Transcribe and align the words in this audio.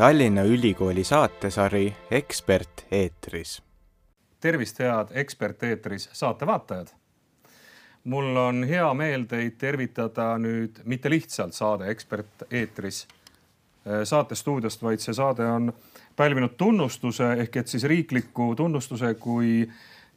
Tallinna 0.00 0.42
Ülikooli 0.42 1.04
saatesari 1.04 1.96
Ekspert 2.10 2.86
eetris. 2.90 3.62
tervist, 4.40 4.78
head 4.78 5.08
Ekspert 5.12 5.62
eetris 5.62 6.08
saate 6.12 6.46
vaatajad. 6.46 6.86
mul 8.04 8.36
on 8.36 8.64
hea 8.64 8.94
meel 8.94 9.26
teid 9.28 9.58
tervitada 9.58 10.38
nüüd 10.38 10.80
mitte 10.84 11.10
lihtsalt 11.10 11.52
saade 11.52 11.90
Ekspert 11.90 12.46
eetris 12.50 13.02
äh, 13.04 14.00
saatestuudiost, 14.04 14.82
vaid 14.82 15.04
see 15.04 15.14
saade 15.14 15.44
on 15.44 15.72
pälvinud 16.16 16.56
tunnustuse 16.56 17.32
ehk 17.32 17.56
et 17.56 17.68
siis 17.68 17.84
riikliku 17.84 18.54
tunnustuse 18.56 19.14
kui 19.14 19.68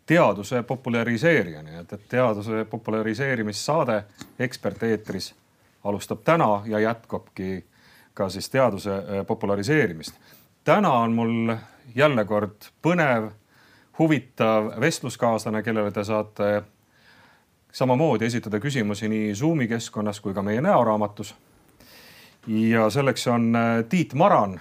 teaduse 0.06 0.64
populariseerija, 0.64 1.64
nii 1.64 1.76
et, 1.82 1.94
et 1.94 2.08
teaduse 2.16 2.64
populariseerimissaade 2.72 4.04
Ekspert 4.40 4.84
eetris 4.84 5.34
alustab 5.84 6.24
täna 6.24 6.62
ja 6.66 6.80
jätkabki 6.80 7.66
ka 8.14 8.30
siis 8.30 8.50
teaduse 8.50 8.92
äh, 8.92 9.26
populariseerimist. 9.28 10.14
täna 10.64 10.92
on 10.94 11.14
mul 11.14 11.56
jälle 11.96 12.26
kord 12.26 12.70
põnev, 12.82 13.30
huvitav 14.00 14.72
vestluskaaslane, 14.80 15.64
kellele 15.64 15.92
te 15.92 16.04
saate 16.04 16.64
samamoodi 17.72 18.26
esitada 18.26 18.60
küsimusi 18.60 19.10
nii 19.10 19.36
Zoomi 19.36 19.68
keskkonnas 19.68 20.20
kui 20.20 20.34
ka 20.34 20.42
meie 20.42 20.62
näoraamatus. 20.62 21.36
ja 22.48 22.90
selleks 22.90 23.28
on 23.28 23.56
äh, 23.56 23.86
Tiit 23.90 24.14
Maran. 24.14 24.60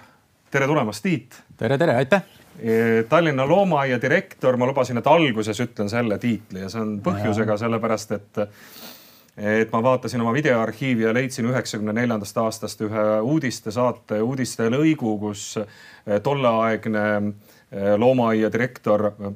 tere 0.51 0.67
tulemast, 0.67 1.03
Tiit. 1.03 1.43
tere, 1.57 1.77
tere, 1.77 1.95
aitäh. 1.95 2.21
E, 2.59 3.03
Tallinna 3.09 3.47
Loomaaia 3.47 4.01
direktor, 4.01 4.57
ma 4.57 4.65
lubasin, 4.65 4.97
et 4.97 5.07
alguses 5.07 5.59
ütlen 5.59 5.89
selle 5.89 6.19
tiitli 6.21 6.61
ja 6.61 6.69
see 6.69 6.81
on 6.81 6.99
põhjusega, 7.01 7.57
sellepärast 7.57 8.11
et 8.11 8.41
et 9.37 9.71
ma 9.71 9.83
vaatasin 9.83 10.21
oma 10.21 10.33
videoarhiivi 10.33 11.03
ja 11.03 11.13
leidsin 11.13 11.45
üheksakümne 11.49 11.93
neljandast 11.93 12.37
aastast 12.37 12.81
ühe 12.85 13.05
uudistesaate 13.21 14.21
uudistelõigu, 14.21 15.17
kus 15.19 15.57
eh, 15.57 16.19
tolleaegne 16.23 17.05
eh, 17.17 17.95
loomaaia 17.97 18.51
direktor 18.53 19.09
eh, 19.09 19.33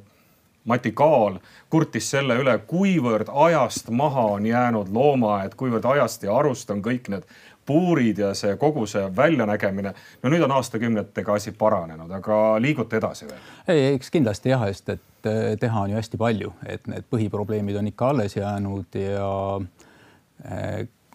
Mati 0.68 0.92
Kaal 0.92 1.38
kurtis 1.70 2.10
selle 2.10 2.36
üle, 2.38 2.58
kuivõrd 2.68 3.30
ajast 3.32 3.88
maha 3.90 4.26
on 4.36 4.46
jäänud 4.46 4.90
loomaaed, 4.92 5.56
kuivõrd 5.56 5.86
ajast 5.94 6.26
ja 6.28 6.36
arust 6.36 6.70
on 6.70 6.82
kõik 6.84 7.08
need 7.08 7.24
puurid 7.66 8.20
ja 8.20 8.30
see 8.36 8.54
kogu 8.56 8.86
see 8.86 9.02
väljanägemine. 9.16 9.92
no 10.22 10.30
nüüd 10.30 10.44
on 10.44 10.52
aastakümnetega 10.56 11.34
asi 11.34 11.52
paranenud, 11.52 12.10
aga 12.20 12.60
liigute 12.60 12.96
edasi 12.96 13.26
veel? 13.26 13.42
ei, 13.68 13.94
eks 13.96 14.14
kindlasti 14.14 14.54
jah, 14.54 14.64
sest 14.70 14.94
et 14.94 15.28
teha 15.60 15.80
on 15.80 15.90
ju 15.90 15.98
hästi 15.98 16.20
palju, 16.20 16.54
et 16.66 16.86
need 16.86 17.08
põhiprobleemid 17.10 17.76
on 17.80 17.90
ikka 17.90 18.12
alles 18.14 18.36
jäänud 18.36 18.96
ja 19.02 19.28
Äh, 19.58 19.87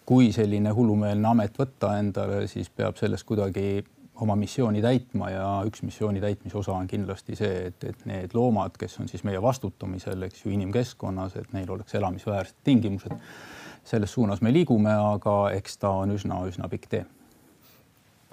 kui 0.05 0.31
selline 0.35 0.71
hullumeelne 0.75 1.27
amet 1.27 1.57
võtta 1.59 1.97
endale, 1.99 2.43
siis 2.51 2.69
peab 2.69 2.97
sellest 2.99 3.23
kuidagi 3.27 3.83
oma 4.21 4.35
missiooni 4.37 4.81
täitma 4.83 5.29
ja 5.31 5.47
üks 5.67 5.81
missiooni 5.85 6.21
täitmise 6.21 6.57
osa 6.59 6.75
on 6.75 6.87
kindlasti 6.87 7.37
see, 7.37 7.67
et, 7.69 7.83
et 7.87 8.05
need 8.09 8.35
loomad, 8.37 8.75
kes 8.79 8.99
on 9.01 9.09
siis 9.09 9.23
meie 9.25 9.41
vastutamisel, 9.41 10.27
eks 10.27 10.45
ju, 10.45 10.53
inimkeskkonnas, 10.53 11.37
et 11.41 11.55
neil 11.55 11.71
oleks 11.73 11.95
elamisväärsed 11.99 12.61
tingimused. 12.63 13.15
selles 13.83 14.13
suunas 14.13 14.41
me 14.41 14.53
liigume, 14.53 14.93
aga 14.95 15.51
eks 15.57 15.77
ta 15.77 15.89
on 16.03 16.13
üsna-üsna 16.15 16.69
pikk 16.71 16.87
tee. 16.89 17.05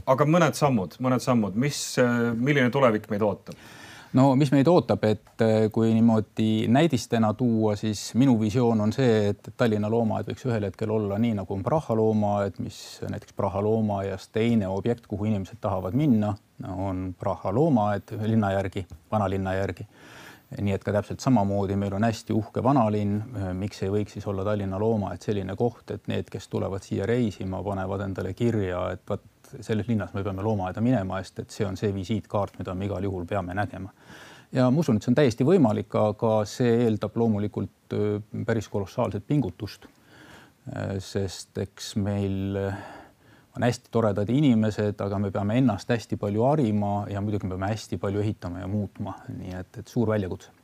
aga 0.07 0.25
mõned 0.27 0.55
sammud, 0.55 0.95
mõned 1.01 1.21
sammud, 1.21 1.55
mis, 1.55 1.97
milline 2.37 2.71
tulevik 2.71 3.09
meid 3.11 3.23
ootab? 3.23 3.55
No 4.19 4.31
mis 4.39 4.51
meid 4.55 4.69
ootab, 4.71 5.05
et 5.09 5.45
eh, 5.45 5.67
kui 5.73 5.93
niimoodi 5.95 6.69
näidistena 6.73 7.33
tuua, 7.39 7.77
siis 7.79 8.11
minu 8.19 8.37
visioon 8.41 8.81
on 8.87 8.95
see, 8.95 9.31
et 9.33 9.53
Tallinna 9.57 9.91
loomaaed 9.93 10.31
võiks 10.33 10.47
ühel 10.49 10.67
hetkel 10.69 10.91
olla 10.95 11.19
nii 11.23 11.37
nagu 11.39 11.57
on 11.57 11.65
Praha 11.67 11.97
loomaaed, 11.99 12.59
mis 12.65 12.79
näiteks 13.07 13.37
Praha 13.39 13.63
loomaaias 13.65 14.29
teine 14.35 14.69
objekt, 14.69 15.07
kuhu 15.11 15.31
inimesed 15.31 15.61
tahavad 15.61 15.99
minna, 15.99 16.35
on 16.77 17.11
Praha 17.19 17.55
loomaaed 17.55 18.17
linna 18.27 18.55
järgi, 18.57 18.87
vanalinna 19.13 19.55
järgi 19.61 19.87
nii 20.59 20.75
et 20.75 20.83
ka 20.83 20.91
täpselt 20.91 21.23
samamoodi 21.23 21.77
meil 21.79 21.95
on 21.95 22.03
hästi 22.03 22.35
uhke 22.35 22.63
vanalinn. 22.65 23.21
miks 23.55 23.85
ei 23.87 23.93
võiks 23.95 24.17
siis 24.17 24.27
olla 24.27 24.43
Tallinna 24.45 24.81
loomaaed 24.83 25.23
selline 25.23 25.55
koht, 25.57 25.91
et 25.95 26.09
need, 26.11 26.27
kes 26.31 26.49
tulevad 26.51 26.83
siia 26.83 27.07
reisima, 27.07 27.63
panevad 27.63 28.03
endale 28.09 28.35
kirja, 28.35 28.89
et 28.97 29.05
vot 29.09 29.23
selles 29.61 29.89
linnas 29.89 30.13
me 30.15 30.25
peame 30.27 30.45
loomaaeda 30.47 30.83
minema, 30.85 31.21
sest 31.25 31.45
et 31.45 31.55
see 31.55 31.67
on 31.67 31.79
see 31.81 31.93
visiitkaart, 31.95 32.59
mida 32.61 32.75
me 32.75 32.89
igal 32.89 33.05
juhul 33.07 33.27
peame 33.29 33.57
nägema. 33.57 33.93
ja 34.53 34.69
ma 34.71 34.83
usun, 34.83 34.97
et 34.97 35.07
see 35.07 35.13
on 35.13 35.19
täiesti 35.19 35.47
võimalik, 35.47 35.95
aga 35.99 36.41
see 36.49 36.85
eeldab 36.87 37.17
loomulikult 37.17 37.97
päris 38.47 38.69
kolossaalset 38.69 39.27
pingutust. 39.27 39.87
sest 40.99 41.59
eks 41.59 41.95
meil 41.97 42.57
on 43.57 43.65
hästi 43.67 43.91
toredad 43.91 44.29
inimesed, 44.31 45.01
aga 45.01 45.19
me 45.19 45.31
peame 45.35 45.59
ennast 45.59 45.89
hästi 45.91 46.17
palju 46.21 46.45
harima 46.47 46.95
ja 47.11 47.21
muidugi 47.21 47.49
me 47.49 47.57
peame 47.57 47.73
hästi 47.73 47.99
palju 47.99 48.21
ehitama 48.21 48.63
ja 48.63 48.71
muutma, 48.71 49.17
nii 49.29 49.57
et, 49.59 49.83
et 49.83 49.89
suur 49.89 50.09
väljakutse 50.13 50.60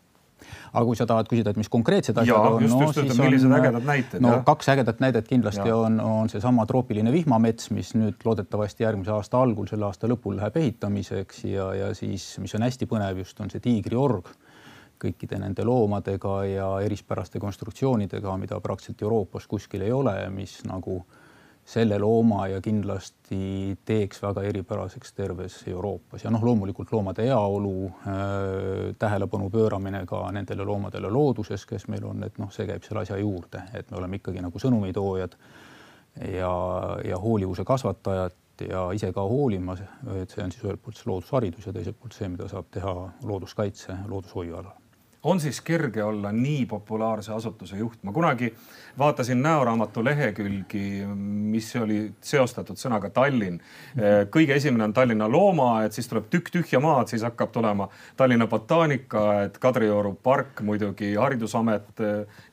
aga 0.73 0.85
kui 0.87 0.99
sa 0.99 1.07
tahad 1.09 1.29
küsida, 1.31 1.53
et 1.53 1.61
mis 1.61 1.71
konkreetsed 1.73 2.19
asjad 2.23 2.33
ja, 2.35 2.55
on, 2.57 2.63
no 2.63 2.81
just, 2.87 3.01
siis 3.01 3.21
millised 3.21 3.49
on, 3.49 3.57
ägedad 3.59 3.87
näited? 3.89 4.23
no 4.25 4.35
jah. 4.35 4.45
kaks 4.47 4.71
ägedat 4.75 5.03
näidet 5.05 5.29
kindlasti 5.29 5.69
ja. 5.69 5.77
on, 5.77 6.01
on 6.01 6.33
seesama 6.33 6.67
troopiline 6.69 7.13
vihmamets, 7.15 7.71
mis 7.77 7.95
nüüd 7.99 8.25
loodetavasti 8.25 8.87
järgmise 8.87 9.15
aasta 9.17 9.41
algul, 9.43 9.69
selle 9.71 9.89
aasta 9.89 10.11
lõpul 10.11 10.39
läheb 10.41 10.59
ehitamiseks 10.63 11.45
ja, 11.51 11.71
ja 11.75 11.93
siis, 11.99 12.35
mis 12.43 12.57
on 12.59 12.67
hästi 12.67 12.89
põnev 12.91 13.23
just, 13.25 13.41
on 13.41 13.53
see 13.53 13.65
tiigriorg 13.65 14.33
kõikide 15.03 15.37
nende 15.37 15.65
loomadega 15.69 16.39
ja 16.49 16.67
erispäraste 16.81 17.41
konstruktsioonidega, 17.41 18.33
mida 18.41 18.57
praktiliselt 18.65 19.03
Euroopas 19.05 19.45
kuskil 19.51 19.85
ei 19.85 19.93
ole, 19.93 20.15
mis 20.33 20.63
nagu 20.65 21.03
äh, 21.03 21.26
selle 21.67 21.99
looma 21.99 22.47
ja 22.47 22.61
kindlasti 22.63 23.77
teeks 23.85 24.23
väga 24.23 24.45
eripäraseks 24.47 25.13
terves 25.17 25.57
Euroopas. 25.69 26.23
Ja 26.25 26.31
noh, 26.31 26.45
loomulikult 26.47 26.93
loomade 26.95 27.27
heaolu 27.27 27.75
äh,, 27.89 28.95
tähelepanu 28.99 29.51
pööramine 29.51 30.05
ka 30.07 30.23
nendele 30.33 30.65
loomadele 30.65 31.11
looduses, 31.11 31.67
kes 31.67 31.89
meil 31.91 32.07
on, 32.07 32.23
et 32.27 32.39
noh, 32.39 32.53
see 32.55 32.69
käib 32.71 32.87
selle 32.87 33.03
asja 33.03 33.19
juurde, 33.19 33.65
et 33.75 33.91
me 33.91 33.99
oleme 33.99 34.23
ikkagi 34.23 34.45
nagu 34.47 34.63
sõnumitoojad 34.63 35.37
ja, 36.37 36.55
ja 37.05 37.21
hoolivuse 37.21 37.67
kasvatajad 37.67 38.39
ja 38.71 38.87
ise 38.97 39.11
ka 39.13 39.27
hoolimas, 39.27 39.83
et 40.23 40.33
see 40.33 40.47
on 40.47 40.55
siis 40.55 40.65
ühelt 40.65 40.81
poolt 40.85 41.03
see 41.03 41.11
loodusharidus 41.11 41.67
ja 41.67 41.75
teiselt 41.75 41.99
poolt 42.01 42.15
see, 42.17 42.31
mida 42.31 42.47
saab 42.49 42.71
teha 42.73 42.95
looduskaitse, 43.27 44.05
loodushoiu 44.07 44.63
alal 44.63 44.86
on 45.23 45.41
siis 45.41 45.61
kerge 45.61 46.03
olla 46.05 46.33
nii 46.33 46.67
populaarse 46.67 47.33
asutuse 47.33 47.77
juht? 47.77 47.99
ma 48.03 48.13
kunagi 48.13 48.55
vaatasin 48.99 49.43
näoraamatu 49.43 50.05
lehekülgi, 50.05 51.07
mis 51.53 51.77
oli 51.77 52.13
seostatud 52.21 52.79
sõnaga 52.81 53.11
Tallinn. 53.11 53.59
kõige 54.31 54.57
esimene 54.57 54.85
on 54.85 54.93
Tallinna 54.93 55.29
loomaaed, 55.29 55.93
siis 55.93 56.09
tuleb 56.09 56.31
tükk 56.33 56.51
tühja 56.55 56.81
maad, 56.81 57.11
siis 57.13 57.23
hakkab 57.27 57.53
tulema 57.53 57.89
Tallinna 58.17 58.47
botaanikaaed, 58.47 59.59
Kadrioru 59.61 60.15
park 60.23 60.63
muidugi, 60.65 61.15
haridusamet, 61.15 62.03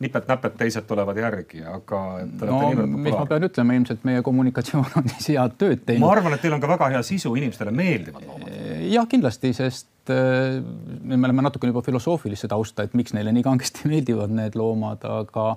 nipet-näpet, 0.03 0.57
teised 0.59 0.87
tulevad 0.89 1.17
järgi, 1.17 1.63
aga 1.63 2.03
no, 2.41 2.59
mis 2.97 3.15
ma 3.15 3.25
pean 3.29 3.47
ütlema, 3.47 3.79
ilmselt 3.79 4.03
meie 4.07 4.21
kommunikatsioon 4.25 4.99
on 4.99 5.09
siis 5.15 5.31
head 5.37 5.57
tööd 5.57 5.85
teinud. 5.87 6.05
ma 6.05 6.11
arvan, 6.17 6.35
et 6.35 6.43
teil 6.43 6.57
on 6.57 6.63
ka 6.63 6.71
väga 6.75 6.91
hea 6.97 7.03
sisu, 7.07 7.35
inimestele 7.39 7.71
meeldivad 7.71 8.27
loomad. 8.27 8.61
jah, 8.91 9.07
kindlasti, 9.09 9.55
sest 9.55 9.92
Äh, 10.09 10.59
me 11.03 11.15
oleme 11.15 11.45
natukene 11.45 11.71
juba 11.71 11.81
filosoofilisse 11.85 12.49
tausta, 12.51 12.83
et 12.83 12.95
miks 12.97 13.13
neile 13.15 13.31
nii 13.31 13.43
kangesti 13.45 13.87
meeldivad 13.91 14.33
need 14.35 14.57
loomad, 14.59 15.05
aga 15.07 15.53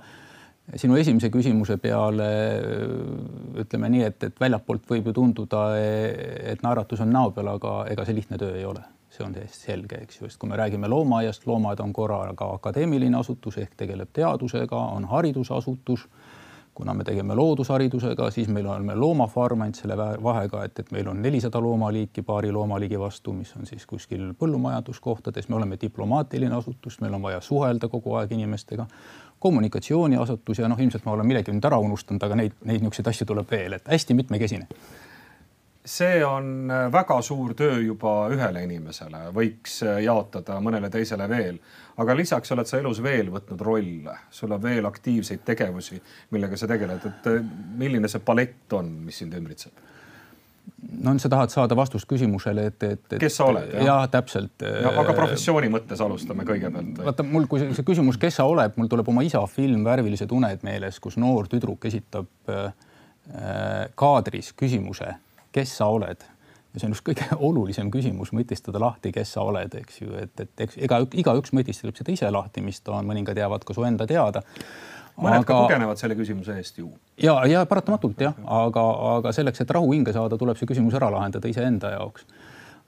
sinu 0.78 0.98
esimese 0.98 1.30
küsimuse 1.34 1.76
peale 1.82 2.28
ütleme 3.62 3.90
nii, 3.90 4.04
et, 4.06 4.28
et 4.28 4.38
väljapoolt 4.40 4.86
võib 4.90 5.10
ju 5.10 5.16
tunduda, 5.18 5.64
et 5.78 6.62
naeratus 6.62 7.02
on 7.02 7.10
näo 7.14 7.32
peal, 7.34 7.50
aga 7.56 7.74
ega 7.90 8.06
see 8.06 8.18
lihtne 8.18 8.38
töö 8.38 8.54
ei 8.54 8.64
ole, 8.66 8.82
see 9.14 9.26
on 9.26 9.34
täiesti 9.34 9.70
selge, 9.70 10.00
eks 10.06 10.20
ju, 10.20 10.30
sest 10.30 10.40
kui 10.42 10.50
me 10.50 10.58
räägime 10.58 10.90
loomaaiast, 10.90 11.46
loomaaed 11.50 11.82
on 11.82 11.94
korraga 11.94 12.50
akadeemiline 12.58 13.18
asutus 13.18 13.58
ehk 13.62 13.74
tegeleb 13.78 14.10
teadusega, 14.14 14.82
on 14.98 15.06
haridusasutus 15.10 16.06
kuna 16.76 16.94
me 16.94 17.04
tegeme 17.04 17.34
loodusharidusega, 17.34 18.30
siis 18.30 18.48
meil 18.52 18.66
on 18.68 18.84
meil 18.84 19.00
loomafarm 19.00 19.64
ainult 19.64 19.78
selle 19.80 19.96
vahega, 19.96 20.64
et, 20.68 20.82
et 20.82 20.90
meil 20.92 21.08
on 21.08 21.22
nelisada 21.24 21.60
loomaliiki 21.64 22.22
paari 22.26 22.52
loomaliigi 22.52 23.00
vastu, 23.00 23.32
mis 23.32 23.54
on 23.56 23.64
siis 23.68 23.86
kuskil 23.88 24.26
põllumajanduskohtades, 24.38 25.48
me 25.48 25.56
oleme 25.56 25.78
diplomaatiline 25.80 26.54
asutus, 26.58 27.00
meil 27.00 27.16
on 27.16 27.24
vaja 27.24 27.40
suhelda 27.40 27.88
kogu 27.88 28.18
aeg 28.20 28.36
inimestega, 28.36 28.84
kommunikatsiooniasutus 29.40 30.60
ja 30.60 30.68
noh, 30.68 30.80
ilmselt 30.80 31.08
ma 31.08 31.16
olen 31.16 31.32
millegi 31.32 31.56
nüüd 31.56 31.64
ära 31.64 31.80
unustanud, 31.80 32.22
aga 32.28 32.36
neid, 32.42 32.60
neid 32.64 32.84
niisuguseid 32.84 33.12
asju 33.12 33.28
tuleb 33.32 33.56
veel, 33.56 33.80
et 33.80 33.92
hästi 33.96 34.20
mitmekesine 34.20 34.68
see 35.86 36.24
on 36.26 36.70
väga 36.92 37.20
suur 37.22 37.54
töö 37.54 37.80
juba 37.84 38.26
ühele 38.34 38.64
inimesele, 38.66 39.28
võiks 39.34 39.80
jaotada 40.02 40.60
mõnele 40.60 40.90
teisele 40.90 41.28
veel 41.30 41.60
aga 41.96 42.16
lisaks 42.16 42.52
oled 42.52 42.68
sa 42.68 42.80
elus 42.80 43.00
veel 43.04 43.30
võtnud 43.32 43.62
rolle, 43.64 44.20
sul 44.30 44.52
on 44.52 44.62
veel 44.62 44.86
aktiivseid 44.88 45.44
tegevusi, 45.46 45.98
millega 46.34 46.58
sa 46.60 46.68
tegeled, 46.70 47.04
et 47.08 47.28
eh, 47.32 47.44
milline 47.80 48.10
see 48.12 48.24
palett 48.24 48.72
on, 48.76 48.90
mis 49.08 49.22
sind 49.22 49.36
ümbritseb? 49.36 49.84
no 51.06 51.12
sa 51.22 51.28
tahad 51.30 51.52
saada 51.52 51.76
vastust 51.78 52.08
küsimusele, 52.10 52.66
et, 52.68 52.82
et, 52.82 53.04
et. 53.14 53.20
kes 53.22 53.36
sa 53.38 53.46
oled? 53.48 53.70
jah, 53.86 54.02
täpselt 54.12 54.64
ja,. 54.66 54.90
aga 54.90 55.14
professiooni 55.16 55.70
mõttes 55.72 56.02
alustame 56.04 56.44
kõigepealt. 56.46 57.00
vaata 57.06 57.24
mul, 57.26 57.46
kui 57.50 57.62
see 57.62 57.86
küsimus, 57.86 58.18
kes 58.20 58.40
sa 58.40 58.48
oled, 58.50 58.74
mul 58.76 58.90
tuleb 58.92 59.08
oma 59.08 59.24
isa 59.24 59.40
film 59.50 59.86
Värvilised 59.86 60.34
uned 60.34 60.66
meeles, 60.66 60.98
kus 61.00 61.16
noor 61.22 61.48
tüdruk 61.52 61.86
esitab 61.88 62.52
äh, 62.52 62.66
kaadris 63.94 64.52
küsimuse, 64.58 65.14
kes 65.56 65.76
sa 65.80 65.88
oled 65.92 66.24
ja 66.76 66.82
see 66.82 66.90
on 66.90 66.94
just 66.94 67.06
kõige 67.06 67.26
olulisem 67.48 67.90
küsimus, 67.92 68.32
mõtistada 68.36 68.80
lahti, 68.82 69.12
kes 69.14 69.32
sa 69.36 69.46
oled, 69.48 69.72
eks 69.80 70.02
ju, 70.02 70.12
et, 70.20 70.44
et 70.44 70.66
eks 70.66 70.76
ega 70.86 71.00
igaüks 71.22 71.54
mõtistab 71.56 71.96
seda 71.96 72.12
ise 72.12 72.30
lahti, 72.32 72.64
mis 72.64 72.82
ta 72.84 72.98
on, 72.98 73.08
mõningad 73.08 73.38
jäävad 73.40 73.64
ka 73.64 73.76
su 73.76 73.86
enda 73.88 74.06
teada. 74.08 74.42
mõned 75.16 75.40
aga... 75.40 75.48
ka 75.48 75.60
kogenevad 75.64 76.00
selle 76.00 76.18
küsimuse 76.18 76.58
eest 76.60 76.78
ju. 76.82 76.90
ja, 77.22 77.38
ja 77.48 77.64
paratamatult 77.66 78.20
jah, 78.20 78.36
aga, 78.44 78.84
aga 79.16 79.32
selleks, 79.32 79.64
et 79.64 79.72
rahu 79.72 79.94
hinge 79.94 80.12
saada, 80.12 80.36
tuleb 80.36 80.60
see 80.60 80.68
küsimus 80.68 80.96
ära 81.00 81.08
lahendada 81.12 81.48
iseenda 81.48 81.96
jaoks 81.96 82.28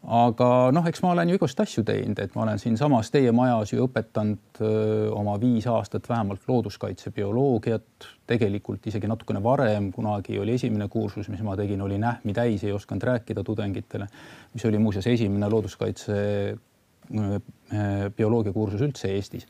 aga 0.06 0.48
noh, 0.72 0.86
eks 0.86 1.02
ma 1.02 1.10
olen 1.10 1.32
ju 1.32 1.38
igast 1.38 1.58
asju 1.60 1.82
teinud, 1.86 2.20
et 2.22 2.34
ma 2.36 2.44
olen 2.44 2.60
siinsamas 2.62 3.10
teie 3.10 3.32
majas 3.34 3.72
ju 3.72 3.82
õpetanud 3.88 4.60
öö, 4.62 5.08
oma 5.10 5.34
viis 5.42 5.66
aastat 5.66 6.06
vähemalt 6.08 6.46
looduskaitsebioloogiat, 6.48 8.06
tegelikult 8.30 8.86
isegi 8.86 9.10
natukene 9.10 9.42
varem, 9.42 9.90
kunagi 9.92 10.38
oli 10.38 10.54
esimene 10.54 10.86
kursus, 10.92 11.28
mis 11.32 11.42
ma 11.42 11.56
tegin, 11.58 11.82
oli 11.82 11.98
nähmi 11.98 12.34
täis, 12.36 12.62
ei 12.64 12.72
osanud 12.72 13.08
rääkida 13.10 13.42
tudengitele, 13.44 14.06
mis 14.54 14.68
oli 14.70 14.78
muuseas 14.82 15.08
esimene 15.10 15.50
looduskaitse 15.50 16.22
bioloogia 18.16 18.52
kursus 18.52 18.84
üldse 18.84 19.10
Eestis. 19.16 19.48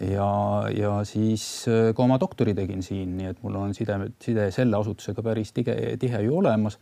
ja, 0.00 0.28
ja 0.72 0.92
siis 1.04 1.66
ka 1.68 2.02
oma 2.02 2.16
doktori 2.18 2.54
tegin 2.56 2.82
siin, 2.82 3.14
nii 3.18 3.28
et 3.28 3.42
mul 3.44 3.60
on 3.60 3.74
side, 3.76 3.98
side 4.24 4.50
selle 4.50 4.78
asutusega 4.80 5.22
päris 5.22 5.52
tige, 5.52 5.76
tihe 6.00 6.22
ju 6.24 6.38
olemas 6.40 6.78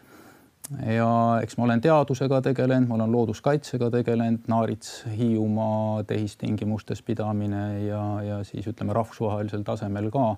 ja 0.79 1.11
eks 1.43 1.57
ma 1.59 1.67
olen 1.67 1.83
teadusega 1.83 2.41
tegelenud, 2.47 2.89
ma 2.89 2.97
olen 2.99 3.13
looduskaitsega 3.13 3.91
tegelenud, 3.91 4.47
Naarits 4.51 5.05
Hiiumaa 5.17 6.05
tehistingimustes 6.07 7.03
pidamine 7.03 7.65
ja, 7.85 8.03
ja 8.23 8.41
siis 8.47 8.69
ütleme 8.71 8.95
rahvusvahelisel 8.97 9.65
tasemel 9.67 10.11
ka. 10.15 10.35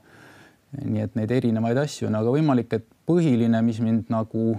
nii 0.85 1.03
et 1.05 1.17
neid 1.19 1.33
erinevaid 1.37 1.77
asju 1.83 2.09
on, 2.09 2.15
aga 2.17 2.31
võimalik, 2.33 2.73
et 2.73 2.87
põhiline, 3.05 3.59
mis 3.61 3.81
mind 3.85 4.09
nagu, 4.13 4.55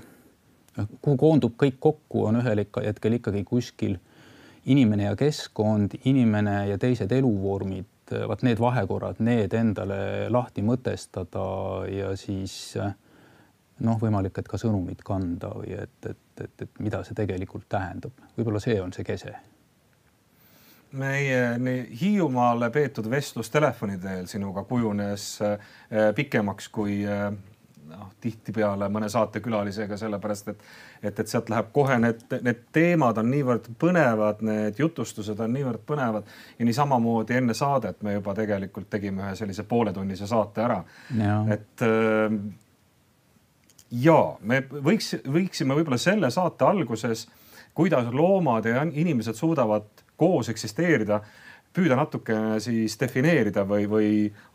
kuhu 1.02 1.16
koondub 1.18 1.56
kõik 1.58 1.80
kokku, 1.82 2.28
on 2.30 2.38
ühel 2.44 2.62
hetkel 2.62 3.18
ikkagi 3.18 3.42
kuskil 3.48 3.98
inimene 4.70 5.08
ja 5.08 5.16
keskkond, 5.18 5.98
inimene 6.06 6.68
ja 6.70 6.78
teised 6.78 7.12
eluvormid, 7.12 7.90
vaat 8.30 8.44
need 8.46 8.62
vahekorrad, 8.62 9.24
need 9.26 9.56
endale 9.58 10.30
lahti 10.30 10.62
mõtestada 10.62 11.48
ja 11.90 12.14
siis 12.20 12.76
äh, 12.78 12.94
noh, 13.84 13.98
võimalik, 14.02 14.38
et 14.40 14.50
ka 14.50 14.60
sõnumit 14.60 15.04
kanda 15.06 15.54
või 15.58 15.76
et, 15.78 15.96
et, 16.10 16.44
et, 16.44 16.66
et 16.66 16.84
mida 16.84 17.04
see 17.04 17.18
tegelikult 17.18 17.68
tähendab, 17.72 18.16
võib-olla 18.38 18.62
see 18.64 18.80
on 18.82 18.94
see 18.96 19.06
kese. 19.08 19.36
meie 20.94 21.58
nii 21.58 21.88
Hiiumaale 22.02 22.70
peetud 22.70 23.10
vestlus 23.10 23.50
telefoni 23.50 23.98
teel 23.98 24.28
sinuga 24.30 24.64
kujunes 24.64 25.42
äh, 25.42 25.58
pikemaks 26.16 26.70
kui 26.70 27.02
äh, 27.06 27.32
noh, 27.90 28.10
tihtipeale 28.22 28.90
mõne 28.94 29.10
saatekülalisega, 29.10 29.98
sellepärast 29.98 30.52
et, 30.54 30.64
et, 31.04 31.20
et 31.20 31.28
sealt 31.28 31.50
läheb 31.52 31.70
kohe 31.76 31.98
need, 32.02 32.24
need 32.46 32.64
teemad 32.76 33.20
on 33.22 33.30
niivõrd 33.32 33.70
põnevad, 33.80 34.42
need 34.46 34.80
jutustused 34.80 35.40
on 35.44 35.54
niivõrd 35.58 35.84
põnevad 35.88 36.30
ja 36.60 36.68
niisamamoodi 36.68 37.40
enne 37.40 37.58
saadet 37.58 38.02
me 38.04 38.18
juba 38.18 38.36
tegelikult 38.38 38.90
tegime 38.94 39.26
ühe 39.28 39.36
sellise 39.40 39.66
pooletunnise 39.70 40.28
saate 40.30 40.66
ära. 40.66 40.84
et 41.54 41.88
äh, 43.94 44.00
ja 44.04 44.18
me 44.42 44.64
võiks, 44.72 45.14
võiksime 45.30 45.78
võib-olla 45.78 46.00
selle 46.02 46.32
saate 46.34 46.66
alguses, 46.66 47.28
kuidas 47.74 48.10
loomad 48.14 48.66
ja 48.70 48.84
inimesed 48.86 49.38
suudavad 49.38 50.04
koos 50.18 50.50
eksisteerida, 50.50 51.22
püüda 51.74 51.98
natukene 51.98 52.60
siis 52.62 52.98
defineerida 53.00 53.66
või, 53.70 53.88
või 53.90 54.10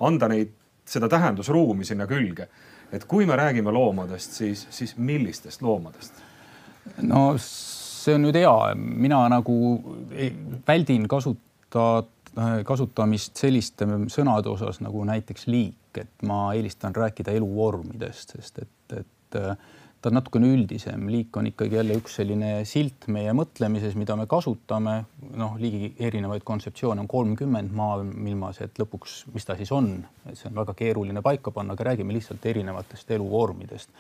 anda 0.06 0.28
neid, 0.30 0.54
seda 0.88 1.08
tähendusruumi 1.10 1.84
sinna 1.84 2.06
külge. 2.06 2.48
et 2.92 3.04
kui 3.04 3.26
me 3.26 3.36
räägime 3.36 3.72
loomadest, 3.72 4.32
siis, 4.32 4.66
siis 4.70 4.96
millistest 4.96 5.62
loomadest? 5.62 6.14
no 7.02 7.34
see 7.38 8.14
on 8.14 8.22
nüüd 8.22 8.38
hea, 8.38 8.74
mina 8.74 9.28
nagu 9.28 9.56
väldin 10.66 11.08
kasutada 11.08 12.06
kasutamist 12.64 13.36
selliste 13.36 13.86
sõnade 14.12 14.48
osas 14.48 14.78
nagu 14.80 15.02
näiteks 15.04 15.46
liik, 15.50 15.98
et 15.98 16.22
ma 16.22 16.52
eelistan 16.54 16.94
rääkida 16.94 17.32
eluvormidest, 17.34 18.36
sest 18.36 18.58
et, 18.62 18.70
et 19.28 19.38
äh, 19.40 19.56
ta 20.00 20.10
on 20.12 20.18
natukene 20.18 20.50
üldisem, 20.54 21.08
liik 21.10 21.36
on 21.36 21.48
ikkagi 21.50 21.78
jälle 21.78 21.96
üks 21.98 22.18
selline 22.20 22.52
silt 22.68 23.08
meie 23.10 23.32
mõtlemises, 23.34 23.96
mida 23.98 24.14
me 24.16 24.28
kasutame. 24.30 25.04
noh, 25.38 25.56
liigi 25.58 25.92
erinevaid 25.98 26.44
kontseptsioone 26.46 27.02
on 27.02 27.10
kolmkümmend 27.10 27.74
maailmas, 27.74 28.60
et 28.62 28.78
lõpuks, 28.78 29.24
mis 29.34 29.46
ta 29.46 29.56
siis 29.58 29.72
on, 29.74 29.90
et 30.26 30.38
see 30.38 30.48
on 30.50 30.58
väga 30.60 30.74
keeruline 30.78 31.22
paika 31.22 31.50
panna, 31.50 31.74
aga 31.74 31.90
räägime 31.90 32.14
lihtsalt 32.14 32.46
erinevatest 32.46 33.10
eluvormidest. 33.18 33.90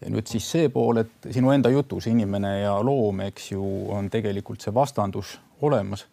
Ja 0.00 0.10
nüüd 0.10 0.26
siis 0.30 0.46
see 0.50 0.68
pool, 0.74 1.02
et 1.02 1.30
sinu 1.32 1.52
enda 1.54 1.70
jutus 1.70 2.06
inimene 2.10 2.60
ja 2.60 2.74
loom, 2.82 3.22
eks 3.26 3.52
ju, 3.52 3.64
on 3.94 4.10
tegelikult 4.10 4.62
see 4.62 4.74
vastandus 4.74 5.38
olemas 5.62 6.06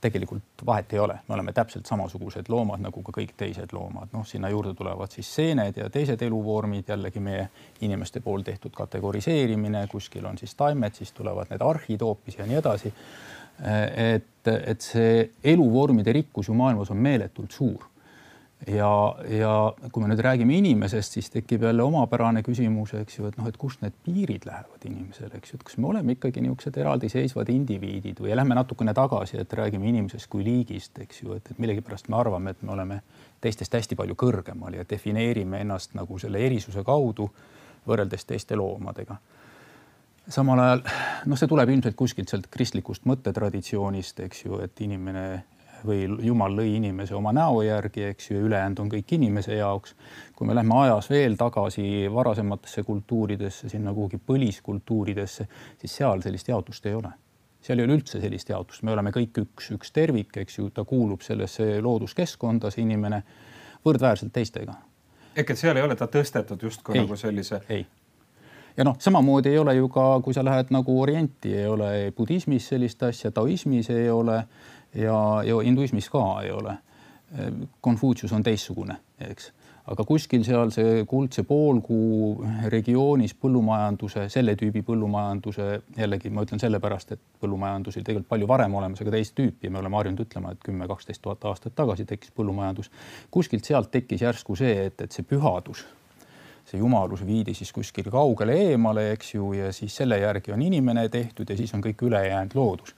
tegelikult 0.00 0.64
vahet 0.66 0.92
ei 0.92 0.98
ole, 0.98 1.18
me 1.28 1.34
oleme 1.34 1.52
täpselt 1.52 1.86
samasugused 1.86 2.50
loomad 2.52 2.82
nagu 2.84 3.02
ka 3.02 3.14
kõik 3.16 3.32
teised 3.36 3.72
loomad, 3.72 4.12
noh, 4.12 4.26
sinna 4.28 4.50
juurde 4.52 4.74
tulevad 4.76 5.12
siis 5.12 5.30
seened 5.38 5.80
ja 5.80 5.88
teised 5.90 6.22
eluvormid, 6.22 6.88
jällegi 6.88 7.20
meie 7.20 7.48
inimeste 7.80 8.20
pool 8.20 8.44
tehtud 8.46 8.74
kategoriseerimine, 8.76 9.86
kuskil 9.90 10.26
on 10.28 10.38
siis 10.38 10.54
taimed, 10.54 10.94
siis 10.94 11.12
tulevad 11.16 11.50
need 11.50 11.64
arhid 11.64 12.04
hoopis 12.04 12.38
ja 12.38 12.46
nii 12.46 12.60
edasi. 12.60 12.92
et, 13.96 14.48
et 14.52 14.80
see 14.84 15.30
eluvormide 15.44 16.12
rikkus 16.12 16.48
ju 16.48 16.54
maailmas 16.54 16.90
on 16.92 16.98
meeletult 17.00 17.50
suur 17.50 17.86
ja, 18.64 18.90
ja 19.28 19.52
kui 19.92 20.02
me 20.02 20.08
nüüd 20.10 20.22
räägime 20.24 20.56
inimesest, 20.56 21.18
siis 21.18 21.28
tekib 21.30 21.66
jälle 21.66 21.84
omapärane 21.84 22.42
küsimus, 22.46 22.94
eks 22.96 23.18
ju, 23.18 23.28
et 23.28 23.36
noh, 23.36 23.48
et 23.50 23.58
kust 23.60 23.82
need 23.84 23.94
piirid 24.06 24.46
lähevad 24.48 24.86
inimesele, 24.88 25.36
eks 25.36 25.52
ju, 25.52 25.60
et 25.60 25.66
kas 25.68 25.76
me 25.82 25.90
oleme 25.90 26.16
ikkagi 26.16 26.40
niisugused 26.44 26.78
eraldiseisvad 26.80 27.52
indiviidid 27.52 28.22
või 28.24 28.32
lähme 28.36 28.56
natukene 28.56 28.94
tagasi, 28.96 29.38
et 29.42 29.56
räägime 29.60 29.90
inimesest 29.92 30.30
kui 30.32 30.44
liigist, 30.46 30.96
eks 31.04 31.22
ju, 31.22 31.36
et, 31.36 31.52
et 31.52 31.60
millegipärast 31.62 32.08
me 32.08 32.18
arvame, 32.20 32.56
et 32.56 32.64
me 32.64 32.72
oleme 32.72 33.00
teistest 33.44 33.76
hästi 33.76 33.98
palju 33.98 34.16
kõrgemal 34.18 34.78
ja 34.78 34.86
defineerime 34.88 35.60
ennast 35.60 35.94
nagu 35.98 36.18
selle 36.18 36.40
erisuse 36.46 36.84
kaudu 36.84 37.28
võrreldes 37.86 38.24
teiste 38.26 38.56
loomadega. 38.56 39.18
Samal 40.32 40.58
ajal 40.58 40.80
noh, 41.30 41.38
see 41.38 41.46
tuleb 41.46 41.70
ilmselt 41.70 41.94
kuskilt 41.94 42.32
sealt 42.32 42.48
kristlikust 42.50 43.04
mõttetraditsioonist, 43.06 44.24
eks 44.26 44.42
ju, 44.48 44.58
et 44.64 44.80
inimene 44.82 45.44
või 45.84 46.06
Jumal 46.26 46.54
lõi 46.56 46.76
inimese 46.76 47.14
oma 47.14 47.32
näo 47.32 47.62
järgi, 47.62 48.04
eks 48.12 48.30
ju, 48.30 48.40
ülejäänud 48.46 48.80
on 48.84 48.90
kõik 48.92 49.12
inimese 49.16 49.58
jaoks. 49.58 49.94
kui 50.36 50.46
me 50.46 50.54
lähme 50.54 50.74
ajas 50.84 51.10
veel 51.10 51.36
tagasi 51.36 52.08
varasematesse 52.12 52.82
kultuuridesse, 52.82 53.68
sinna 53.68 53.94
kuhugi 53.94 54.18
põliskultuuridesse, 54.18 55.48
siis 55.78 55.96
seal 55.96 56.22
sellist 56.22 56.48
jaotust 56.48 56.86
ei 56.86 56.94
ole. 56.94 57.10
seal 57.60 57.78
ei 57.78 57.84
ole 57.84 57.98
üldse 57.98 58.20
sellist 58.20 58.48
jaotust, 58.48 58.82
me 58.82 58.92
oleme 58.92 59.10
kõik 59.10 59.42
üks, 59.42 59.70
üks 59.74 59.92
tervik, 59.92 60.36
eks 60.36 60.58
ju, 60.58 60.70
ta 60.70 60.84
kuulub 60.84 61.20
sellesse 61.20 61.80
looduskeskkonda, 61.82 62.70
see 62.70 62.82
inimene 62.82 63.22
võrdväärselt 63.84 64.32
teistega. 64.32 64.74
ehk 65.36 65.50
et 65.50 65.58
seal 65.58 65.76
ei 65.76 65.82
ole 65.82 65.96
ta 65.96 66.06
tõstetud 66.06 66.62
justkui 66.62 66.98
nagu 66.98 67.16
sellise. 67.16 67.60
ei 67.68 67.86
ja 68.76 68.84
noh, 68.84 68.96
samamoodi 68.98 69.48
ei 69.48 69.58
ole 69.58 69.74
ju 69.74 69.88
ka, 69.88 70.20
kui 70.24 70.34
sa 70.34 70.44
lähed 70.44 70.72
nagu 70.74 71.00
Orienti, 71.00 71.54
ei 71.54 71.66
ole 71.66 71.90
budismis 72.16 72.68
sellist 72.68 73.02
asja, 73.02 73.30
taoismis 73.30 73.90
ei 73.90 74.10
ole 74.10 74.42
ja, 74.96 75.18
ja 75.46 75.60
hinduismis 75.64 76.10
ka 76.12 76.24
ei 76.44 76.50
ole. 76.54 76.78
Konfutsius 77.82 78.32
on 78.32 78.44
teistsugune, 78.46 78.94
eks, 79.26 79.48
aga 79.90 80.04
kuskil 80.06 80.44
seal 80.46 80.70
see 80.74 81.02
kuldse 81.10 81.42
poolkuu 81.46 82.46
regioonis 82.70 83.34
põllumajanduse, 83.42 84.28
selle 84.32 84.54
tüübi 84.58 84.84
põllumajanduse, 84.86 85.66
jällegi 85.98 86.30
ma 86.30 86.46
ütlen 86.46 86.62
sellepärast, 86.62 87.16
et 87.16 87.22
põllumajandus 87.42 87.98
oli 87.98 88.06
tegelikult 88.06 88.30
palju 88.30 88.48
varem 88.50 88.78
olemas, 88.78 89.02
aga 89.02 89.14
teist 89.16 89.34
tüüpi 89.38 89.70
me 89.70 89.82
oleme 89.82 89.98
harjunud 89.98 90.22
ütlema, 90.22 90.54
et 90.54 90.62
kümme, 90.64 90.88
kaksteist 90.90 91.22
tuhat 91.26 91.44
aastat 91.50 91.74
tagasi 91.78 92.06
tekkis 92.06 92.34
põllumajandus. 92.38 92.90
kuskilt 93.30 93.66
sealt 93.66 93.90
tekkis 93.90 94.22
järsku 94.22 94.56
see, 94.58 94.86
et, 94.86 95.00
et 95.02 95.12
see 95.12 95.26
pühadus 95.26 95.84
see 96.66 96.80
jumalus 96.80 97.22
viidi 97.26 97.54
siis 97.54 97.70
kuskile 97.72 98.10
kaugele 98.10 98.56
eemale, 98.72 99.12
eks 99.14 99.34
ju, 99.36 99.52
ja 99.54 99.70
siis 99.74 99.94
selle 99.96 100.18
järgi 100.18 100.50
on 100.50 100.62
inimene 100.66 101.08
tehtud 101.08 101.50
ja 101.50 101.56
siis 101.58 101.70
on 101.74 101.84
kõik 101.84 102.02
ülejäänud 102.08 102.58
loodus 102.58 102.94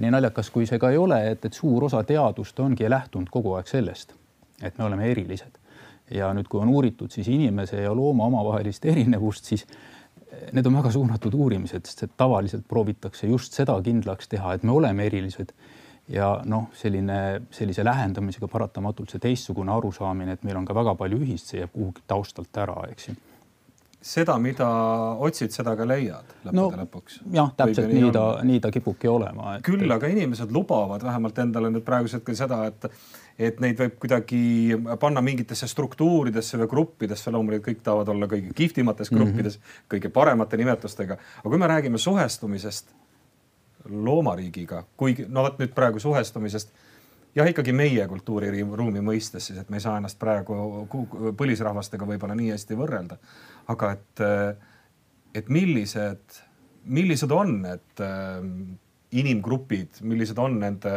nii 0.00 0.12
naljakas, 0.14 0.50
kui 0.50 0.66
see 0.68 0.78
ka 0.80 0.90
ei 0.92 1.00
ole, 1.00 1.18
et, 1.32 1.44
et 1.44 1.56
suur 1.56 1.84
osa 1.88 2.02
teadust 2.08 2.60
ongi 2.60 2.88
lähtunud 2.90 3.30
kogu 3.32 3.56
aeg 3.58 3.68
sellest, 3.70 4.14
et 4.62 4.78
me 4.78 4.84
oleme 4.88 5.10
erilised. 5.10 5.58
ja 6.12 6.28
nüüd, 6.36 6.48
kui 6.50 6.60
on 6.60 6.68
uuritud 6.68 7.10
siis 7.10 7.28
inimese 7.32 7.80
ja 7.80 7.92
looma 7.96 8.26
omavahelist 8.28 8.84
erinevust, 8.84 9.46
siis 9.48 9.66
need 10.52 10.66
on 10.66 10.76
väga 10.76 10.90
suunatud 10.92 11.34
uurimised, 11.34 11.86
sest 11.86 12.02
et 12.04 12.12
tavaliselt 12.16 12.66
proovitakse 12.68 13.26
just 13.30 13.56
seda 13.56 13.78
kindlaks 13.82 14.28
teha, 14.28 14.54
et 14.54 14.62
me 14.62 14.72
oleme 14.72 15.06
erilised. 15.06 15.52
ja 16.08 16.40
noh, 16.44 16.66
selline, 16.74 17.42
sellise 17.54 17.84
lähendamisega 17.84 18.48
paratamatult 18.50 19.12
see 19.14 19.22
teistsugune 19.22 19.72
arusaamine, 19.72 20.32
et 20.34 20.42
meil 20.44 20.58
on 20.58 20.64
ka 20.66 20.74
väga 20.74 20.96
palju 20.98 21.20
ühist, 21.22 21.52
see 21.52 21.60
jääb 21.60 21.70
kuhugi 21.72 22.02
taustalt 22.10 22.58
ära, 22.58 22.74
eks 22.90 23.08
ju 23.08 23.14
seda, 24.02 24.34
mida 24.42 24.66
otsid, 25.22 25.52
seda 25.54 25.74
ka 25.78 25.86
leiad 25.86 26.32
lõppude 26.42 26.58
no, 26.58 26.68
lõpuks. 26.82 27.20
jah, 27.34 27.52
täpselt 27.56 27.90
nii 27.92 28.10
ta, 28.14 28.24
nii 28.46 28.60
ta 28.62 28.72
kipubki 28.74 29.10
olema 29.10 29.56
et.... 29.56 29.64
küll 29.66 29.94
aga 29.94 30.10
inimesed 30.10 30.50
lubavad 30.54 31.04
vähemalt 31.06 31.38
endale 31.44 31.70
nüüd 31.70 31.86
praegusel 31.86 32.20
hetkel 32.20 32.36
seda, 32.38 32.58
et, 32.70 32.88
et 33.50 33.62
neid 33.62 33.78
võib 33.78 33.94
kuidagi 34.02 34.42
panna 35.02 35.22
mingitesse 35.24 35.70
struktuuridesse 35.70 36.58
või 36.64 36.70
gruppidesse, 36.74 37.30
loomulikult 37.34 37.68
kõik 37.70 37.84
tahavad 37.86 38.10
olla 38.10 38.28
kõige 38.30 38.50
kihvtimates 38.58 39.12
mhm. 39.12 39.20
gruppides 39.20 39.58
mm, 39.58 39.62
-hmm. 39.62 39.88
kõige 39.94 40.12
paremate 40.18 40.58
nimetustega. 40.58 41.18
aga 41.38 41.54
kui 41.54 41.62
me 41.62 41.70
räägime 41.70 41.98
suhestumisest 42.02 42.90
loomariigiga, 43.88 44.84
kuigi 44.96 45.26
no 45.28 45.46
vot 45.46 45.62
nüüd 45.62 45.74
praegu 45.74 46.02
suhestumisest 46.02 46.74
jah, 47.36 47.48
ikkagi 47.48 47.74
meie 47.76 48.06
kultuuriruumi 48.10 49.02
mõistes 49.04 49.48
siis, 49.48 49.58
et 49.62 49.70
me 49.72 49.80
ei 49.80 49.84
saa 49.84 49.98
ennast 50.00 50.18
praegu 50.20 50.86
põlisrahvastega 51.38 52.08
võib-olla 52.08 52.36
nii 52.38 52.52
hästi 52.54 52.78
võrrelda. 52.78 53.18
aga 53.72 53.92
et, 53.96 54.24
et 55.34 55.48
millised, 55.48 56.40
millised 56.84 57.32
on 57.32 57.60
need 57.62 58.04
äh, 58.04 58.40
inimgrupid, 59.22 60.02
millised 60.02 60.38
on 60.38 60.58
nende 60.60 60.96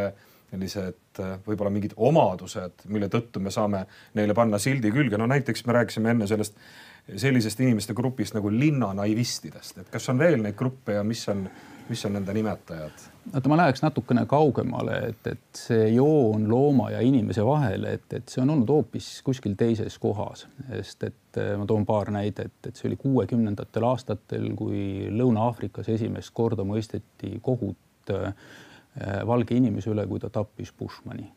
sellised 0.56 1.22
äh, 1.22 1.38
võib-olla 1.46 1.72
mingid 1.74 1.96
omadused, 1.98 2.86
mille 2.92 3.10
tõttu 3.12 3.42
me 3.44 3.52
saame 3.52 3.86
neile 4.16 4.36
panna 4.38 4.60
sildi 4.62 4.92
külge, 4.94 5.18
no 5.20 5.28
näiteks 5.30 5.66
me 5.68 5.80
rääkisime 5.80 6.16
enne 6.16 6.28
sellest 6.30 6.60
sellisest 7.06 7.60
inimeste 7.62 7.94
grupist 7.94 8.34
nagu 8.34 8.50
linnanaivistidest, 8.50 9.84
et 9.84 9.90
kas 9.94 10.10
on 10.10 10.18
veel 10.18 10.42
neid 10.42 10.56
gruppe 10.58 10.96
ja 10.98 11.04
mis 11.06 11.22
on, 11.30 11.44
mis 11.90 12.06
on 12.06 12.14
nende 12.14 12.34
nimetajad? 12.34 13.06
oota, 13.34 13.50
ma 13.50 13.58
läheks 13.58 13.82
natukene 13.82 14.26
kaugemale, 14.30 14.98
et, 15.10 15.28
et 15.28 15.60
see 15.60 15.88
joon 15.94 16.50
looma 16.50 16.92
ja 16.94 17.02
inimese 17.02 17.46
vahel, 17.46 17.88
et, 17.90 18.06
et 18.14 18.30
see 18.30 18.42
on 18.44 18.54
olnud 18.54 18.70
hoopis 18.70 19.10
kuskil 19.26 19.56
teises 19.58 19.98
kohas, 20.02 20.46
sest 20.70 21.08
et 21.10 21.42
äh, 21.42 21.54
ma 21.60 21.66
toon 21.70 21.86
paar 21.86 22.12
näidet, 22.14 22.60
et 22.68 22.76
see 22.76 22.90
oli 22.90 23.00
kuuekümnendatel 23.02 23.90
aastatel, 23.90 24.52
kui 24.58 25.10
Lõuna-Aafrikas 25.14 25.90
esimest 25.96 26.34
korda 26.34 26.66
mõisteti 26.68 27.40
kohut 27.42 28.14
äh, 28.14 28.32
valge 29.28 29.58
inimese 29.58 29.92
üle, 29.92 30.08
kui 30.08 30.22
ta 30.22 30.30
tappis 30.34 30.74
Bushmani 30.74 31.28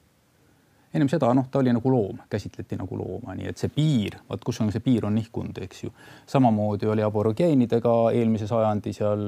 ennem 0.95 1.09
seda 1.13 1.29
noh, 1.37 1.49
ta 1.53 1.61
oli 1.61 1.73
nagu 1.75 1.91
loom, 1.93 2.23
käsitleti 2.31 2.79
nagu 2.81 2.97
looma, 2.97 3.35
nii 3.37 3.51
et 3.51 3.61
see 3.61 3.69
piir, 3.73 4.17
vot 4.31 4.45
kus 4.45 4.61
on 4.65 4.73
see 4.73 4.81
piir 4.85 5.05
on 5.05 5.15
nihkunud, 5.19 5.61
eks 5.67 5.85
ju. 5.85 5.93
samamoodi 6.27 6.89
oli 6.89 7.05
aborigeenidega 7.05 7.95
eelmise 8.17 8.49
sajandi 8.49 8.95
seal 8.97 9.27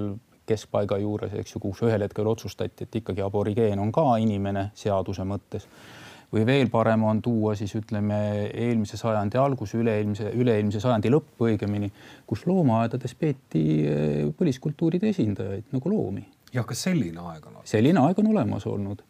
keskpaiga 0.50 0.99
juures, 1.00 1.33
eks 1.40 1.54
ju, 1.54 1.62
kus 1.62 1.83
ühel 1.87 2.04
hetkel 2.04 2.28
otsustati, 2.30 2.87
et 2.87 3.00
ikkagi 3.00 3.25
aborigeen 3.25 3.80
on 3.83 3.92
ka 3.95 4.07
inimene 4.23 4.71
seaduse 4.75 5.26
mõttes. 5.26 5.66
või 6.30 6.45
veel 6.47 6.69
parem 6.71 7.02
on 7.02 7.19
tuua 7.23 7.57
siis 7.59 7.73
ütleme 7.75 8.19
eelmise 8.54 8.97
sajandi 8.97 9.38
algus, 9.38 9.73
üle-eelmise, 9.75 10.30
üle-eelmise 10.38 10.80
sajandi 10.80 11.11
lõpp 11.11 11.42
õigemini, 11.42 11.90
kus 12.26 12.45
loomaaedades 12.47 13.14
peeti 13.19 13.64
eh, 13.83 14.28
põliskultuuride 14.38 15.11
esindajaid 15.11 15.75
nagu 15.75 15.90
loomi. 15.90 16.26
jah, 16.54 16.66
kas 16.66 16.87
selline 16.87 17.19
aeg 17.19 17.47
on 17.47 17.57
olnud? 17.57 17.71
selline 17.73 18.07
aeg 18.07 18.23
on 18.23 18.30
olemas 18.30 18.66
olnud 18.66 19.02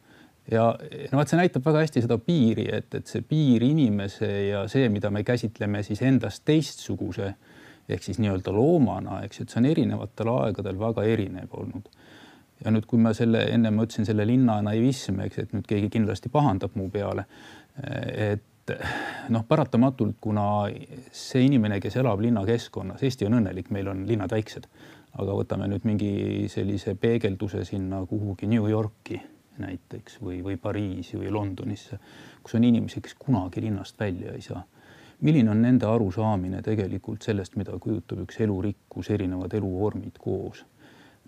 ja 0.51 0.65
no 1.13 1.21
vot, 1.21 1.31
see 1.31 1.39
näitab 1.39 1.65
väga 1.67 1.85
hästi 1.85 2.05
seda 2.05 2.19
piiri, 2.23 2.67
et, 2.73 2.89
et 2.97 3.11
see 3.11 3.23
piir 3.27 3.65
inimese 3.67 4.31
ja 4.49 4.65
see, 4.71 4.89
mida 4.93 5.11
me 5.13 5.23
käsitleme 5.27 5.83
siis 5.87 6.03
endast 6.07 6.45
teistsuguse 6.49 7.35
ehk 7.95 8.07
siis 8.07 8.21
nii-öelda 8.23 8.53
loomana, 8.55 9.21
eks 9.27 9.41
ju, 9.41 9.47
et 9.47 9.55
see 9.55 9.61
on 9.63 9.71
erinevatel 9.71 10.33
aegadel 10.35 10.79
väga 10.81 11.07
erinev 11.09 11.57
olnud. 11.61 11.89
ja 12.65 12.71
nüüd, 12.71 12.85
kui 12.87 13.01
ma 13.01 13.15
selle 13.17 13.47
ennem 13.49 13.79
ma 13.79 13.87
ütlesin 13.87 14.05
selle 14.09 14.27
linna 14.29 14.59
naivism, 14.63 15.23
eks, 15.25 15.39
et 15.39 15.53
nüüd 15.57 15.67
keegi 15.69 15.89
kindlasti 15.97 16.29
pahandab 16.33 16.77
mu 16.77 16.91
peale. 16.93 17.25
et 17.81 18.75
noh, 19.29 19.45
paratamatult, 19.49 20.17
kuna 20.21 20.45
see 21.13 21.45
inimene, 21.47 21.81
kes 21.83 21.97
elab 22.03 22.21
linnakeskkonnas, 22.23 23.03
Eesti 23.03 23.27
on 23.27 23.39
õnnelik, 23.41 23.71
meil 23.75 23.89
on 23.91 24.05
linnad 24.09 24.33
väiksed, 24.35 24.69
aga 25.19 25.35
võtame 25.35 25.67
nüüd 25.71 25.87
mingi 25.89 26.49
sellise 26.53 26.95
peegelduse 26.95 27.65
sinna 27.67 28.05
kuhugi 28.07 28.47
New 28.51 28.69
Yorki 28.71 29.19
näiteks 29.61 30.21
või, 30.23 30.41
või 30.45 30.57
Pariisi 30.61 31.19
või 31.21 31.33
Londonisse, 31.35 31.99
kus 32.43 32.57
on 32.57 32.65
inimesi, 32.65 33.03
kes 33.05 33.17
kunagi 33.19 33.65
linnast 33.65 33.99
välja 34.01 34.35
ei 34.37 34.45
saa. 34.45 34.63
Milline 35.21 35.51
on 35.51 35.63
nende 35.63 35.87
arusaamine 35.87 36.63
tegelikult 36.63 37.23
sellest, 37.23 37.57
mida 37.61 37.77
kujutab 37.79 38.25
üks 38.25 38.41
elurikkus, 38.41 39.11
erinevad 39.11 39.55
eluvormid 39.55 40.19
koos? 40.19 40.65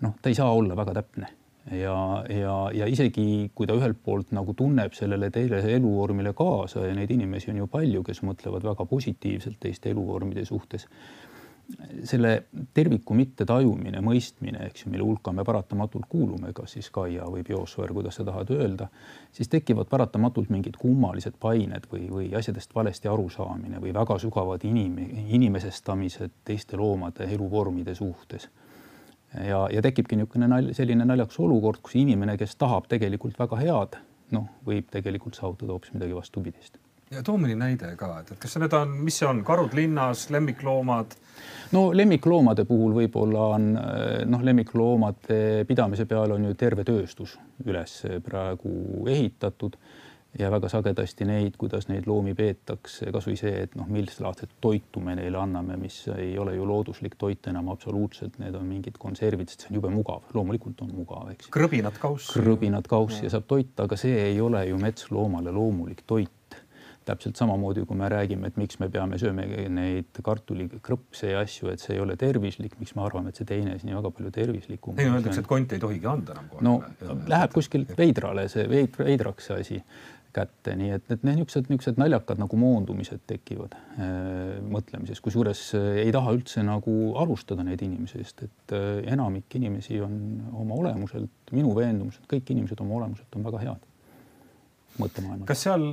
noh, 0.03 0.17
ta 0.21 0.29
ei 0.29 0.35
saa 0.35 0.51
olla 0.51 0.75
väga 0.75 0.93
täpne 0.97 1.27
ja, 1.71 2.23
ja, 2.29 2.55
ja 2.75 2.87
isegi 2.91 3.51
kui 3.55 3.67
ta 3.69 3.75
ühelt 3.77 3.99
poolt 4.03 4.33
nagu 4.35 4.55
tunneb 4.57 4.95
sellele 4.97 5.29
teisele 5.31 5.77
eluvormile 5.77 6.33
kaasa 6.35 6.87
ja 6.87 6.95
neid 6.97 7.11
inimesi 7.13 7.53
on 7.53 7.61
ju 7.61 7.67
palju, 7.71 8.03
kes 8.03 8.23
mõtlevad 8.27 8.65
väga 8.67 8.85
positiivselt 8.89 9.59
teiste 9.63 9.93
eluvormide 9.93 10.43
suhtes 10.49 10.87
selle 12.03 12.43
terviku 12.73 13.15
mittetajumine, 13.15 14.01
mõistmine, 14.03 14.65
eks 14.67 14.83
ju, 14.83 14.91
mille 14.91 15.05
hulka 15.05 15.31
me 15.35 15.45
paratamatult 15.47 16.05
kuulume, 16.11 16.51
kas 16.55 16.75
siis 16.75 16.89
Gaia 16.93 17.25
või 17.31 17.43
biosfäär, 17.47 17.93
kuidas 17.95 18.19
sa 18.19 18.25
tahad 18.27 18.51
öelda, 18.53 18.89
siis 19.31 19.49
tekivad 19.51 19.87
paratamatult 19.91 20.51
mingid 20.53 20.77
kummalised 20.81 21.37
pained 21.39 21.87
või, 21.91 22.07
või 22.11 22.29
asjadest 22.37 22.75
valesti 22.75 23.11
arusaamine 23.11 23.81
või 23.83 23.95
väga 23.95 24.19
sügavad 24.21 24.65
inim-, 24.67 24.99
inimesestamised 25.23 26.35
teiste 26.45 26.77
loomade 26.77 27.29
eluvormide 27.31 27.95
suhtes. 27.95 28.49
ja, 29.33 29.67
ja 29.71 29.81
tekibki 29.81 30.19
niisugune 30.19 30.47
nalj, 30.51 30.73
selline 30.77 31.07
naljakas 31.07 31.39
olukord, 31.39 31.81
kus 31.81 31.95
inimene, 32.01 32.37
kes 32.37 32.55
tahab 32.55 32.91
tegelikult 32.91 33.39
väga 33.39 33.61
head, 33.63 34.01
noh, 34.35 34.49
võib 34.67 34.91
tegelikult 34.91 35.39
saavutada 35.39 35.71
hoopis 35.71 35.95
midagi 35.95 36.19
vastupidist 36.19 36.82
ja 37.13 37.23
too 37.25 37.37
mõni 37.41 37.57
näide 37.59 37.93
ka, 37.99 38.11
et, 38.21 38.33
et 38.35 38.41
kas 38.41 38.57
need 38.61 38.73
on, 38.77 38.93
mis 39.05 39.17
see 39.21 39.29
on, 39.29 39.43
karud 39.47 39.75
linnas, 39.77 40.27
lemmikloomad? 40.33 41.17
no 41.73 41.87
lemmikloomade 41.95 42.67
puhul 42.69 42.93
võib-olla 42.99 43.49
on 43.55 43.71
noh, 44.29 44.45
lemmikloomade 44.45 45.65
pidamise 45.69 46.05
peale 46.09 46.37
on 46.37 46.49
ju 46.49 46.55
terve 46.59 46.85
tööstus 46.87 47.37
üles 47.65 47.99
praegu 48.25 49.07
ehitatud 49.09 49.77
ja 50.39 50.49
väga 50.51 50.69
sagedasti 50.71 51.25
neid, 51.29 51.57
kuidas 51.61 51.87
neid 51.89 52.07
loomi 52.09 52.33
peetakse, 52.37 53.11
kasvõi 53.13 53.35
see, 53.37 53.53
et 53.65 53.75
noh, 53.77 53.87
millist 53.91 54.21
laadset 54.23 54.55
toitu 54.63 55.01
me 55.03 55.15
neile 55.17 55.37
anname, 55.39 55.77
mis 55.79 55.99
ei 56.15 56.33
ole 56.41 56.55
ju 56.57 56.65
looduslik 56.67 57.17
toit 57.21 57.49
enam 57.51 57.69
absoluutselt, 57.73 58.39
need 58.41 58.57
on 58.57 58.65
mingid 58.69 58.97
konservid, 59.01 59.51
sest 59.51 59.65
see 59.65 59.73
on 59.73 59.79
jube 59.79 59.93
mugav, 59.93 60.25
loomulikult 60.33 60.81
on 60.85 60.93
mugav, 60.97 61.29
eks. 61.35 61.51
krõbinad 61.53 61.99
kauss. 62.01 62.31
krõbinad 62.33 62.89
kauss 62.89 63.21
ja. 63.21 63.27
ja 63.27 63.35
saab 63.35 63.49
toita, 63.49 63.85
aga 63.85 63.99
see 63.99 64.17
ei 64.31 64.41
ole 64.41 64.65
ju 64.71 64.79
metsloomale 64.81 65.53
loomulik 65.53 66.01
toit 66.09 66.31
täpselt 67.07 67.39
samamoodi, 67.39 67.85
kui 67.89 67.97
me 67.99 68.09
räägime, 68.11 68.49
et 68.49 68.57
miks 68.59 68.79
me 68.81 68.89
peame 68.93 69.19
sööma 69.21 69.45
neid 69.73 70.21
kartulikrõpse 70.25 71.33
ja 71.33 71.43
asju, 71.43 71.71
et 71.73 71.83
see 71.83 71.97
ei 71.97 72.01
ole 72.03 72.17
tervislik, 72.19 72.77
miks 72.79 72.95
me 72.97 73.05
arvame, 73.05 73.33
et 73.33 73.39
see 73.39 73.49
teine 73.49 73.75
siis 73.75 73.87
nii 73.87 73.97
väga 73.99 74.13
palju 74.17 74.33
tervislikum. 74.35 74.97
ei 74.99 75.11
öeldakse, 75.11 75.43
et 75.43 75.49
konti 75.49 75.77
ei 75.77 75.83
tohigi 75.83 76.09
anda 76.09 76.37
enam 76.37 76.49
kohe. 76.51 76.65
no 76.65 76.79
ja, 77.01 77.19
läheb 77.35 77.55
kuskil 77.55 77.87
veidrale 77.97 78.47
see 78.51 78.67
veid, 78.69 78.99
veidraks 78.99 79.49
see 79.49 79.61
asi 79.65 79.79
kätte, 80.33 80.73
nii 80.77 80.89
et, 80.95 81.05
et 81.13 81.21
need 81.21 81.37
niisugused, 81.37 81.69
niisugused 81.69 81.99
naljakad 82.01 82.39
nagu 82.41 82.57
moondumised 82.57 83.21
tekivad 83.29 83.75
äh, 83.77 84.57
mõtlemises, 84.65 85.21
kusjuures 85.23 85.61
äh, 85.77 85.89
ei 86.07 86.13
taha 86.15 86.33
üldse 86.33 86.63
nagu 86.65 86.95
alustada 87.21 87.65
neid 87.65 87.83
inimesi, 87.85 88.23
sest 88.23 88.45
et 88.47 88.75
äh, 88.75 89.03
enamik 89.13 89.53
inimesi 89.59 90.01
on 90.01 90.15
oma 90.63 90.79
olemuselt, 90.81 91.53
minu 91.53 91.75
veendumused, 91.77 92.25
kõik 92.29 92.49
inimesed 92.55 92.81
oma 92.81 93.01
olemuselt 93.01 93.37
on 93.37 93.45
väga 93.51 93.65
head 93.67 93.89
mõttemaailmas. 94.99 95.47
kas 95.49 95.63
seal 95.67 95.85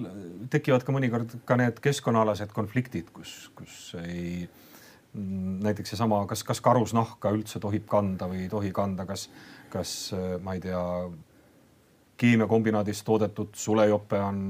tekivad 0.53 0.85
ka 0.87 0.95
mõnikord 0.95 1.37
ka 1.49 1.57
need 1.61 1.81
keskkonnaalased 1.85 2.53
konfliktid, 2.57 3.11
kus, 3.15 3.51
kus 3.59 3.95
ei 4.03 4.49
näiteks 5.15 5.95
seesama, 5.95 6.23
kas, 6.31 6.45
kas 6.47 6.61
karusnahka 6.63 7.33
üldse 7.35 7.61
tohib 7.63 7.89
kanda 7.91 8.29
või 8.31 8.45
ei 8.45 8.53
tohi 8.53 8.71
kanda, 8.75 9.07
kas, 9.09 9.27
kas 9.73 9.95
ma 10.45 10.55
ei 10.55 10.63
tea, 10.63 10.83
keemiakombinaadis 12.21 13.03
toodetud 13.07 13.57
sulejope 13.57 14.21
on, 14.23 14.43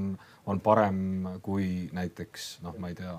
on 0.45 0.59
parem 0.59 1.37
kui 1.41 1.89
näiteks 1.95 2.59
noh, 2.65 2.75
ma 2.77 2.91
ei 2.91 2.97
tea, 2.99 3.15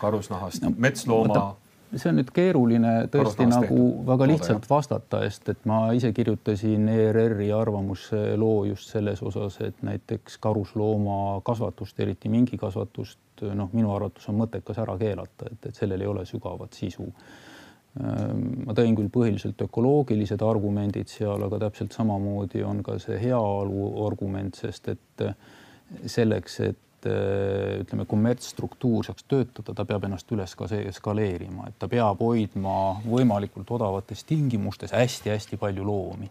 karusnahast 0.00 0.66
no, 0.66 0.74
metslooma 0.76 1.54
see 1.94 2.10
on 2.10 2.18
nüüd 2.18 2.30
keeruline 2.34 2.92
tõesti 3.12 3.46
nagu 3.48 3.66
tehtud. 3.68 4.06
väga 4.08 4.28
lihtsalt 4.30 4.58
Loode, 4.58 4.70
vastata, 4.70 5.20
sest 5.26 5.50
et 5.52 5.66
ma 5.68 5.80
ise 5.96 6.10
kirjutasin 6.16 6.88
ERR-i 6.92 7.50
arvamusloo 7.54 8.64
just 8.70 8.92
selles 8.94 9.22
osas, 9.22 9.60
et 9.64 9.82
näiteks 9.86 10.38
karuslooma 10.42 11.40
kasvatust, 11.46 11.98
eriti 12.02 12.32
mingikasvatust, 12.32 13.44
noh, 13.54 13.70
minu 13.76 13.92
arvates 13.94 14.26
on 14.32 14.40
mõttekas 14.42 14.80
ära 14.82 14.96
keelata, 15.00 15.50
et, 15.52 15.68
et 15.70 15.78
sellel 15.78 16.02
ei 16.02 16.10
ole 16.10 16.24
sügavat 16.28 16.78
sisu. 16.78 17.10
ma 17.96 18.74
tõin 18.76 18.92
küll 18.92 19.08
põhiliselt 19.08 19.62
ökoloogilised 19.64 20.42
argumendid 20.44 21.08
seal, 21.08 21.46
aga 21.46 21.62
täpselt 21.62 21.94
samamoodi 21.96 22.60
on 22.60 22.82
ka 22.84 22.98
see 23.00 23.16
heaolu 23.22 23.86
argument, 24.04 24.54
sest 24.54 24.90
et 24.92 25.24
selleks, 26.04 26.60
et 26.60 26.85
et 27.06 27.84
ütleme, 27.86 28.06
kommertsstruktuur 28.08 29.06
saaks 29.06 29.26
töötada, 29.28 29.74
ta 29.74 29.84
peab 29.88 30.06
ennast 30.08 30.30
üles 30.34 30.54
ka 30.58 30.68
skaleerima, 30.68 31.68
et 31.70 31.78
ta 31.78 31.88
peab 31.90 32.20
hoidma 32.22 32.76
võimalikult 33.04 33.70
odavates 33.78 34.24
tingimustes 34.28 34.94
hästi-hästi 34.96 35.58
palju 35.60 35.86
loomi. 35.86 36.30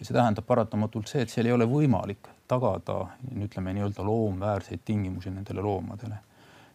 ja 0.00 0.06
see 0.06 0.16
tähendab 0.16 0.46
paratamatult 0.48 1.08
see, 1.08 1.22
et 1.22 1.30
seal 1.30 1.50
ei 1.50 1.52
ole 1.52 1.66
võimalik 1.68 2.30
tagada, 2.48 3.02
ütleme 3.36 3.74
nii-öelda 3.76 4.04
loomväärseid 4.04 4.80
tingimusi 4.84 5.30
nendele 5.30 5.62
loomadele. 5.62 6.20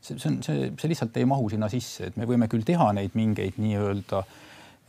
see, 0.01 0.17
see 0.19 0.29
on, 0.29 0.41
see, 0.43 0.71
see 0.77 0.89
lihtsalt 0.91 1.17
ei 1.17 1.25
mahu 1.25 1.49
sinna 1.49 1.69
sisse, 1.69 2.11
et 2.11 2.17
me 2.17 2.27
võime 2.29 2.47
küll 2.51 2.65
teha 2.65 2.91
neid 2.93 3.17
mingeid 3.17 3.57
nii-öelda 3.57 4.21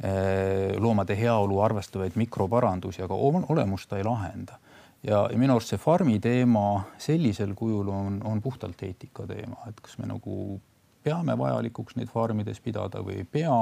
eh, 0.03 0.77
loomade 0.79 1.17
heaolu 1.17 1.61
arvestavaid 1.65 2.17
mikroparandusi, 2.21 3.03
aga 3.03 3.15
olemust 3.17 3.89
ta 3.89 3.99
ei 3.99 4.05
lahenda 4.05 4.61
ja, 5.07 5.27
ja 5.31 5.39
minu 5.39 5.57
arust 5.57 5.75
see 5.75 5.83
farmi 5.83 6.19
teema 6.23 6.67
sellisel 7.03 7.55
kujul 7.59 7.89
on, 7.93 8.21
on 8.25 8.43
puhtalt 8.43 8.83
eetika 8.83 9.27
teema, 9.31 9.63
et 9.71 9.81
kas 9.81 9.99
me 10.03 10.11
nagu 10.11 10.59
peame 11.07 11.37
vajalikuks 11.39 11.97
neid 11.97 12.11
farmides 12.11 12.59
pidada 12.61 13.03
või 13.07 13.21
ei 13.23 13.29
pea. 13.39 13.61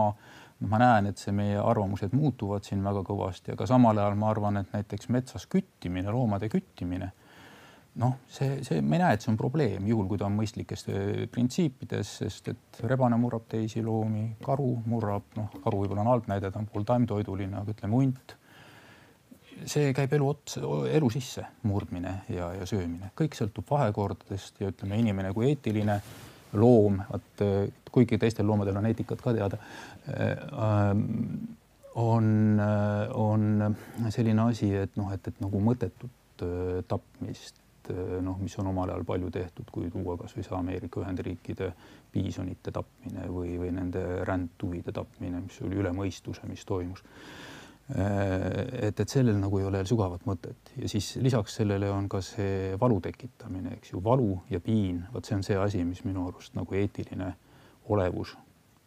ma 0.64 0.78
näen, 0.80 1.10
et 1.10 1.18
see 1.20 1.32
meie 1.34 1.58
arvamused 1.60 2.14
muutuvad 2.14 2.64
siin 2.64 2.80
väga 2.84 3.02
kõvasti, 3.04 3.52
aga 3.52 3.66
samal 3.68 3.98
ajal 3.98 4.14
ma 4.16 4.30
arvan, 4.30 4.56
et 4.56 4.70
näiteks 4.72 5.10
metsas 5.12 5.44
küttimine, 5.50 6.08
loomade 6.14 6.48
küttimine 6.48 7.10
noh, 8.00 8.14
see, 8.30 8.58
see, 8.66 8.80
ma 8.82 8.96
ei 8.96 9.02
näe, 9.02 9.16
et 9.16 9.24
see 9.24 9.30
on 9.32 9.38
probleem, 9.38 9.86
juhul 9.86 10.08
kui 10.10 10.18
ta 10.20 10.26
on 10.26 10.34
mõistlikes 10.38 10.86
äh, 10.90 11.24
printsiipides, 11.30 12.14
sest 12.22 12.50
et 12.54 12.80
rebane 12.90 13.18
murrab 13.20 13.46
teisi 13.50 13.82
loomi, 13.86 14.26
karu 14.44 14.70
murrab, 14.90 15.28
noh, 15.38 15.52
karu 15.62 15.84
võib-olla 15.84 16.02
on 16.02 16.10
halb 16.14 16.30
näide, 16.30 16.50
ta 16.50 16.62
on 16.62 16.70
pooltaimtoiduline, 16.70 17.60
aga 17.60 17.76
ütleme 17.76 18.00
hunt. 18.00 18.36
See 19.70 19.92
käib 19.96 20.12
elu 20.16 20.28
otsa, 20.28 20.60
elu 20.92 21.10
sisse, 21.12 21.44
murdmine 21.68 22.14
ja, 22.32 22.52
ja 22.58 22.68
söömine, 22.68 23.12
kõik 23.18 23.36
sõltub 23.38 23.68
vahekordadest 23.70 24.62
ja 24.62 24.70
ütleme, 24.72 24.98
inimene 25.02 25.32
kui 25.36 25.50
eetiline 25.50 25.98
loom, 26.60 27.00
vot 27.10 27.44
kuigi 27.94 28.18
teistel 28.18 28.46
loomadel 28.46 28.78
on 28.78 28.88
eetikat 28.90 29.20
ka 29.22 29.34
teada 29.36 29.58
äh,, 30.10 30.94
on, 31.94 32.60
on 33.14 33.76
selline 34.10 34.48
asi, 34.48 34.72
et 34.74 34.96
noh, 34.98 35.12
et, 35.14 35.28
et 35.30 35.42
nagu 35.42 35.60
mõttetut 35.62 36.42
äh, 36.42 36.80
tapmist 36.90 37.60
noh, 38.24 38.38
mis 38.40 38.54
on 38.58 38.66
omal 38.70 38.90
ajal 38.90 39.04
palju 39.04 39.30
tehtud, 39.30 39.68
kui 39.72 39.90
tuua 39.92 40.16
kasvõi 40.20 40.44
see 40.44 40.56
Ameerika 40.56 41.02
Ühendriikide 41.02 41.72
piisonite 42.12 42.72
tapmine 42.72 43.26
või, 43.28 43.56
või 43.60 43.72
nende 43.74 44.22
rändtuvide 44.24 44.94
tapmine, 44.94 45.42
mis 45.44 45.60
oli 45.64 45.80
üle 45.82 45.92
mõistuse, 45.96 46.46
mis 46.48 46.64
toimus. 46.64 47.04
Eh, 47.84 48.86
et, 48.88 49.00
et 49.00 49.12
sellel 49.12 49.36
nagu 49.36 49.58
ei 49.60 49.66
ole 49.68 49.82
sügavat 49.84 50.22
mõtet. 50.24 50.70
Ja 50.80 50.88
siis 50.88 51.10
lisaks 51.20 51.58
sellele 51.58 51.90
on 51.92 52.06
ka 52.08 52.22
see 52.24 52.78
valu 52.80 52.96
tekitamine, 53.04 53.74
eks 53.76 53.92
ju, 53.92 54.00
valu 54.04 54.38
ja 54.48 54.60
piin, 54.64 55.02
vot 55.12 55.28
see 55.28 55.36
on 55.36 55.44
see 55.44 55.58
asi, 55.60 55.82
mis 55.84 56.00
minu 56.08 56.24
arust 56.30 56.56
nagu 56.56 56.80
eetiline 56.80 57.34
olevus 57.92 58.32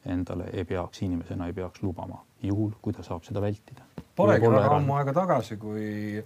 endale 0.08 0.50
ei 0.54 0.66
peaks, 0.66 1.04
inimesena 1.06 1.46
ei 1.46 1.54
peaks 1.54 1.84
lubama, 1.86 2.24
juhul 2.42 2.74
kui 2.82 2.96
ta 2.96 3.06
saab 3.06 3.26
seda 3.28 3.44
vältida. 3.44 3.86
Polegi 4.18 4.50
väga 4.50 4.74
ammu 4.80 4.98
aega 4.98 5.14
tagasi, 5.14 5.60
kui 5.62 6.24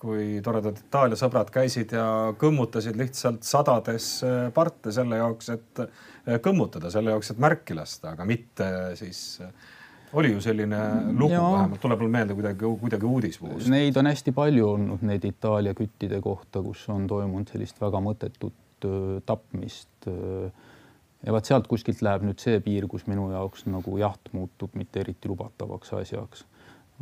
kui 0.00 0.40
toredad 0.44 0.76
Itaalia 0.76 1.16
sõbrad 1.16 1.48
käisid 1.52 1.94
ja 1.96 2.06
kõmmutasid 2.36 2.98
lihtsalt 3.00 3.46
sadades 3.48 4.10
äh, 4.24 4.50
parte 4.54 4.92
selle 4.92 5.20
jaoks, 5.22 5.48
et 5.54 5.80
äh, 5.84 6.36
kõmmutada, 6.44 6.90
selle 6.92 7.14
jaoks, 7.14 7.32
et 7.32 7.40
märki 7.40 7.76
lasta, 7.76 8.12
aga 8.12 8.26
mitte 8.28 8.68
siis 9.00 9.22
äh, 9.44 9.54
oli 10.12 10.32
ju 10.32 10.40
selline 10.44 10.78
lugu, 11.12 11.34
vähemalt 11.34 11.80
tuleb 11.82 12.04
mul 12.04 12.12
meelde 12.12 12.36
kuidagi, 12.38 12.70
kuidagi 12.80 13.08
uudisvuus. 13.10 13.66
Neid 13.72 13.96
on 13.96 14.10
hästi 14.10 14.32
palju 14.36 14.68
olnud, 14.74 15.02
neid 15.06 15.24
Itaalia 15.24 15.74
küttide 15.76 16.20
kohta, 16.24 16.62
kus 16.62 16.86
on 16.92 17.08
toimunud 17.10 17.50
sellist 17.52 17.80
väga 17.82 18.02
mõttetut 18.04 18.88
tapmist. 19.26 20.08
ja 21.26 21.32
vaat 21.32 21.48
sealt 21.48 21.66
kuskilt 21.66 22.02
läheb 22.04 22.26
nüüd 22.28 22.42
see 22.42 22.60
piir, 22.60 22.86
kus 22.86 23.06
minu 23.10 23.30
jaoks 23.32 23.64
nagu 23.66 23.96
jaht 23.98 24.30
muutub 24.32 24.76
mitte 24.78 25.00
eriti 25.00 25.32
lubatavaks 25.32 25.94
asjaks 25.96 26.44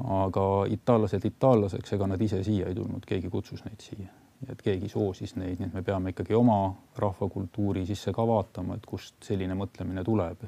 aga 0.02 0.44
itaallased 0.70 1.24
itaallaseks, 1.24 1.94
ega 1.94 2.06
nad 2.10 2.22
ise 2.22 2.42
siia 2.44 2.68
ei 2.70 2.74
tulnud, 2.74 3.04
keegi 3.06 3.30
kutsus 3.30 3.62
neid 3.66 3.82
siia, 3.84 4.10
et 4.48 4.62
keegi 4.62 4.90
soosis 4.90 5.36
neid, 5.38 5.60
nii 5.60 5.70
et 5.70 5.76
me 5.76 5.82
peame 5.86 6.14
ikkagi 6.14 6.34
oma 6.34 6.58
rahvakultuuri 6.98 7.84
sisse 7.86 8.12
ka 8.14 8.26
vaatama, 8.26 8.78
et 8.78 8.86
kust 8.88 9.16
selline 9.24 9.56
mõtlemine 9.58 10.04
tuleb. 10.06 10.46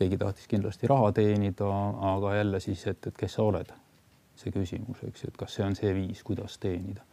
Keegi 0.00 0.18
tahtis 0.20 0.48
kindlasti 0.48 0.88
raha 0.90 1.12
teenida, 1.12 1.68
aga 2.14 2.34
jälle 2.38 2.60
siis, 2.60 2.86
et, 2.88 3.06
et 3.06 3.16
kes 3.20 3.36
sa 3.36 3.44
oled, 3.44 3.72
see 4.40 4.52
küsimus, 4.54 5.04
eks 5.06 5.24
ju, 5.24 5.30
et 5.32 5.38
kas 5.40 5.58
see 5.58 5.66
on 5.66 5.76
see 5.76 5.92
viis, 5.96 6.24
kuidas 6.26 6.58
teenida. 6.62 7.04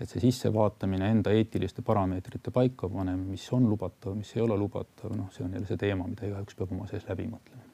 et 0.00 0.10
see 0.10 0.20
sissevaatamine, 0.20 1.06
enda 1.08 1.32
eetiliste 1.32 1.80
parameetrite 1.82 2.52
paikapanemine, 2.52 3.30
mis 3.32 3.46
on 3.56 3.64
lubatav, 3.70 4.12
mis 4.16 4.34
ei 4.36 4.42
ole 4.44 4.58
lubatav, 4.60 5.14
noh, 5.16 5.30
see 5.32 5.44
on 5.46 5.54
jälle 5.56 5.68
see 5.70 5.80
teema, 5.80 6.04
mida 6.08 6.28
igaüks 6.28 6.58
peab 6.58 6.74
oma 6.76 6.88
sees 6.90 7.08
läbi 7.08 7.24
mõtlema 7.30 7.64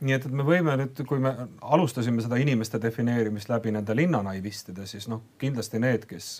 nii 0.00 0.16
et, 0.16 0.26
et 0.26 0.32
me 0.32 0.44
võime 0.44 0.74
nüüd, 0.80 1.00
kui 1.08 1.20
me 1.20 1.32
alustasime 1.60 2.22
seda 2.24 2.38
inimeste 2.40 2.80
defineerimist 2.80 3.50
läbi 3.52 3.72
nende 3.74 3.96
linnanaivistide, 3.96 4.86
siis 4.88 5.08
noh, 5.12 5.22
kindlasti 5.40 5.80
need, 5.82 6.06
kes, 6.08 6.30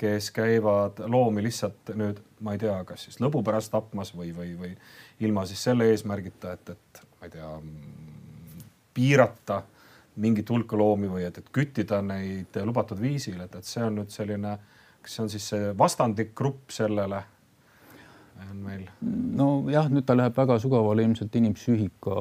kes 0.00 0.30
käivad 0.32 1.02
loomi 1.12 1.42
lihtsalt 1.44 1.92
nüüd, 1.98 2.20
ma 2.40 2.54
ei 2.56 2.62
tea, 2.62 2.78
kas 2.88 3.04
siis 3.06 3.20
lõbu 3.20 3.42
pärast 3.44 3.72
tapmas 3.74 4.14
või, 4.16 4.30
või, 4.36 4.54
või 4.56 4.70
ilma 5.26 5.44
siis 5.48 5.60
selle 5.68 5.90
eesmärgita, 5.92 6.54
et, 6.56 6.72
et 6.72 7.02
ma 7.20 7.28
ei 7.28 7.34
tea, 7.34 7.50
piirata 8.96 9.60
mingit 10.20 10.48
hulka 10.50 10.78
loomi 10.78 11.10
või 11.10 11.26
et, 11.28 11.38
et 11.38 11.50
küttida 11.52 12.00
neid 12.04 12.56
lubatud 12.64 13.00
viisil, 13.00 13.40
et, 13.44 13.54
et 13.60 13.68
see 13.68 13.84
on 13.84 14.00
nüüd 14.00 14.14
selline, 14.14 14.56
kas 15.04 15.16
see 15.16 15.24
on 15.26 15.30
siis 15.32 15.50
see 15.52 15.74
vastandlik 15.78 16.32
grupp 16.36 16.72
sellele 16.74 17.22
on 18.50 18.60
meil? 18.64 18.86
nojah, 19.00 19.88
nüüd 19.92 20.04
ta 20.08 20.14
läheb 20.16 20.36
väga 20.36 20.56
sügavale 20.62 21.04
ilmselt 21.06 21.34
inimpsüühika 21.38 22.14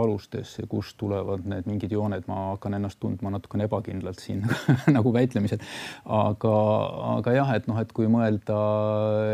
alustesse, 0.00 0.64
kust 0.70 0.96
tulevad 1.00 1.44
need 1.48 1.68
mingid 1.68 1.92
jooned, 1.94 2.26
ma 2.30 2.38
hakkan 2.52 2.76
ennast 2.78 3.00
tundma 3.02 3.32
natukene 3.34 3.66
ebakindlalt 3.68 4.20
siin 4.22 4.44
nagu 4.96 5.12
väitlemisel. 5.14 5.62
aga, 6.04 6.54
aga 7.16 7.36
jah, 7.36 7.52
et 7.56 7.68
noh, 7.70 7.80
et 7.82 7.92
kui 7.96 8.08
mõelda, 8.12 8.58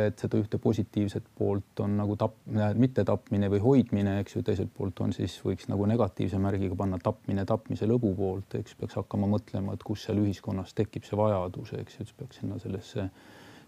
et 0.08 0.22
seda 0.22 0.40
ühte 0.42 0.60
positiivset 0.62 1.28
poolt 1.38 1.84
on 1.84 1.96
nagu 2.00 2.18
tap-, 2.20 2.38
mittetapmine 2.78 3.50
või 3.52 3.62
hoidmine, 3.64 4.18
eks 4.22 4.38
ju, 4.38 4.44
teiselt 4.46 4.72
poolt 4.76 5.00
on 5.04 5.14
siis 5.16 5.38
võiks 5.44 5.70
nagu 5.72 5.88
negatiivse 5.88 6.40
märgiga 6.42 6.78
panna 6.78 7.00
tapmine 7.02 7.46
tapmise 7.48 7.88
lõbu 7.88 8.12
poolt, 8.18 8.58
eks 8.60 8.76
peaks 8.80 8.98
hakkama 9.00 9.30
mõtlema, 9.36 9.76
et 9.76 9.86
kus 9.86 10.06
seal 10.06 10.20
ühiskonnas 10.22 10.74
tekib 10.76 11.06
see 11.06 11.18
vajadus, 11.18 11.74
eks 11.80 12.00
ju, 12.00 12.06
siis 12.06 12.18
peaks 12.18 12.42
sinna 12.42 12.60
sellesse 12.62 13.10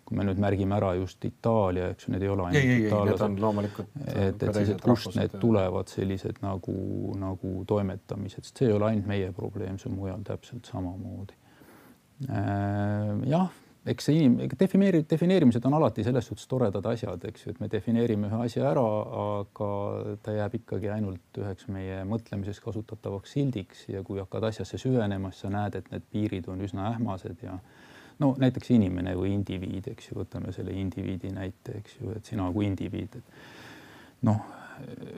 kui 0.08 0.16
me 0.16 0.24
nüüd 0.24 0.40
märgime 0.40 0.72
ära 0.78 0.94
just 0.96 1.24
Itaalia, 1.28 1.90
eks 1.92 2.06
ju, 2.06 2.14
need 2.14 2.24
ei 2.24 2.30
ole 2.32 2.46
ainult 2.48 2.86
itaallased. 2.86 3.80
et, 4.08 4.42
et 4.42 4.56
siis, 4.56 4.70
et 4.72 4.80
kust 4.80 5.12
need 5.18 5.34
tulevad 5.42 5.92
sellised 5.92 6.40
nagu, 6.40 6.76
nagu 7.20 7.52
toimetamised, 7.68 8.46
sest 8.48 8.62
see 8.62 8.70
ei 8.70 8.76
ole 8.78 8.88
ainult 8.88 9.10
meie 9.10 9.28
probleem, 9.36 9.76
see 9.76 9.90
on 9.92 9.98
mujal 9.98 10.22
täpselt 10.24 10.70
samamoodi. 10.70 11.36
Äh, 12.24 13.10
jah, 13.28 13.50
eks 13.92 14.08
see 14.08 14.22
inim-, 14.22 14.38
defineeri-, 14.58 15.02
defineerimised 15.10 15.68
on 15.68 15.76
alati 15.76 16.06
selles 16.06 16.30
suhtes 16.30 16.48
toredad 16.48 16.88
asjad, 16.88 17.28
eks 17.28 17.44
ju, 17.44 17.52
et 17.52 17.60
me 17.60 17.68
defineerime 17.72 18.30
ühe 18.30 18.40
asja 18.46 18.64
ära, 18.70 18.86
aga 19.26 19.68
ta 20.24 20.38
jääb 20.38 20.56
ikkagi 20.62 20.88
ainult 20.94 21.42
üheks 21.42 21.68
meie 21.74 22.00
mõtlemises 22.08 22.62
kasutatavaks 22.64 23.36
sildiks 23.36 23.84
ja 23.92 24.00
kui 24.06 24.24
hakkad 24.24 24.48
asjasse 24.50 24.80
süvenema, 24.80 25.34
siis 25.36 25.44
sa 25.44 25.52
näed, 25.52 25.76
et 25.82 25.92
need 25.92 26.08
piirid 26.16 26.48
on 26.48 26.64
üsna 26.64 26.88
ähmased 26.94 27.44
ja 27.44 27.60
no 28.22 28.34
näiteks 28.38 28.70
inimene 28.74 29.14
või 29.18 29.32
indiviid, 29.36 29.90
eks 29.92 30.10
ju, 30.10 30.20
võtame 30.20 30.52
selle 30.54 30.74
indiviidi 30.76 31.30
näite, 31.34 31.78
eks 31.82 31.98
ju, 32.00 32.14
et 32.16 32.28
sina 32.28 32.48
kui 32.54 32.66
indiviid, 32.66 33.18
et 33.20 34.24
noh, 34.26 34.40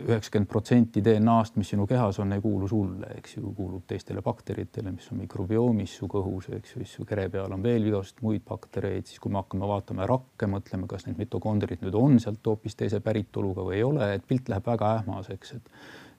üheksakümmend 0.09 0.49
protsenti 0.49 1.03
DNA-st, 1.05 1.59
mis 1.61 1.69
sinu 1.73 1.85
kehas 1.89 2.19
on, 2.23 2.33
ei 2.33 2.41
kuulu 2.41 2.69
sulle, 2.69 3.11
eks 3.19 3.37
ju, 3.37 3.51
kuulub 3.57 3.85
teistele 3.89 4.23
bakteritele, 4.25 4.93
mis 4.95 5.09
on 5.13 5.21
mikrobioomis 5.21 5.97
su 6.01 6.09
kõhus, 6.11 6.49
eks 6.57 6.75
ju, 6.75 6.85
siis 6.85 6.95
su 6.97 7.05
kere 7.09 7.27
peal 7.33 7.53
on 7.53 7.65
veel 7.65 7.91
igasuguseid 7.91 8.25
muid 8.25 8.47
baktereid, 8.49 9.09
siis 9.11 9.21
kui 9.21 9.33
me 9.33 9.41
hakkame 9.43 9.69
vaatama 9.69 10.09
rakke, 10.09 10.49
mõtleme, 10.51 10.89
kas 10.91 11.07
need 11.09 11.21
mitokondrid 11.21 11.85
nüüd 11.85 11.99
on 11.99 12.17
sealt 12.23 12.47
hoopis 12.47 12.79
teise 12.81 13.03
päritoluga 13.05 13.67
või 13.67 13.79
ei 13.81 13.85
ole, 13.87 14.15
et 14.17 14.27
pilt 14.29 14.49
läheb 14.53 14.73
väga 14.73 14.95
ähmaseks, 15.01 15.55
et 15.59 15.71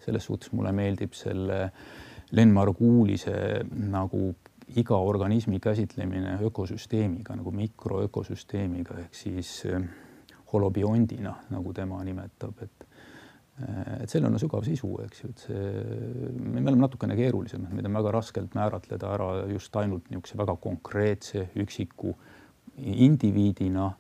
selles 0.05 0.29
suhtes 0.29 0.53
mulle 0.53 0.73
meeldib 0.75 1.17
selle 1.17 1.67
Len 2.31 2.53
Marguulise 2.53 3.33
nagu 3.73 4.31
iga 4.79 4.97
organismi 4.97 5.60
käsitlemine 5.60 6.38
ökosüsteemiga 6.47 7.36
nagu 7.36 7.51
mikroökosüsteemiga 7.55 8.99
ehk 9.03 9.15
siis 9.15 9.51
eh, 9.65 9.81
holobiondina, 10.53 11.34
nagu 11.51 11.73
tema 11.73 12.01
nimetab, 12.03 12.63
et 12.63 12.86
eh, 13.62 14.03
et 14.03 14.10
sellel 14.10 14.31
on 14.31 14.39
sügav 14.41 14.63
sisu, 14.65 14.91
eks 15.05 15.23
ju, 15.23 15.31
et 15.31 15.43
see, 15.47 15.71
me 16.39 16.63
oleme 16.63 16.86
natukene 16.86 17.17
keerulisemad, 17.19 17.73
meid 17.75 17.89
on 17.89 17.99
väga 17.99 18.13
raskelt 18.17 18.55
määratleda 18.57 19.12
ära 19.15 19.31
just 19.51 19.75
ainult 19.81 20.07
niisuguse 20.10 20.39
väga 20.39 20.55
konkreetse 20.62 21.49
üksiku 21.65 22.15
indiviidina. 22.77 23.91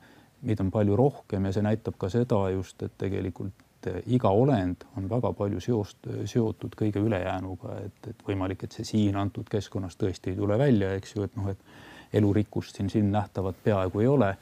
meid 0.41 0.59
on 0.59 0.71
palju 0.71 0.95
rohkem 0.97 1.45
ja 1.45 1.51
see 1.53 1.61
näitab 1.61 1.99
ka 2.01 2.09
seda 2.09 2.37
just, 2.49 2.81
et 2.81 2.95
tegelikult 2.97 3.53
et 3.87 4.07
iga 4.13 4.29
olend 4.29 4.85
on 4.97 5.09
väga 5.09 5.33
palju 5.37 5.61
seost, 5.63 6.07
seotud 6.29 6.75
kõige 6.77 7.01
ülejäänuga, 7.01 7.77
et, 7.85 8.09
et 8.13 8.25
võimalik, 8.27 8.65
et 8.65 8.77
see 8.77 8.87
siin 8.87 9.17
antud 9.19 9.49
keskkonnas 9.49 9.97
tõesti 9.99 10.33
ei 10.33 10.39
tule 10.39 10.57
välja, 10.59 10.93
eks 10.97 11.15
ju, 11.15 11.27
et 11.27 11.37
noh, 11.39 11.51
et 11.51 12.17
elurikkust 12.19 12.77
siin 12.77 12.89
silmnähtavat 12.89 13.63
peaaegu 13.63 14.03
ei 14.03 14.07
ole. 14.07 14.35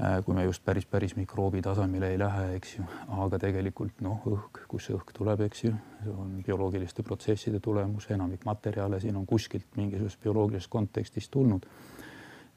Eh, 0.00 0.20
kui 0.24 0.34
me 0.34 0.44
just 0.46 0.62
päris, 0.64 0.86
päris 0.86 1.12
mikroobi 1.16 1.60
tasemele 1.62 2.12
ei 2.12 2.18
lähe, 2.18 2.44
eks 2.56 2.76
ju, 2.78 2.84
aga 3.20 3.40
tegelikult 3.42 3.98
noh, 4.04 4.22
õhk, 4.30 4.62
kus 4.70 4.86
see 4.88 4.96
õhk 4.96 5.10
tuleb, 5.16 5.42
eks 5.44 5.64
ju, 5.66 5.74
on 6.14 6.38
bioloogiliste 6.46 7.04
protsesside 7.04 7.60
tulemus, 7.60 8.06
enamik 8.14 8.46
materjale 8.48 9.00
siin 9.02 9.18
on 9.20 9.26
kuskilt 9.28 9.66
mingisugusest 9.76 10.22
bioloogilisest 10.22 10.72
kontekstist 10.72 11.30
tulnud 11.34 11.66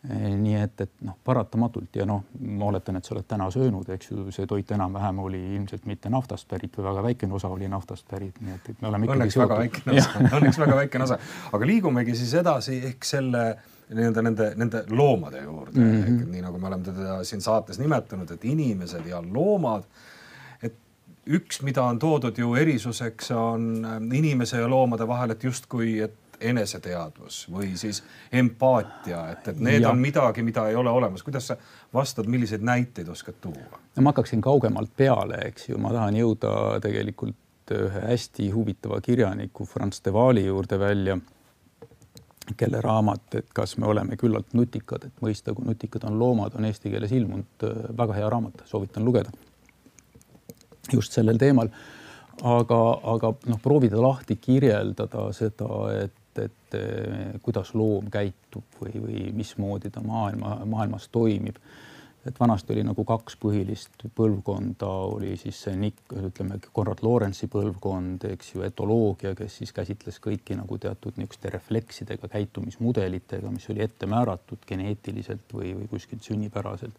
nii 0.04 0.56
et, 0.60 0.82
et 0.84 0.92
noh, 1.08 1.16
paratamatult 1.24 1.96
ja 1.96 2.04
noh, 2.08 2.26
ma 2.44 2.66
oletan, 2.68 2.98
et 3.00 3.08
sa 3.08 3.14
oled 3.16 3.28
täna 3.28 3.46
söönud, 3.54 3.88
eks 3.96 4.10
ju, 4.12 4.26
see 4.36 4.48
toit 4.50 4.72
enam-vähem 4.76 5.20
oli 5.24 5.40
ilmselt 5.56 5.86
mitte 5.88 6.12
naftast 6.12 6.48
pärit 6.50 6.76
või 6.76 6.90
väga 6.90 7.04
väikene 7.06 7.38
osa 7.38 7.52
oli 7.54 7.70
naftast 7.72 8.08
pärit, 8.10 8.42
nii 8.44 8.56
et, 8.58 8.68
et 8.74 8.82
me 8.82 8.90
oleme 8.90 9.08
õnneks 9.16 9.38
väga 9.40 9.60
väikene 9.62 9.96
osa, 10.02 10.26
õnneks 10.40 10.60
väga 10.60 10.76
väikene 10.82 11.08
osa, 11.08 11.20
aga 11.56 11.70
liigumegi 11.70 12.16
siis 12.20 12.34
edasi 12.42 12.82
ehk 12.90 13.08
selle 13.08 13.46
nii-öelda 13.94 14.24
nende, 14.26 14.50
nende 14.60 14.82
loomade 14.90 15.44
juurde. 15.44 15.80
Mm, 15.80 16.04
-hmm. 16.04 16.26
nii 16.32 16.42
nagu 16.42 16.60
me 16.60 16.68
oleme 16.68 16.84
teda 16.84 17.24
siin 17.24 17.42
saates 17.42 17.80
nimetanud, 17.80 18.32
et 18.32 18.46
inimesed 18.46 19.06
ja 19.08 19.24
loomad. 19.32 19.84
et 20.64 20.76
üks, 21.28 21.62
mida 21.62 21.84
on 21.84 22.00
toodud 22.00 22.38
ju 22.38 22.56
erisuseks, 22.56 23.32
on 23.32 23.86
inimese 24.14 24.58
ja 24.58 24.68
loomade 24.70 25.08
vahel, 25.08 25.32
et 25.32 25.44
justkui, 25.44 26.00
et 26.00 26.23
eneseteadvus 26.50 27.44
või 27.52 27.74
siis 27.80 28.02
empaatia, 28.32 29.26
et, 29.34 29.48
et 29.54 29.62
need 29.64 29.84
ja. 29.84 29.92
on 29.92 30.02
midagi, 30.02 30.44
mida 30.46 30.68
ei 30.70 30.76
ole 30.76 30.92
olemas. 30.92 31.24
kuidas 31.24 31.48
sa 31.52 31.58
vastad, 31.94 32.28
milliseid 32.30 32.62
näiteid 32.66 33.10
oskad 33.10 33.40
tuua? 33.42 33.80
no 33.96 34.04
ma 34.04 34.14
hakkaksin 34.14 34.42
kaugemalt 34.42 34.92
peale, 34.98 35.40
eks 35.50 35.70
ju, 35.70 35.78
ma 35.82 35.94
tahan 35.96 36.18
jõuda 36.20 36.56
tegelikult 36.84 37.40
ühe 37.74 38.04
hästi 38.10 38.50
huvitava 38.52 39.00
kirjaniku 39.02 39.66
Franz 39.66 40.02
de 40.06 40.12
Waali 40.12 40.46
juurde 40.46 40.80
välja, 40.80 41.18
kelle 42.60 42.82
raamat, 42.84 43.40
et 43.40 43.54
kas 43.56 43.78
me 43.80 43.88
oleme 43.88 44.18
küllalt 44.20 44.52
nutikad, 44.54 45.08
et 45.08 45.24
mõista, 45.24 45.56
kui 45.56 45.66
nutikad 45.66 46.04
on 46.10 46.20
loomad, 46.20 46.58
on 46.60 46.68
eesti 46.68 46.92
keeles 46.92 47.12
ilmunud 47.16 47.68
väga 47.98 48.20
hea 48.20 48.30
raamat, 48.30 48.66
soovitan 48.68 49.06
lugeda. 49.06 49.32
just 50.92 51.16
sellel 51.16 51.38
teemal 51.40 51.70
aga, 52.42 52.80
aga 53.14 53.32
noh, 53.50 53.62
proovida 53.62 54.02
lahti 54.02 54.38
kirjeldada 54.42 55.28
seda, 55.36 55.70
et 56.04 56.16
et, 56.38 56.54
et 56.74 56.78
eh, 56.80 57.40
kuidas 57.44 57.74
loom 57.78 58.10
käitub 58.14 58.78
või, 58.82 59.00
või 59.02 59.26
mismoodi 59.38 59.92
ta 59.94 60.04
maailma, 60.06 60.60
maailmas 60.66 61.10
toimib. 61.12 61.58
et 62.26 62.38
vanasti 62.40 62.72
oli 62.72 62.84
nagu 62.88 63.04
kaks 63.04 63.36
põhilist 63.36 64.06
põlvkonda, 64.16 64.88
oli 65.18 65.34
siis 65.38 65.58
see 65.66 65.76
Nick, 65.76 66.14
ütleme, 66.16 66.56
Konrad 66.72 67.02
Lorentsi 67.04 67.50
põlvkond, 67.52 68.24
eks 68.32 68.54
ju, 68.54 68.62
etoloogia, 68.64 69.34
kes 69.36 69.58
siis 69.60 69.74
käsitles 69.76 70.22
kõiki 70.24 70.56
nagu 70.56 70.78
teatud 70.78 71.20
niisuguste 71.20 71.52
refleksidega, 71.52 72.30
käitumismudelitega, 72.32 73.52
mis 73.52 73.68
oli 73.70 73.84
ette 73.84 74.08
määratud 74.08 74.64
geneetiliselt 74.70 75.52
või, 75.52 75.74
või 75.76 75.90
kuskilt 75.92 76.24
sünnipäraselt. 76.24 76.96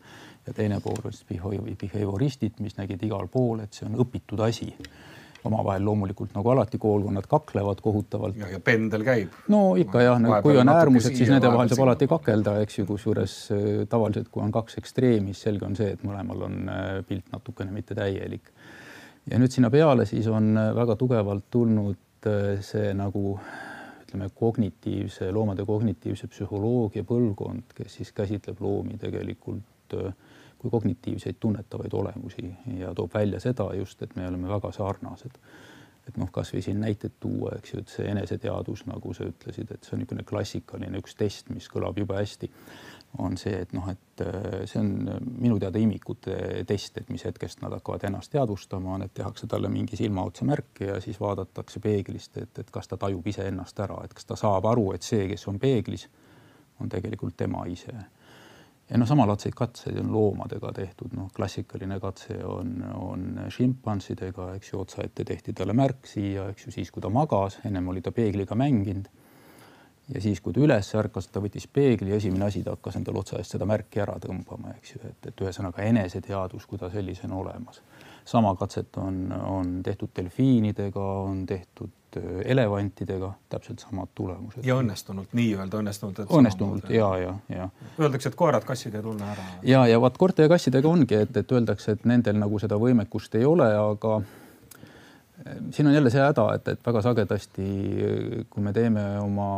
ja 0.46 0.52
teine 0.52 0.80
pool 0.84 1.00
oli 1.00 1.16
siis 1.16 1.80
behavioristid, 1.80 2.60
mis 2.60 2.76
nägid 2.76 3.02
igal 3.02 3.28
pool, 3.32 3.64
et 3.64 3.72
see 3.72 3.88
on 3.88 3.96
õpitud 4.04 4.44
asi 4.44 4.74
omavahel 5.44 5.84
loomulikult 5.84 6.34
nagu 6.36 6.52
alati 6.54 6.78
koolkonnad 6.78 7.26
kaklevad 7.28 7.80
kohutavalt. 7.84 8.36
ja, 8.40 8.48
ja 8.52 8.60
pendel 8.60 9.04
käib. 9.04 9.34
no 9.48 9.62
ikka 9.80 10.02
jah, 10.02 10.22
kui 10.42 10.56
on 10.60 10.72
äärmused, 10.72 11.16
siis 11.18 11.32
nende 11.32 11.52
vahel 11.52 11.72
saab 11.72 11.84
alati 11.88 12.08
kakelda, 12.10 12.56
eks 12.64 12.78
ju, 12.78 12.86
kusjuures 12.88 13.36
äh, 13.54 13.68
tavaliselt, 13.90 14.30
kui 14.32 14.44
on 14.44 14.54
kaks 14.54 14.80
ekstreemi, 14.82 15.34
siis 15.34 15.50
selge 15.50 15.68
on 15.68 15.76
see, 15.78 15.92
et 15.96 16.06
mõlemal 16.06 16.46
on 16.48 16.56
äh, 16.72 16.88
pilt 17.08 17.30
natukene 17.32 17.74
mitte 17.74 17.96
täielik. 17.98 18.50
ja 19.30 19.38
nüüd 19.40 19.52
sinna 19.52 19.70
peale 19.72 20.08
siis 20.08 20.26
on 20.32 20.56
äh, 20.56 20.72
väga 20.76 20.96
tugevalt 21.00 21.50
tulnud 21.50 22.00
see 22.64 22.92
nagu 22.96 23.34
ütleme, 24.14 24.30
kognitiivse, 24.34 25.30
loomade 25.32 25.64
kognitiivse 25.66 26.28
psühholoogia 26.30 27.04
põlvkond, 27.04 27.74
kes 27.74 27.98
siis 27.98 28.12
käsitleb 28.14 28.60
loomi 28.62 28.98
tegelikult 29.00 29.96
äh, 29.98 30.14
kui 30.64 30.72
kognitiivseid 30.72 31.36
tunnetavaid 31.40 31.92
olemusi 31.92 32.48
ja 32.78 32.94
toob 32.96 33.14
välja 33.14 33.40
seda 33.40 33.68
just, 33.76 34.02
et 34.02 34.16
me 34.16 34.28
oleme 34.28 34.48
väga 34.48 34.72
sarnased. 34.72 35.38
et 36.08 36.16
noh, 36.20 36.28
kasvõi 36.28 36.60
siin 36.60 36.82
näited 36.84 37.14
tuua, 37.20 37.54
eks 37.56 37.70
ju, 37.72 37.78
et 37.80 37.88
see 37.88 38.04
eneseteadus, 38.10 38.82
nagu 38.84 39.14
sa 39.16 39.24
ütlesid, 39.24 39.70
et 39.72 39.86
see 39.86 39.94
on 39.96 40.02
niisugune 40.02 40.24
klassikaline 40.28 40.98
üks 41.00 41.14
test, 41.16 41.48
mis 41.48 41.64
kõlab 41.72 41.96
jube 41.96 42.18
hästi, 42.18 42.50
on 43.24 43.38
see, 43.40 43.54
et 43.64 43.72
noh, 43.72 43.86
et 43.88 44.20
äh, 44.20 44.66
see 44.68 44.82
on 44.82 44.90
minu 45.40 45.56
teada 45.62 45.80
imikute 45.80 46.36
test, 46.68 47.00
et 47.00 47.08
mis 47.08 47.24
hetkest 47.24 47.62
nad 47.64 47.72
hakkavad 47.72 48.04
ennast 48.10 48.34
teadvustama, 48.36 48.98
on, 48.98 49.06
et 49.06 49.14
tehakse 49.16 49.48
talle 49.48 49.70
mingi 49.72 49.96
silmaotsa 49.96 50.44
märk 50.44 50.84
ja 50.84 50.98
siis 51.00 51.16
vaadatakse 51.24 51.80
peeglist, 51.80 52.36
et, 52.36 52.52
et 52.60 52.74
kas 52.74 52.90
ta 52.90 53.00
tajub 53.00 53.24
iseennast 53.32 53.80
ära, 53.86 54.02
et 54.04 54.12
kas 54.12 54.28
ta 54.28 54.36
saab 54.36 54.68
aru, 54.74 54.90
et 54.92 55.08
see, 55.08 55.24
kes 55.32 55.48
on 55.48 55.62
peeglis, 55.62 56.04
on 56.84 56.92
tegelikult 56.92 57.40
tema 57.40 57.64
ise 57.70 57.96
ja 58.90 59.00
noh, 59.00 59.08
samalaadseid 59.08 59.54
katseid 59.56 59.98
on 60.00 60.12
loomadega 60.12 60.72
tehtud, 60.76 61.12
noh, 61.16 61.30
klassikaline 61.34 61.98
katse 62.02 62.36
on, 62.44 62.76
on 62.94 63.26
šimpansidega, 63.52 64.52
eks 64.58 64.72
ju, 64.72 64.80
otsaette 64.84 65.24
tehti 65.24 65.54
talle 65.56 65.76
märk 65.76 66.08
siia, 66.08 66.50
eks 66.52 66.68
ju, 66.68 66.74
siis 66.78 66.92
kui 66.92 67.04
ta 67.04 67.10
magas, 67.12 67.60
ennem 67.64 67.88
oli 67.92 68.04
ta 68.04 68.12
peegliga 68.12 68.56
mänginud. 68.58 69.08
ja 70.14 70.20
siis, 70.20 70.40
kui 70.44 70.52
ta 70.52 70.60
üles 70.60 70.90
ärkas, 71.00 71.30
ta 71.32 71.40
võttis 71.40 71.64
peegli 71.72 72.10
ja 72.12 72.20
esimene 72.20 72.44
asi, 72.44 72.62
ta 72.62 72.74
hakkas 72.76 72.98
endale 73.00 73.22
otsa 73.22 73.38
eest 73.40 73.56
seda 73.56 73.64
märki 73.64 74.02
ära 74.04 74.18
tõmbama, 74.20 74.74
eks 74.76 74.94
ju, 74.94 75.00
et, 75.08 75.30
et 75.30 75.44
ühesõnaga 75.46 75.86
eneseteadvus, 75.88 76.66
kui 76.68 76.78
ta 76.78 76.90
sellisena 76.92 77.36
olemas. 77.40 77.80
sama 78.24 78.54
katset 78.56 78.96
on, 78.96 79.32
on 79.32 79.82
tehtud 79.82 80.12
delfiinidega, 80.16 81.06
on 81.24 81.46
tehtud 81.46 81.90
Äh, 82.16 82.40
elevantidega 82.44 83.32
täpselt 83.48 83.78
samad 83.82 84.08
tulemused. 84.14 84.62
ja 84.66 84.76
õnnestunult, 84.78 85.32
nii-öelda 85.34 85.80
õnnestunult. 85.80 86.20
õnnestunult 86.30 86.90
ja, 86.92 87.08
ja, 87.18 87.32
ja. 87.50 87.68
Öeldakse, 87.98 88.30
et 88.30 88.36
koerad-kassid 88.38 88.94
ei 88.94 89.02
tunne 89.02 89.26
ära. 89.32 89.46
ja, 89.66 89.80
ja 89.90 90.00
vaat 90.00 90.18
koerte 90.20 90.46
ja 90.46 90.52
kassidega 90.52 90.88
ongi, 90.88 91.16
et, 91.26 91.36
et 91.36 91.52
öeldakse, 91.52 91.96
et 91.96 92.04
nendel 92.06 92.38
nagu 92.38 92.60
seda 92.62 92.78
võimekust 92.78 93.34
ei 93.40 93.46
ole, 93.48 93.66
aga 93.66 94.18
äh, 94.20 95.58
siin 95.74 95.90
on 95.90 95.96
jälle 95.96 96.12
see 96.14 96.22
häda, 96.22 96.46
et, 96.54 96.70
et 96.76 96.86
väga 96.86 97.02
sagedasti, 97.08 97.70
kui 98.50 98.62
me 98.62 98.74
teeme 98.76 99.06
oma 99.22 99.48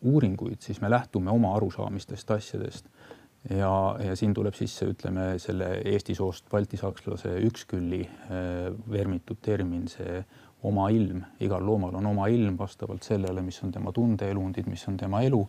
uuringuid, 0.00 0.62
siis 0.64 0.80
me 0.80 0.90
lähtume 0.90 1.30
oma 1.34 1.52
arusaamistest 1.58 2.30
asjadest 2.38 2.88
ja, 3.50 3.74
ja 4.00 4.16
siin 4.16 4.32
tuleb 4.34 4.56
sisse, 4.56 4.88
ütleme 4.94 5.34
selle 5.42 5.74
Eesti 5.92 6.16
soost 6.16 6.48
baltisakslase 6.50 7.36
ükskülli 7.50 8.00
äh, 8.06 8.70
vermitud 8.90 9.44
termin, 9.44 9.90
see 9.92 10.22
oma 10.62 10.88
ilm, 10.94 11.22
igal 11.42 11.64
loomal 11.66 11.96
on 11.98 12.06
oma 12.06 12.28
ilm 12.30 12.54
vastavalt 12.58 13.02
sellele, 13.02 13.42
mis 13.42 13.58
on 13.64 13.72
tema 13.74 13.92
tundeelundid, 13.92 14.68
mis 14.70 14.84
on 14.88 14.96
tema 14.96 15.22
elu 15.26 15.40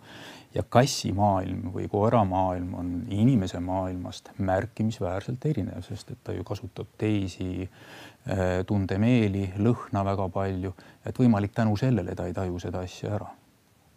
ja 0.56 0.63
kassi 0.69 1.12
maailm 1.13 1.69
või 1.73 1.86
koera 1.91 2.23
maailm 2.26 2.73
on 2.80 2.89
inimese 3.13 3.60
maailmast 3.62 4.32
märkimisväärselt 4.38 5.45
erinev, 5.45 5.84
sest 5.86 6.15
et 6.15 6.23
ta 6.23 6.34
ju 6.34 6.45
kasutab 6.47 6.89
teisi 6.97 7.67
äh, 7.67 8.63
tundemeeli, 8.67 9.52
lõhna 9.62 10.06
väga 10.06 10.28
palju, 10.34 10.73
et 11.06 11.19
võimalik 11.19 11.54
tänu 11.54 11.78
sellele 11.78 12.15
ta 12.17 12.26
ei 12.30 12.34
taju 12.34 12.60
seda 12.60 12.82
asja 12.86 13.15
ära. 13.19 13.30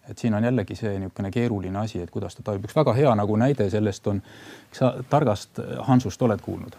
et 0.07 0.19
siin 0.19 0.35
on 0.39 0.45
jällegi 0.45 0.77
see 0.79 0.99
niisugune 1.03 1.31
keeruline 1.35 1.79
asi, 1.79 1.99
et 1.99 2.11
kuidas 2.15 2.37
ta 2.37 2.43
tajub, 2.47 2.69
üks 2.69 2.77
väga 2.77 2.93
hea 2.95 3.15
nagu 3.19 3.37
näide 3.37 3.71
sellest 3.71 4.07
on, 4.07 4.21
kas 4.71 4.79
sa 4.79 4.93
targast 5.11 5.59
Hansust 5.89 6.23
oled 6.23 6.41
kuulnud? 6.41 6.77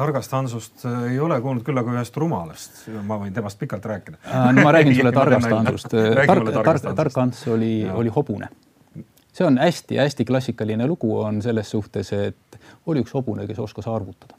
Targast 0.00 0.32
Hansust 0.36 0.84
äh, 0.88 1.12
ei 1.12 1.20
ole 1.20 1.38
kuulnud 1.44 1.64
küll, 1.66 1.78
aga 1.80 1.94
ühest 1.94 2.16
rumalast, 2.20 2.82
ma 3.06 3.18
võin 3.20 3.34
temast 3.36 3.60
pikalt 3.60 3.86
rääkida 3.90 4.20
äh, 4.24 4.48
no 4.56 4.64
ma 4.66 4.74
räägin 4.76 4.96
sulle 4.96 5.12
targast 5.16 5.52
Hansust. 5.52 5.94
tark, 6.26 6.52
tark, 6.56 6.90
tark 7.02 7.18
Hans 7.20 7.42
oli, 7.52 7.72
oli 7.88 8.12
hobune. 8.14 8.50
see 9.32 9.46
on 9.46 9.58
hästi-hästi 9.62 10.26
klassikaline 10.28 10.86
lugu 10.90 11.12
on 11.20 11.42
selles 11.42 11.70
suhtes, 11.70 12.12
et 12.12 12.60
oli 12.86 13.04
üks 13.04 13.14
hobune, 13.14 13.46
kes 13.50 13.58
oskas 13.58 13.88
arvutada. 13.90 14.38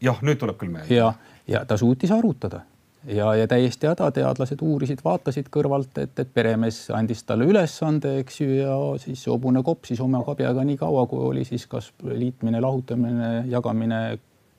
jah, 0.00 0.22
nüüd 0.22 0.40
tuleb 0.42 0.58
küll 0.60 0.72
meelde. 0.74 0.94
ja, 0.94 1.12
ja 1.48 1.64
ta 1.64 1.78
suutis 1.80 2.12
arvutada 2.14 2.64
ja, 3.04 3.34
ja 3.34 3.48
täiesti 3.48 3.88
häda, 3.88 4.10
teadlased 4.14 4.62
uurisid, 4.62 5.02
vaatasid 5.04 5.50
kõrvalt, 5.52 5.98
et, 6.02 6.16
et 6.18 6.32
peremees 6.34 6.82
andis 6.94 7.22
talle 7.26 7.48
ülesande, 7.48 8.18
eks 8.24 8.40
ju, 8.40 8.48
ja 8.60 8.78
siis 9.02 9.26
hobune 9.30 9.62
kopsis 9.66 10.00
oma 10.04 10.22
kabjaga 10.26 10.64
nii 10.66 10.80
kaua, 10.80 11.06
kui 11.10 11.22
oli 11.32 11.44
siis 11.48 11.66
kas 11.70 11.92
liitmine, 12.04 12.60
lahutamine, 12.60 13.32
jagamine, 13.50 14.02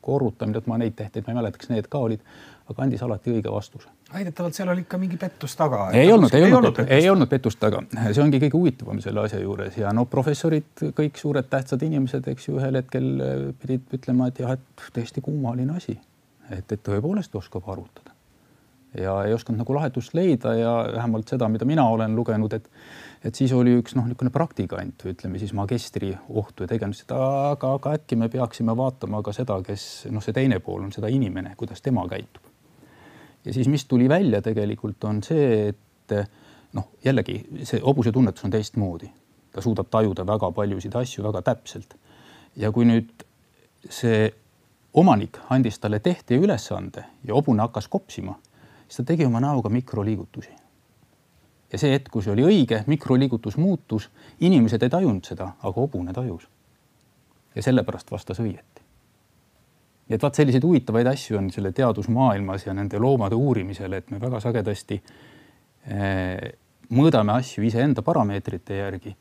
korrutamine, 0.02 0.58
et 0.58 0.70
ma 0.70 0.80
neid 0.82 0.96
tehteid 0.98 1.28
ma 1.28 1.36
ei 1.36 1.42
mäleta, 1.42 1.62
kas 1.62 1.70
need 1.70 1.90
ka 1.92 2.00
olid, 2.02 2.22
aga 2.72 2.86
andis 2.86 3.04
alati 3.06 3.34
õige 3.36 3.52
vastuse. 3.54 3.90
väidetavalt 4.14 4.58
seal 4.58 4.72
oli 4.74 4.82
ikka 4.82 4.98
mingi 4.98 5.18
pettus 5.22 5.54
taga. 5.56 5.90
ei 5.94 6.12
olnud, 6.12 6.34
ei 6.34 6.54
olnud, 6.54 6.80
ei 6.88 7.10
olnud 7.10 7.30
pettust 7.30 7.60
taga, 7.60 7.84
see 8.00 8.24
ongi 8.24 8.40
kõige 8.42 8.58
huvitavam 8.58 9.02
selle 9.04 9.22
asja 9.28 9.42
juures. 9.42 9.78
Ja 9.78 9.94
no 9.94 10.06
professorid, 10.10 10.72
kõik 10.98 11.20
suured 11.22 11.50
tähtsad 11.52 11.84
inimesed, 11.86 12.32
eks 12.34 12.50
ju, 12.50 12.58
ühel 12.58 12.80
hetkel 12.82 13.12
pidid 13.62 14.00
ütlema, 14.00 14.32
et 14.32 14.42
jah, 14.42 14.58
et 14.58 14.88
tõesti 14.96 15.22
kummaline 15.22 15.78
asi, 15.78 16.00
et, 16.50 16.66
et 16.66 16.82
tõepoolest 16.82 17.38
oskab 17.38 17.70
arvutada 17.70 18.11
ja 18.98 19.14
ei 19.24 19.34
osanud 19.34 19.62
nagu 19.62 19.76
lahendust 19.76 20.14
leida 20.18 20.54
ja 20.58 20.74
vähemalt 20.96 21.30
seda, 21.32 21.48
mida 21.50 21.66
mina 21.66 21.86
olen 21.90 22.16
lugenud, 22.16 22.54
et 22.54 22.70
et 23.22 23.38
siis 23.38 23.52
oli 23.54 23.76
üks 23.78 23.94
noh, 23.94 24.08
niisugune 24.08 24.32
praktikant, 24.34 25.04
ütleme 25.06 25.38
siis 25.40 25.52
magistri 25.54 26.10
ohtu 26.30 26.66
ja 26.66 26.72
tegemist, 26.72 27.04
et 27.06 27.12
aga, 27.14 27.76
aga 27.78 27.94
äkki 28.00 28.18
me 28.18 28.32
peaksime 28.34 28.74
vaatama 28.78 29.22
ka 29.22 29.34
seda, 29.36 29.60
kes 29.66 30.08
noh, 30.10 30.24
see 30.26 30.34
teine 30.34 30.58
pool 30.60 30.82
on 30.88 30.94
seda 30.96 31.12
inimene, 31.14 31.54
kuidas 31.58 31.86
tema 31.86 32.08
käitub. 32.10 32.44
ja 33.46 33.54
siis, 33.54 33.70
mis 33.70 33.86
tuli 33.86 34.10
välja 34.10 34.42
tegelikult 34.42 35.04
on 35.04 35.22
see, 35.24 35.70
et 35.70 36.18
noh, 36.74 36.90
jällegi 37.06 37.38
see 37.64 37.82
hobuse 37.86 38.12
tunnetus 38.12 38.46
on 38.48 38.58
teistmoodi, 38.58 39.12
ta 39.54 39.62
suudab 39.62 39.92
tajuda 39.94 40.26
väga 40.28 40.52
paljusid 40.52 40.96
asju 40.96 41.24
väga 41.24 41.42
täpselt. 41.42 41.96
ja 42.56 42.72
kui 42.72 42.86
nüüd 42.90 43.28
see 43.90 44.32
omanik 44.94 45.38
andis 45.50 45.80
talle 45.80 46.00
tehti 46.00 46.36
ülesande 46.42 47.06
ja 47.24 47.34
hobune 47.38 47.62
hakkas 47.62 47.88
kopsima 47.88 48.36
siis 48.92 48.98
ta 48.98 49.04
tegi 49.04 49.26
oma 49.26 49.40
näoga 49.40 49.70
mikroliigutusi. 49.70 50.50
ja 51.72 51.80
see 51.80 51.94
hetk, 51.94 52.10
kus 52.12 52.28
oli 52.28 52.44
õige, 52.44 52.82
mikroliigutus 52.92 53.56
muutus, 53.58 54.10
inimesed 54.44 54.84
ei 54.84 54.90
tajunud 54.92 55.24
seda, 55.24 55.54
aga 55.64 55.72
hobune 55.76 56.14
tajus. 56.14 56.48
ja 57.56 57.64
sellepärast 57.64 58.12
vastas 58.12 58.40
õieti. 58.40 58.84
nii 60.08 60.16
et 60.16 60.24
vaat 60.24 60.36
selliseid 60.36 60.64
huvitavaid 60.64 61.08
asju 61.08 61.38
on 61.38 61.48
selle 61.52 61.72
teadusmaailmas 61.72 62.66
ja 62.66 62.74
nende 62.74 63.00
loomade 63.00 63.36
uurimisel, 63.36 63.94
et 63.94 64.12
me 64.12 64.20
väga 64.20 64.40
sagedasti 64.40 65.02
eh, 65.88 66.52
mõõdame 66.92 67.38
asju 67.40 67.64
iseenda 67.64 68.02
parameetrite 68.02 68.76
järgi. 68.76 69.16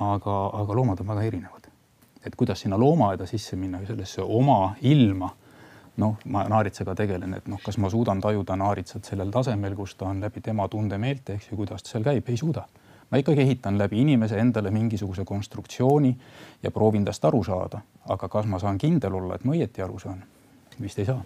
aga, 0.00 0.34
aga 0.62 0.74
loomad 0.74 1.00
on 1.00 1.06
väga 1.06 1.22
erinevad. 1.22 1.68
et 2.24 2.36
kuidas 2.36 2.60
sinna 2.60 2.78
loomaaeda 2.78 3.26
sisse 3.26 3.56
minna, 3.56 3.84
sellesse 3.86 4.22
oma 4.22 4.76
ilma 4.80 5.28
noh, 5.98 6.18
ma 6.30 6.44
naaritsega 6.48 6.94
tegelen, 6.98 7.34
et 7.38 7.48
noh, 7.50 7.60
kas 7.64 7.78
ma 7.82 7.90
suudan 7.90 8.20
tajuda 8.22 8.56
naaritsat 8.56 9.08
sellel 9.10 9.32
tasemel, 9.34 9.74
kus 9.76 9.96
ta 9.98 10.08
on 10.08 10.20
läbi 10.22 10.40
tema 10.44 10.68
tundemeelte, 10.70 11.38
eks 11.38 11.50
ju, 11.50 11.58
kuidas 11.58 11.82
ta 11.82 11.94
seal 11.94 12.06
käib, 12.06 12.28
ei 12.28 12.36
suuda. 12.36 12.66
ma 13.10 13.18
ikkagi 13.18 13.40
ehitan 13.40 13.78
läbi 13.78 14.02
inimese 14.02 14.36
endale 14.38 14.70
mingisuguse 14.70 15.24
konstruktsiooni 15.24 16.16
ja 16.62 16.70
proovin 16.70 17.04
tast 17.04 17.24
aru 17.24 17.42
saada, 17.44 17.80
aga 18.08 18.28
kas 18.28 18.46
ma 18.46 18.58
saan 18.58 18.78
kindel 18.78 19.14
olla, 19.14 19.34
et 19.34 19.44
ma 19.44 19.56
õieti 19.56 19.84
aru 19.84 19.98
saan? 19.98 20.22
vist 20.80 20.98
ei 20.98 21.08
saa 21.08 21.22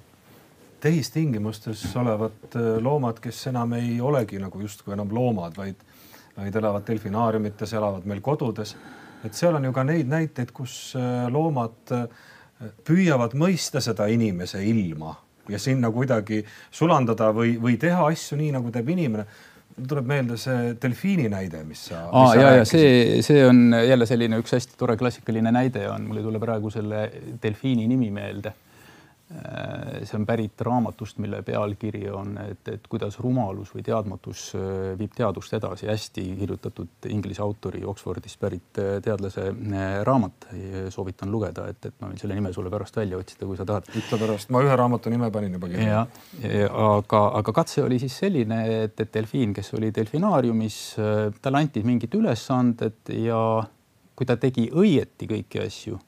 tehistingimustes 0.82 1.96
olevad 1.96 2.56
äh, 2.56 2.82
loomad, 2.82 3.20
kes 3.22 3.46
enam 3.52 3.76
ei 3.78 4.00
olegi 4.00 4.40
nagu 4.42 4.60
justkui 4.60 4.96
enam 4.96 5.12
loomad, 5.14 5.54
vaid, 5.56 5.84
vaid 6.36 6.58
elavad 6.58 6.86
delfinaariumites, 6.86 7.74
elavad 7.78 8.08
meil 8.08 8.20
kodudes. 8.20 8.76
et 9.24 9.34
seal 9.38 9.54
on 9.54 9.64
ju 9.64 9.72
ka 9.72 9.84
neid 9.86 10.08
näiteid, 10.10 10.50
kus 10.50 10.96
äh, 10.98 11.28
loomad 11.30 11.94
äh, 11.94 12.08
püüavad 12.86 13.36
mõista 13.38 13.82
seda 13.84 14.06
inimese 14.12 14.62
ilma 14.64 15.14
ja 15.50 15.58
sinna 15.58 15.90
kuidagi 15.90 16.42
sulandada 16.70 17.32
või, 17.34 17.56
või 17.60 17.78
teha 17.80 18.06
asju 18.12 18.38
nii, 18.38 18.52
nagu 18.56 18.70
teeb 18.74 18.92
inimene 18.94 19.26
tuleb 19.88 20.06
meelde 20.06 20.36
see 20.36 20.74
delfiini 20.82 21.30
näide, 21.32 21.62
mis 21.64 21.86
sa. 21.88 22.04
aa 22.12 22.34
ja, 22.36 22.50
ja 22.58 22.66
see, 22.68 23.22
see 23.24 23.40
on 23.46 23.72
jälle 23.72 24.06
selline 24.06 24.38
üks 24.42 24.52
hästi 24.56 24.76
tore 24.78 24.98
klassikaline 25.00 25.52
näide 25.54 25.86
on, 25.90 26.04
mul 26.08 26.20
ei 26.20 26.26
tule 26.26 26.42
praegu 26.42 26.70
selle 26.70 27.06
delfiini 27.42 27.88
nimi 27.88 28.10
meelde 28.14 28.52
see 30.04 30.18
on 30.18 30.24
pärit 30.26 30.60
raamatust, 30.60 31.18
mille 31.22 31.42
pealkiri 31.46 32.02
on, 32.12 32.34
et, 32.42 32.68
et 32.68 32.86
kuidas 32.90 33.18
rumalus 33.22 33.72
või 33.74 33.84
teadmatus 33.86 34.44
äh, 34.58 34.92
viib 34.98 35.14
teadust 35.16 35.54
edasi. 35.56 35.88
hästi 35.88 36.24
kirjutatud 36.38 37.08
inglise 37.08 37.42
autori 37.42 37.82
Oxfordist 37.88 38.40
pärit 38.40 38.80
äh, 38.82 38.98
teadlase 39.04 39.48
raamat. 40.04 40.48
soovitan 40.92 41.30
lugeda, 41.30 41.66
et, 41.70 41.86
et 41.86 41.94
ma 42.00 42.10
võin 42.10 42.20
selle 42.20 42.36
nime 42.36 42.52
sulle 42.52 42.70
pärast 42.70 42.96
välja 42.96 43.18
otsida, 43.18 43.46
kui 43.46 43.56
sa 43.56 43.66
tahad. 43.68 43.88
ütle 43.96 44.18
pärast, 44.20 44.50
ma 44.50 44.62
ühe 44.64 44.76
raamatu 44.76 45.10
nime 45.10 45.30
panin 45.32 45.56
juba 45.58 45.70
kirja. 45.72 46.06
aga, 46.68 47.22
aga 47.40 47.56
katse 47.62 47.82
oli 47.82 47.98
siis 48.02 48.16
selline, 48.24 48.62
et, 48.84 49.00
et 49.00 49.14
delfiin, 49.14 49.54
kes 49.56 49.74
oli 49.78 49.92
delfinaariumis, 49.94 50.78
talle 51.42 51.62
anti 51.62 51.82
mingid 51.86 52.14
ülesanded 52.18 53.14
ja 53.22 53.42
kui 54.14 54.28
ta 54.28 54.36
tegi 54.36 54.68
õieti 54.68 55.28
kõiki 55.30 55.62
asju 55.64 55.98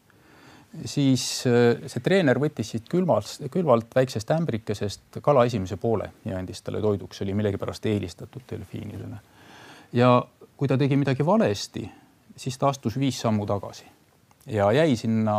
siis 0.84 1.44
äh, 1.46 1.86
see 1.90 2.02
treener 2.04 2.38
võttis 2.42 2.74
siit 2.74 2.88
külmalt, 2.90 3.48
külvalt 3.52 3.94
väiksest 3.94 4.30
ämbrikesest 4.34 5.20
kala 5.24 5.44
esimese 5.48 5.78
poole 5.80 6.10
ja 6.24 6.38
andis 6.38 6.62
talle 6.62 6.82
toiduks, 6.82 7.22
oli 7.22 7.34
millegipärast 7.34 7.86
eelistatud 7.90 8.46
delfiinidele. 8.50 9.18
ja 9.92 10.16
kui 10.56 10.68
ta 10.68 10.78
tegi 10.78 10.96
midagi 10.96 11.26
valesti, 11.26 11.84
siis 12.36 12.58
ta 12.58 12.70
astus 12.72 12.98
viis 12.98 13.20
sammu 13.20 13.46
tagasi 13.46 13.86
ja 14.46 14.72
jäi 14.72 14.96
sinna 14.96 15.36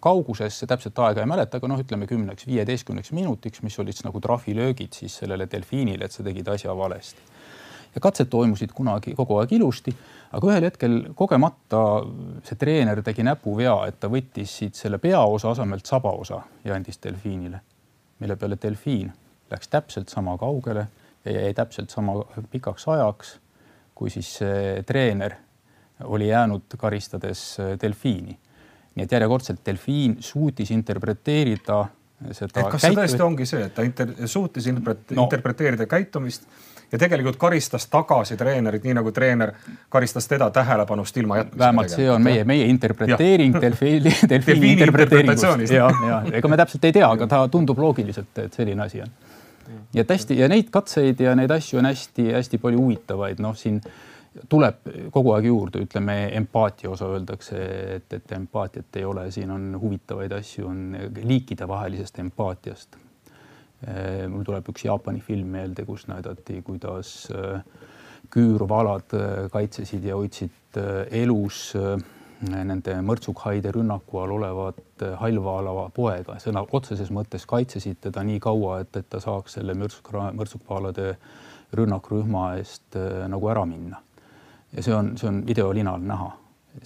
kaugusesse, 0.00 0.66
täpset 0.66 0.98
aega 0.98 1.24
ei 1.24 1.26
mäleta, 1.26 1.58
aga 1.58 1.68
noh, 1.72 1.80
ütleme 1.82 2.06
kümneks, 2.06 2.46
viieteistkümneks 2.46 3.12
minutiks, 3.16 3.62
mis 3.66 3.78
olid 3.82 4.04
nagu 4.06 4.20
trahvilöögid 4.20 4.94
siis 4.94 5.16
sellele 5.22 5.48
delfiinile, 5.50 6.06
et 6.06 6.14
sa 6.14 6.26
tegid 6.26 6.48
asja 6.48 6.76
valesti 6.76 7.39
ja 7.94 8.00
katsed 8.00 8.30
toimusid 8.30 8.72
kunagi 8.74 9.14
kogu 9.18 9.40
aeg 9.40 9.52
ilusti, 9.56 9.94
aga 10.32 10.52
ühel 10.52 10.66
hetkel 10.68 10.96
kogemata 11.18 11.82
see 12.46 12.58
treener 12.60 13.02
tegi 13.06 13.24
näpuvea, 13.26 13.74
et 13.90 13.98
ta 14.00 14.10
võttis 14.12 14.56
siit 14.60 14.78
selle 14.78 15.00
peaosa 15.02 15.50
asemelt 15.54 15.86
sabaosa 15.86 16.42
ja 16.64 16.76
andis 16.76 17.00
delfiinile, 17.02 17.60
mille 18.22 18.36
peale 18.36 18.58
delfiin 18.62 19.10
läks 19.50 19.68
täpselt 19.68 20.08
sama 20.08 20.36
kaugele 20.38 20.86
ja 21.24 21.32
jäi 21.40 21.54
täpselt 21.54 21.90
sama 21.90 22.20
pikaks 22.50 22.88
ajaks, 22.88 23.38
kui 23.94 24.10
siis 24.10 24.38
treener 24.86 25.34
oli 26.04 26.28
jäänud 26.28 26.78
karistades 26.78 27.56
delfiini. 27.82 28.38
nii 28.94 29.04
et 29.04 29.12
järjekordselt 29.12 29.60
delfiin 29.66 30.16
suutis 30.20 30.70
interpreteerida 30.70 31.84
seda. 32.32 32.64
kas 32.72 32.82
see 32.82 32.96
tõesti 32.96 33.22
ongi 33.22 33.46
see, 33.46 33.62
et 33.68 33.74
ta 33.74 33.84
inter 33.86 34.10
suutis 34.26 34.66
no. 34.70 35.22
interpreteerida 35.22 35.86
käitumist 35.86 36.48
ja 36.92 36.98
tegelikult 36.98 37.36
karistas 37.36 37.86
tagasi 37.86 38.36
treenerit, 38.36 38.84
nii 38.84 38.94
nagu 38.98 39.12
treener 39.12 39.52
karistas 39.88 40.28
teda 40.28 40.50
tähelepanust 40.50 41.16
ilma 41.16 41.36
jätmisega. 41.36 41.58
vähemalt 41.58 41.94
see 41.94 42.10
on 42.10 42.22
meie, 42.22 42.44
meie 42.44 42.66
interpreteering 42.66 43.56
delfiini, 43.64 44.14
delfiini 44.28 44.72
interpreteeringust. 44.72 45.74
Ja, 45.74 45.90
ja 46.08 46.22
ega 46.32 46.48
me 46.48 46.58
täpselt 46.60 46.84
ei 46.84 46.92
tea, 46.92 47.08
aga 47.08 47.26
ta 47.30 47.42
tundub 47.48 47.78
loogiliselt, 47.78 48.38
et 48.38 48.52
selline 48.52 48.82
asi 48.82 49.02
on. 49.02 49.10
ja 49.94 50.04
et 50.04 50.10
hästi 50.10 50.38
ja 50.38 50.48
neid 50.48 50.70
katseid 50.70 51.20
ja 51.20 51.34
neid 51.38 51.50
asju 51.50 51.78
on 51.78 51.90
hästi-hästi 51.90 52.58
palju 52.58 52.80
huvitavaid, 52.80 53.42
noh, 53.42 53.56
siin 53.56 53.80
tuleb 54.48 54.86
kogu 55.10 55.32
aeg 55.34 55.46
juurde, 55.50 55.82
ütleme 55.86 56.16
empaatia 56.38 56.90
osa 56.90 57.08
öeldakse, 57.10 57.60
et, 57.96 58.12
et 58.14 58.32
empaatiat 58.32 58.96
ei 58.96 59.04
ole, 59.04 59.30
siin 59.34 59.50
on 59.50 59.72
huvitavaid 59.80 60.32
asju, 60.32 60.66
on 60.70 60.98
liikidevahelisest 61.24 62.18
empaatiast 62.22 62.98
mul 64.28 64.44
tuleb 64.44 64.66
üks 64.72 64.84
Jaapani 64.84 65.22
film 65.24 65.54
meelde, 65.56 65.86
kus 65.88 66.06
näidati, 66.10 66.60
kuidas 66.66 67.30
äh, 67.32 67.62
küürvalad 68.32 69.14
äh, 69.16 69.44
kaitsesid 69.52 70.04
ja 70.04 70.18
hoidsid 70.20 70.78
elus 71.10 71.70
nende 72.40 72.92
mõrtsukhaide 73.04 73.72
rünnaku 73.74 74.20
all 74.22 74.36
olevat 74.36 75.02
hallvaalava 75.18 75.88
poega, 75.92 76.36
sõna 76.40 76.62
otseses 76.62 77.10
mõttes 77.12 77.42
kaitsesid 77.48 77.98
teda 78.06 78.22
nii 78.24 78.38
kaua, 78.40 78.78
et, 78.84 78.94
et 78.96 79.08
ta 79.10 79.18
saaks 79.20 79.58
selle 79.58 79.74
mürtsuk, 79.76 80.12
mõrtsukvaalade 80.14 81.08
rünnakrühma 81.76 82.44
eest 82.60 82.96
nagu 83.28 83.50
ära 83.50 83.66
minna. 83.68 83.98
ja 84.72 84.82
see 84.86 84.94
on, 84.94 85.16
see 85.18 85.28
on 85.28 85.42
videolinal 85.46 86.00
näha 86.00 86.30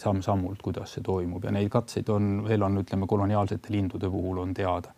samm-sammult, 0.01 0.63
kuidas 0.65 0.97
see 0.97 1.05
toimub. 1.05 1.45
Ja 1.45 1.53
neid 1.53 1.69
katseid 1.71 2.09
on 2.09 2.39
veel 2.49 2.65
on, 2.65 2.81
ütleme 2.81 3.07
koloniaalsete 3.07 3.73
lindude 3.75 4.11
puhul 4.11 4.41
on 4.43 4.55
teada 4.57 4.95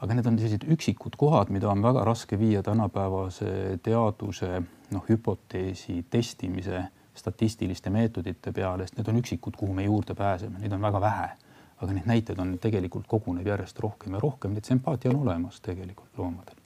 aga 0.00 0.14
need 0.14 0.26
on 0.28 0.38
sellised 0.38 0.66
üksikud 0.72 1.16
kohad, 1.16 1.50
mida 1.54 1.70
on 1.70 1.82
väga 1.82 2.04
raske 2.04 2.38
viia 2.38 2.62
tänapäevase 2.62 3.78
teaduse 3.82 4.60
noh, 4.90 5.04
hüpoteesi 5.08 6.02
testimise 6.10 6.84
statistiliste 7.16 7.90
meetodite 7.90 8.52
peale, 8.52 8.84
sest 8.84 8.98
need 8.98 9.08
on 9.08 9.22
üksikud, 9.22 9.56
kuhu 9.56 9.72
me 9.74 9.86
juurde 9.86 10.14
pääseme, 10.14 10.60
neid 10.60 10.72
on 10.72 10.84
väga 10.84 11.00
vähe. 11.00 11.28
aga 11.76 11.92
neid 11.92 12.06
näiteid 12.08 12.38
on 12.40 12.54
tegelikult 12.58 13.04
koguneb 13.06 13.46
järjest 13.46 13.80
rohkem 13.84 14.14
ja 14.16 14.20
rohkem, 14.20 14.54
nii 14.54 14.64
et 14.64 14.68
see 14.68 14.78
empaatia 14.78 15.10
on 15.10 15.18
olemas 15.26 15.60
tegelikult 15.60 16.16
loomadel 16.18 16.62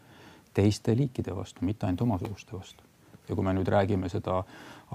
teiste 0.54 0.96
liikide 0.96 1.36
vastu, 1.36 1.64
mitte 1.64 1.86
ainult 1.86 2.00
omasuguste 2.00 2.56
vastu. 2.56 2.84
ja 3.28 3.34
kui 3.34 3.44
me 3.46 3.52
nüüd 3.54 3.68
räägime 3.70 4.08
seda 4.10 4.40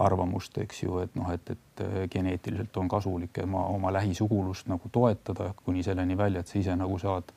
arvamust, 0.03 0.57
eks 0.59 0.81
ju, 0.83 0.97
et 0.99 1.13
noh, 1.15 1.29
et, 1.31 1.49
et 1.53 1.83
geneetiliselt 2.11 2.77
on 2.77 2.89
kasulik 2.91 3.37
oma, 3.43 3.61
oma 3.71 3.93
lähisugulust 3.95 4.67
nagu 4.67 4.89
toetada 4.91 5.53
kuni 5.63 5.83
selleni 5.83 6.17
välja, 6.17 6.41
et 6.43 6.51
sa 6.51 6.59
ise 6.59 6.75
nagu 6.75 6.97
saad 6.99 7.31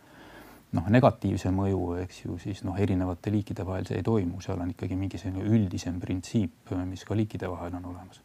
noh, 0.77 0.89
negatiivse 0.93 1.51
mõju, 1.55 1.83
eks 2.05 2.23
ju, 2.25 2.37
siis 2.43 2.63
noh, 2.67 2.77
erinevate 2.81 3.33
liikide 3.33 3.65
vahel 3.67 3.87
see 3.89 4.01
ei 4.01 4.07
toimu, 4.07 4.43
seal 4.45 4.61
on 4.61 4.73
ikkagi 4.75 4.99
mingi 5.01 5.21
selline 5.21 5.47
üldisem 5.49 5.97
printsiip, 6.03 6.73
mis 6.89 7.05
ka 7.09 7.17
liikide 7.17 7.49
vahel 7.51 7.79
on 7.81 7.91
olemas. 7.95 8.23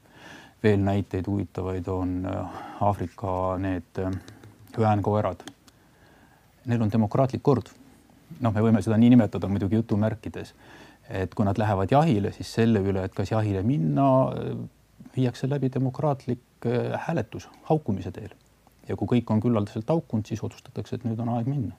veel 0.63 0.79
näiteid 0.79 1.27
huvitavaid 1.27 1.87
on 1.91 2.11
äh, 2.25 2.59
Aafrika 2.87 3.57
need 3.59 3.99
üänkoerad. 4.79 5.41
Äh, 5.43 5.55
Neil 6.65 6.81
on 6.81 6.91
demokraatlik 6.91 7.43
kord. 7.43 7.71
noh, 8.39 8.53
me 8.53 8.61
võime 8.61 8.81
seda 8.81 8.97
nii 8.97 9.09
nimetada 9.13 9.47
muidugi 9.47 9.75
jutumärkides, 9.75 10.53
et 11.09 11.35
kui 11.35 11.45
nad 11.45 11.59
lähevad 11.59 11.91
jahile, 11.91 12.31
siis 12.31 12.53
selle 12.53 12.79
üle, 12.79 13.03
et 13.03 13.13
kas 13.13 13.31
jahile 13.31 13.63
minna, 13.63 14.07
äh, 14.31 14.55
viiakse 15.15 15.47
läbi 15.49 15.71
demokraatlik 15.71 16.41
hääletus 17.07 17.49
haukumise 17.69 18.11
teel. 18.11 18.35
ja 18.87 18.95
kui 18.95 19.07
kõik 19.07 19.31
on 19.31 19.39
küllaldaselt 19.39 19.87
haukunud, 19.87 20.27
siis 20.27 20.43
otsustatakse, 20.43 20.95
et 20.95 21.03
nüüd 21.03 21.19
on 21.19 21.29
aeg 21.35 21.47
minna 21.47 21.75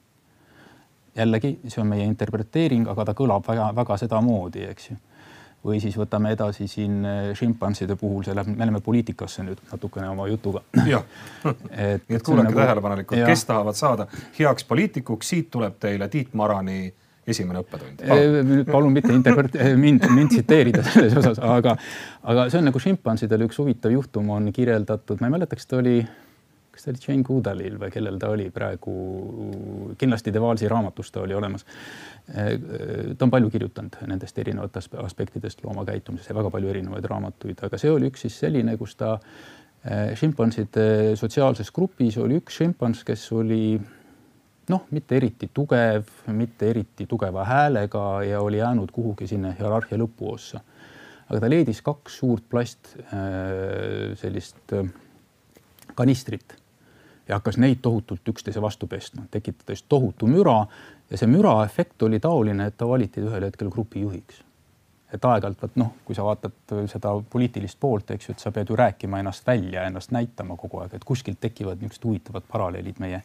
jällegi, 1.17 1.59
see 1.69 1.83
on 1.83 1.91
meie 1.91 2.07
interpreteering, 2.09 2.87
aga 2.91 3.09
ta 3.09 3.17
kõlab 3.17 3.47
väga-väga 3.49 3.99
sedamoodi, 4.05 4.65
eks 4.71 4.91
ju. 4.91 4.97
või 5.65 5.79
siis 5.81 5.95
võtame 5.97 6.35
edasi 6.35 6.67
siin 6.69 6.99
äh, 7.09 7.31
šimpanside 7.39 7.97
puhul, 7.97 8.25
see 8.25 8.35
läheb, 8.37 8.51
me 8.53 8.67
läheme 8.67 8.83
poliitikasse 8.85 9.47
nüüd 9.47 9.63
natukene 9.71 10.11
oma 10.13 10.27
jutuga. 10.29 10.61
nii 10.77 10.99
et 11.47 12.27
kuulake 12.27 12.51
nagu, 12.51 12.59
tähelepanelikult, 12.59 13.25
kes 13.31 13.47
tahavad 13.49 13.79
saada 13.79 14.07
heaks 14.39 14.69
poliitikuks, 14.69 15.33
siit 15.33 15.49
tuleb 15.55 15.79
teile 15.81 16.09
Tiit 16.13 16.35
Marani 16.37 16.93
esimene 17.27 17.63
õppetund. 17.63 18.05
nüüd 18.45 18.69
palun 18.69 18.93
mitte 18.93 19.13
interpret-, 19.15 19.57
mind, 19.81 20.05
mind 20.13 20.35
tsiteerida 20.35 20.85
selles 20.85 21.17
osas, 21.17 21.41
aga, 21.41 21.77
aga 22.23 22.49
see 22.53 22.61
on 22.61 22.69
nagu 22.69 22.83
šimpansidel 22.83 23.47
üks 23.47 23.61
huvitav 23.63 23.95
juhtum 23.95 24.29
on 24.37 24.53
kirjeldatud, 24.53 25.23
ma 25.23 25.31
ei 25.31 25.37
mäleta, 25.39 25.57
kas 25.57 25.71
ta 25.71 25.81
oli 25.81 26.03
kas 26.75 26.87
ta 26.87 26.91
oli 26.91 27.03
Jane 27.07 27.23
Goodallil 27.27 27.79
või 27.79 27.91
kellel 27.95 28.19
ta 28.19 28.33
oli 28.35 28.49
praegu, 28.55 28.93
kindlasti 30.01 30.33
De 30.35 30.43
Walesi 30.43 30.69
raamatus 30.71 31.13
ta 31.15 31.23
oli 31.23 31.35
olemas. 31.39 31.67
ta 32.27 33.27
on 33.27 33.31
palju 33.31 33.51
kirjutanud 33.53 33.99
nendest 34.11 34.39
erinevatest 34.43 34.97
aspektidest 34.99 35.63
loomakäitumises 35.65 36.31
ja 36.31 36.35
väga 36.35 36.51
palju 36.51 36.73
erinevaid 36.73 37.07
raamatuid, 37.11 37.63
aga 37.67 37.79
see 37.79 37.93
oli 37.93 38.11
üks 38.11 38.27
siis 38.27 38.39
selline, 38.43 38.77
kus 38.81 38.97
ta 38.99 39.19
šimpanside 40.17 41.15
sotsiaalses 41.21 41.71
grupis 41.75 42.17
oli 42.19 42.41
üks 42.41 42.57
šimpans, 42.63 43.05
kes 43.05 43.27
oli 43.37 43.77
noh, 44.73 44.87
mitte 44.97 45.19
eriti 45.19 45.51
tugev, 45.53 46.09
mitte 46.33 46.71
eriti 46.73 47.07
tugeva 47.07 47.45
häälega 47.45 48.05
ja 48.25 48.41
oli 48.41 48.63
jäänud 48.63 48.93
kuhugi 48.93 49.29
sinna 49.29 49.53
hierarhia 49.59 50.01
lõpuossa. 50.01 50.61
aga 51.29 51.41
ta 51.41 51.49
leidis 51.49 51.81
kaks 51.85 52.19
suurt 52.21 52.45
plast 52.49 52.97
sellist 54.21 54.75
kanistrit 55.95 56.57
ja 57.29 57.39
hakkas 57.39 57.59
neid 57.59 57.81
tohutult 57.83 58.29
üksteise 58.29 58.63
vastu 58.63 58.87
pestma, 58.87 59.25
tekitades 59.31 59.83
tohutu 59.89 60.27
müra 60.27 60.65
ja 61.11 61.21
see 61.21 61.29
müra 61.31 61.59
efekt 61.65 62.03
oli 62.03 62.21
taoline, 62.21 62.69
et 62.69 62.77
ta 62.77 62.89
valiti 62.89 63.23
ühel 63.25 63.49
hetkel 63.49 63.71
grupijuhiks. 63.71 64.43
et 65.15 65.25
aeg-ajalt 65.25 65.61
vot 65.63 65.77
noh, 65.79 65.91
kui 66.05 66.17
sa 66.17 66.25
vaatad 66.27 66.73
seda 66.91 67.13
poliitilist 67.31 67.79
poolt, 67.81 68.09
eks 68.11 68.29
ju, 68.29 68.33
et 68.35 68.41
sa 68.43 68.51
pead 68.51 68.73
ju 68.73 68.77
rääkima 68.77 69.21
ennast 69.23 69.47
välja, 69.47 69.85
ennast 69.87 70.11
näitama 70.11 70.57
kogu 70.59 70.81
aeg, 70.83 70.97
et 70.97 71.05
kuskilt 71.07 71.39
tekivad 71.41 71.79
niisugused 71.79 72.09
huvitavad 72.09 72.49
paralleelid 72.51 72.99
meie 72.99 73.21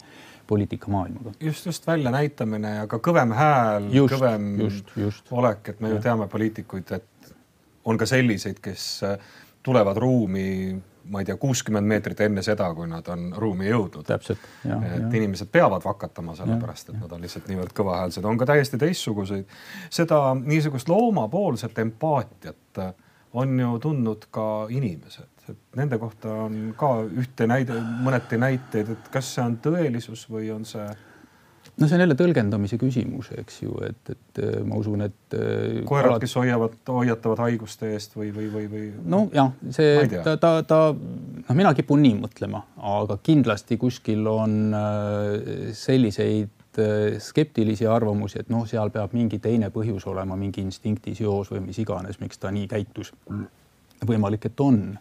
poliitikamaailmaga. 0.48 1.34
just, 1.40 1.66
just 1.66 1.88
väljanäitamine 1.88 2.76
ja 2.76 2.86
ka 2.88 3.00
kõvem 3.08 3.34
hääl, 3.34 3.90
kõvem 4.12 4.46
just, 4.62 4.94
just. 4.96 5.32
olek, 5.32 5.74
et 5.74 5.82
me 5.82 5.90
ju 5.90 5.98
teame 6.04 6.28
poliitikuid, 6.30 6.94
et 6.94 7.34
on 7.86 7.98
ka 7.98 8.06
selliseid, 8.06 8.62
kes 8.62 8.86
tulevad 9.66 9.98
ruumi 9.98 10.78
ma 11.10 11.22
ei 11.22 11.26
tea, 11.26 11.36
kuuskümmend 11.40 11.88
meetrit 11.88 12.22
enne 12.26 12.44
seda, 12.46 12.70
kui 12.76 12.88
nad 12.90 13.08
on 13.12 13.30
ruumi 13.38 13.70
jõudnud. 13.70 14.06
täpselt. 14.08 14.40
et 14.66 14.70
ja. 14.70 14.80
inimesed 15.08 15.52
peavad 15.52 15.84
vakatama 15.86 16.36
sellepärast, 16.36 16.90
et 16.90 17.00
nad 17.02 17.12
on 17.12 17.22
lihtsalt 17.22 17.50
niivõrd 17.50 17.76
kõvahäälsed, 17.78 18.26
on 18.26 18.38
ka 18.38 18.50
täiesti 18.50 18.78
teistsuguseid. 18.78 19.46
seda 19.90 20.22
niisugust 20.36 20.90
loomapoolset 20.90 21.80
empaatiat 21.80 22.82
on 23.34 23.60
ju 23.60 23.80
tundnud 23.80 24.26
ka 24.32 24.68
inimesed, 24.70 25.46
et 25.50 25.78
nende 25.78 25.98
kohta 26.02 26.34
on 26.46 26.74
ka 26.78 26.96
ühte 27.06 27.48
näide, 27.48 27.78
mõneti 28.06 28.40
näiteid, 28.42 28.90
et 28.96 29.12
kas 29.14 29.36
see 29.36 29.46
on 29.46 29.60
tõelisus 29.64 30.26
või 30.30 30.50
on 30.54 30.66
see 30.66 30.88
no 31.80 31.88
see 31.88 31.98
on 31.98 32.04
jälle 32.04 32.18
tõlgendamise 32.20 32.78
küsimus, 32.82 33.32
eks 33.40 33.62
ju, 33.64 33.74
et, 33.88 34.14
et 34.14 34.42
äh, 34.44 34.60
ma 34.68 34.80
usun, 34.80 35.04
et. 35.06 35.18
Äh, 35.36 35.80
koerad 35.88 36.14
alati..., 36.14 36.28
kes 36.28 36.36
hoiavad, 36.40 36.78
hoiatavad 36.90 37.44
haiguste 37.46 37.94
eest 37.96 38.16
või, 38.18 38.30
või, 38.36 38.50
või, 38.54 38.68
või? 38.72 38.86
nojah, 39.16 39.52
see, 39.76 40.06
ta, 40.26 40.36
ta, 40.42 40.54
ta, 40.68 40.80
noh, 40.94 41.58
mina 41.58 41.74
kipun 41.78 42.04
nii 42.06 42.20
mõtlema, 42.22 42.64
aga 42.98 43.20
kindlasti 43.24 43.80
kuskil 43.82 44.28
on 44.32 44.62
äh, 44.76 45.74
selliseid 45.78 46.56
skeptilisi 47.20 47.88
arvamusi, 47.90 48.40
et 48.40 48.52
noh, 48.54 48.64
seal 48.70 48.92
peab 48.94 49.12
mingi 49.18 49.40
teine 49.44 49.68
põhjus 49.74 50.06
olema, 50.08 50.38
mingi 50.40 50.62
instinktiseos 50.64 51.50
või 51.52 51.64
mis 51.66 51.80
iganes, 51.82 52.22
miks 52.22 52.40
ta 52.40 52.54
nii 52.56 52.70
käitus. 52.72 53.10
võimalik, 54.08 54.46
et 54.48 54.62
on 54.64 54.94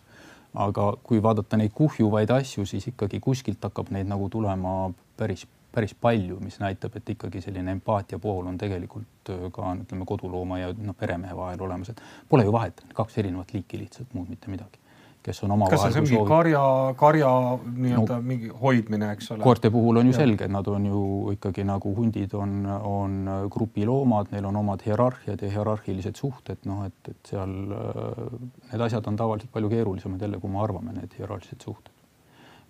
aga 0.58 0.88
kui 1.04 1.20
vaadata 1.22 1.58
neid 1.60 1.74
kuhjuvaid 1.76 2.30
asju, 2.34 2.64
siis 2.66 2.88
ikkagi 2.90 3.20
kuskilt 3.20 3.62
hakkab 3.62 3.92
neid 3.94 4.08
nagu 4.08 4.28
tulema 4.32 4.90
päris 5.18 5.44
päris 5.72 5.94
palju, 5.94 6.38
mis 6.40 6.58
näitab, 6.62 6.96
et 6.96 7.14
ikkagi 7.14 7.42
selline 7.44 7.74
empaatia 7.76 8.18
pool 8.18 8.46
on 8.48 8.58
tegelikult 8.58 9.32
äh, 9.32 9.46
ka 9.52 9.74
ütleme 9.82 10.08
kodulooma 10.08 10.60
ja 10.62 10.72
noh, 10.74 10.96
peremehe 10.98 11.36
vahel 11.36 11.64
olemas, 11.68 11.92
et 11.92 12.02
pole 12.28 12.46
ju 12.46 12.52
vahet, 12.54 12.84
kaks 12.94 13.18
erinevat 13.22 13.54
liiki 13.56 13.80
lihtsalt, 13.84 14.14
muud 14.16 14.30
mitte 14.32 14.52
midagi 14.52 14.86
kes 15.28 15.42
on 15.44 15.52
omavahel. 15.54 15.76
kas 15.76 15.92
see 15.92 16.00
on 16.00 16.06
mingi 16.06 16.16
soovi... 16.16 16.28
karja, 16.28 16.62
karja 16.98 17.30
nii-öelda 17.64 18.16
no, 18.16 18.26
mingi 18.30 18.50
hoidmine, 18.62 19.10
eks 19.16 19.32
ole? 19.34 19.42
koerte 19.44 19.70
puhul 19.74 20.00
on 20.00 20.08
ju 20.08 20.14
ja. 20.14 20.20
selge, 20.22 20.46
et 20.46 20.54
nad 20.54 20.70
on 20.72 20.86
ju 20.88 21.02
ikkagi 21.34 21.66
nagu 21.68 21.92
hundid 21.96 22.34
on, 22.38 22.54
on 22.90 23.18
grupiloomad, 23.52 24.32
neil 24.34 24.48
on 24.48 24.60
omad 24.62 24.84
hierarhiad 24.86 25.42
ja 25.44 25.52
hierarhilised 25.56 26.20
suhted, 26.20 26.62
noh, 26.70 26.84
et, 26.88 27.12
et 27.12 27.32
seal 27.32 27.54
äh, 27.76 28.24
need 28.72 28.86
asjad 28.88 29.10
on 29.10 29.20
tavaliselt 29.20 29.52
palju 29.54 29.72
keerulisemad 29.74 30.22
jälle, 30.24 30.40
kui 30.42 30.54
me 30.54 30.62
arvame, 30.64 30.96
need 30.96 31.18
hierarhilised 31.18 31.66
suhted. 31.66 31.94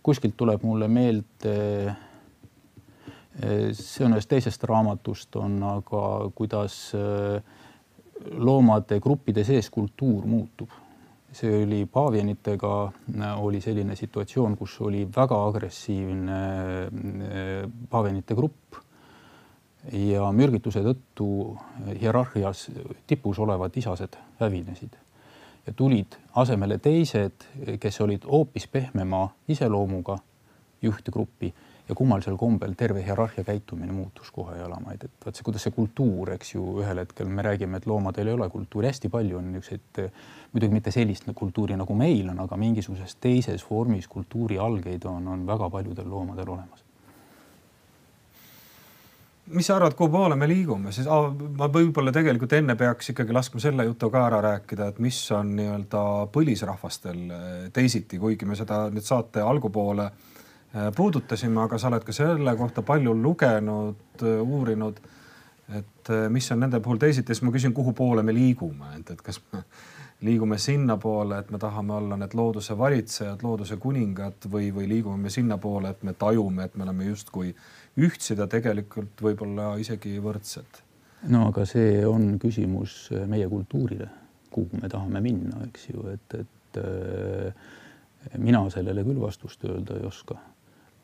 kuskilt 0.02 0.36
tuleb 0.40 0.62
mulle 0.64 0.88
meelde 0.88 1.56
see 3.38 4.04
on 4.04 4.16
ühest 4.16 4.30
teisest 4.30 4.64
raamatust, 4.66 5.36
on 5.38 5.60
aga 5.62 6.02
kuidas 6.34 6.76
äh, 6.98 7.38
loomade 8.34 8.98
gruppide 9.00 9.44
sees 9.46 9.70
kultuur 9.70 10.26
muutub. 10.26 10.70
see 11.32 11.62
oli 11.62 11.86
paavianitega, 11.86 12.70
äh, 13.20 13.40
oli 13.44 13.60
selline 13.60 13.96
situatsioon, 13.96 14.56
kus 14.56 14.80
oli 14.80 15.04
väga 15.16 15.38
agressiivne 15.48 16.38
äh, 16.82 17.70
paavianite 17.90 18.34
grupp. 18.34 18.80
Ja 19.92 20.32
mürgituse 20.34 20.82
tõttu 20.82 21.56
hierarhias 22.00 22.66
tipus 23.06 23.38
olevad 23.38 23.76
isased 23.78 24.18
hävinesid. 24.40 24.96
Ja 25.66 25.72
tulid 25.72 26.16
asemele 26.36 26.80
teised, 26.82 27.46
kes 27.80 28.00
olid 28.00 28.26
hoopis 28.26 28.66
pehmema 28.68 29.28
iseloomuga 29.48 30.18
juhtgruppi 30.82 31.52
ja 31.88 31.94
kummalisel 31.94 32.36
kombel 32.36 32.74
terve 32.76 33.02
hierarhia 33.04 33.44
käitumine 33.44 33.92
muutus 33.92 34.30
kohe 34.32 34.58
jalamaid, 34.58 35.04
et 35.04 35.26
vot 35.26 35.36
see, 35.36 35.44
kuidas 35.46 35.64
see 35.64 35.74
kultuur, 35.74 36.34
eks 36.34 36.52
ju, 36.54 36.64
ühel 36.82 37.00
hetkel 37.02 37.30
me 37.32 37.44
räägime, 37.46 37.80
et 37.80 37.86
loomadel 37.88 38.28
ei 38.28 38.36
ole 38.36 38.48
kultuuri, 38.52 38.90
hästi 38.92 39.08
palju 39.12 39.38
on 39.38 39.52
niisuguseid, 39.54 40.02
muidugi 40.52 40.76
mitte 40.76 40.92
sellist 40.92 41.30
kultuuri 41.34 41.78
nagu 41.80 41.96
meil 41.96 42.28
on, 42.28 42.42
aga 42.44 42.60
mingisuguses 42.60 43.16
teises 43.22 43.64
vormis 43.70 44.08
kultuuri 44.08 44.60
algeid 44.60 45.08
on, 45.08 45.32
on 45.32 45.48
väga 45.48 45.70
paljudel 45.72 46.10
loomadel 46.10 46.52
olemas. 46.56 46.84
Mis 49.48 49.64
sa 49.64 49.78
arvad, 49.78 49.94
kuhu 49.96 50.10
poole 50.12 50.36
me 50.36 50.44
liigume, 50.44 50.90
siis 50.92 51.06
ah, 51.08 51.30
ma 51.32 51.70
võib-olla 51.72 52.12
tegelikult 52.12 52.52
enne 52.52 52.74
peaks 52.76 53.14
ikkagi 53.14 53.32
laskma 53.32 53.62
selle 53.64 53.86
jutu 53.88 54.10
ka 54.12 54.26
ära 54.26 54.42
rääkida, 54.44 54.90
et 54.92 54.98
mis 55.00 55.22
on 55.32 55.54
nii-öelda 55.56 56.02
põlisrahvastel 56.34 57.22
teisiti, 57.72 58.20
kuigi 58.20 58.44
me 58.44 58.58
seda 58.60 58.90
nüüd 58.92 59.08
saate 59.08 59.40
algupoole 59.40 60.10
Äh, 60.10 60.37
puudutasime, 60.96 61.60
aga 61.62 61.78
sa 61.78 61.88
oled 61.88 62.04
ka 62.04 62.12
selle 62.12 62.56
kohta 62.56 62.82
palju 62.82 63.14
lugenud, 63.16 64.22
äh, 64.22 64.40
uurinud. 64.42 65.00
et 65.68 66.10
äh, 66.10 66.30
mis 66.32 66.52
on 66.52 66.60
nende 66.60 66.80
puhul 66.80 66.96
teisiti, 66.96 67.34
siis 67.34 67.44
ma 67.44 67.52
küsin, 67.52 67.74
kuhu 67.76 67.92
poole 67.92 68.22
me 68.22 68.32
liigume, 68.32 68.94
et, 68.96 69.10
et 69.10 69.22
kas 69.22 69.40
me 69.52 69.62
liigume 70.24 70.56
sinnapoole, 70.58 71.38
et 71.38 71.50
me 71.50 71.58
tahame 71.60 71.92
olla 71.92 72.16
need 72.16 72.32
looduse 72.34 72.78
valitsejad, 72.78 73.44
looduse 73.44 73.76
kuningad 73.76 74.48
või, 74.50 74.70
või 74.74 74.88
liigume 74.88 75.20
me 75.26 75.30
sinnapoole, 75.30 75.92
et 75.92 76.02
me 76.08 76.14
tajume, 76.16 76.64
et 76.64 76.76
me 76.76 76.86
oleme 76.86 77.10
justkui 77.10 77.52
ühtsed 78.00 78.40
ja 78.40 78.48
tegelikult 78.48 79.20
võib-olla 79.22 79.74
isegi 79.76 80.16
võrdsed. 80.24 80.82
no 81.28 81.48
aga 81.52 81.66
see 81.68 82.04
on 82.06 82.38
küsimus 82.40 83.10
meie 83.26 83.48
kultuurile, 83.48 84.08
kuhu 84.50 84.80
me 84.82 84.88
tahame 84.88 85.20
minna, 85.20 85.66
eks 85.68 85.88
ju, 85.92 86.08
et, 86.16 86.40
et 86.40 86.80
äh, 86.80 87.66
mina 88.38 88.64
sellele 88.72 89.04
küll 89.04 89.20
vastust 89.20 89.64
öelda 89.68 90.00
ei 90.00 90.08
oska 90.08 90.40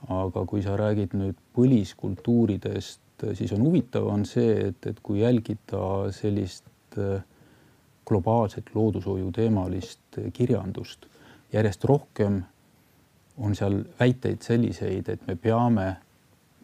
aga 0.09 0.45
kui 0.47 0.63
sa 0.63 0.77
räägid 0.77 1.15
nüüd 1.17 1.37
põliskultuuridest, 1.57 3.25
siis 3.39 3.53
on 3.57 3.63
huvitav, 3.65 4.07
on 4.11 4.25
see, 4.29 4.69
et, 4.69 4.87
et 4.87 4.99
kui 5.03 5.23
jälgida 5.23 6.11
sellist 6.13 6.99
äh, 6.99 7.23
globaalset 8.07 8.75
loodushoiu 8.75 9.31
teemalist 9.33 10.19
kirjandust, 10.33 11.07
järjest 11.53 11.85
rohkem 11.89 12.43
on 13.39 13.55
seal 13.57 13.81
väiteid 14.01 14.45
selliseid, 14.45 15.09
et 15.09 15.27
me 15.27 15.37
peame 15.37 15.87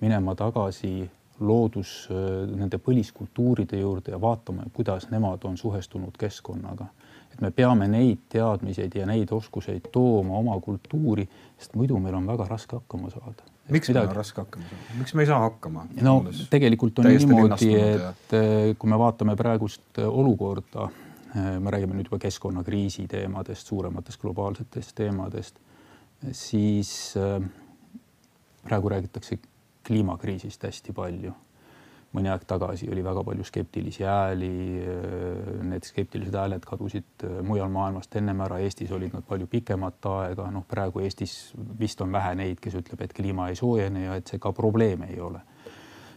minema 0.01 0.35
tagasi 0.37 1.09
loodus, 1.41 2.09
äh, 2.13 2.45
nende 2.51 2.79
põliskultuuride 2.79 3.81
juurde 3.81 4.13
ja 4.13 4.21
vaatama, 4.21 4.69
kuidas 4.73 5.09
nemad 5.11 5.49
on 5.49 5.57
suhestunud 5.57 6.19
keskkonnaga 6.19 6.91
et 7.33 7.41
me 7.41 7.51
peame 7.55 7.89
neid 7.91 8.27
teadmiseid 8.33 8.95
ja 8.99 9.07
neid 9.09 9.31
oskuseid 9.33 9.91
tooma 9.93 10.39
oma 10.41 10.57
kultuuri, 10.63 11.27
sest 11.59 11.77
muidu 11.79 11.99
meil 12.03 12.17
on 12.19 12.29
väga 12.29 12.47
raske 12.51 12.79
hakkama 12.79 13.11
saada. 13.13 13.47
miks 13.71 13.91
midagi... 13.91 14.07
meil 14.07 14.17
on 14.17 14.21
raske 14.21 14.43
hakkama 14.43 14.71
saada, 14.71 14.99
miks 14.99 15.15
me 15.15 15.23
ei 15.25 15.31
saa 15.31 15.41
hakkama? 15.47 15.87
no 16.07 16.17
tegelikult 16.51 16.99
on 17.03 17.11
niimoodi, 17.11 17.71
et. 17.81 18.35
Eh, 18.41 18.59
kui 18.79 18.91
me 18.91 18.99
vaatame 18.99 19.37
praegust 19.39 20.03
eh, 20.03 20.09
olukorda, 20.09 20.89
eh, 21.35 21.53
me 21.59 21.75
räägime 21.75 21.99
nüüd 21.99 22.11
juba 22.11 22.21
keskkonnakriisi 22.27 23.07
teemadest, 23.11 23.71
suurematest 23.71 24.21
globaalsetest 24.23 24.97
teemadest, 25.03 25.63
siis 26.37 27.15
praegu 28.61 28.91
räägitakse 28.93 29.39
kliimakriisist 29.87 30.67
hästi 30.69 30.93
palju 30.93 31.33
mõni 32.17 32.31
aeg 32.31 32.45
tagasi 32.49 32.89
oli 32.91 33.05
väga 33.07 33.23
palju 33.27 33.45
skeptilisi 33.47 34.05
hääli. 34.07 34.51
Need 35.71 35.87
skeptilised 35.87 36.35
hääled 36.35 36.65
kadusid 36.67 37.27
mujal 37.47 37.71
maailmast 37.73 38.17
ennem 38.19 38.43
ära, 38.47 38.59
Eestis 38.65 38.91
olid 38.97 39.15
nad 39.15 39.27
palju 39.27 39.47
pikemat 39.51 40.11
aega, 40.11 40.49
noh, 40.51 40.67
praegu 40.69 41.05
Eestis 41.05 41.37
vist 41.79 42.01
on 42.03 42.13
vähe 42.13 42.35
neid, 42.41 42.59
kes 42.63 42.81
ütleb, 42.83 43.05
et 43.07 43.15
kliima 43.17 43.51
ei 43.51 43.59
soojene 43.59 44.09
ja 44.09 44.19
et 44.19 44.31
see 44.31 44.43
ka 44.43 44.53
probleem 44.57 45.07
ei 45.11 45.21
ole. 45.21 45.47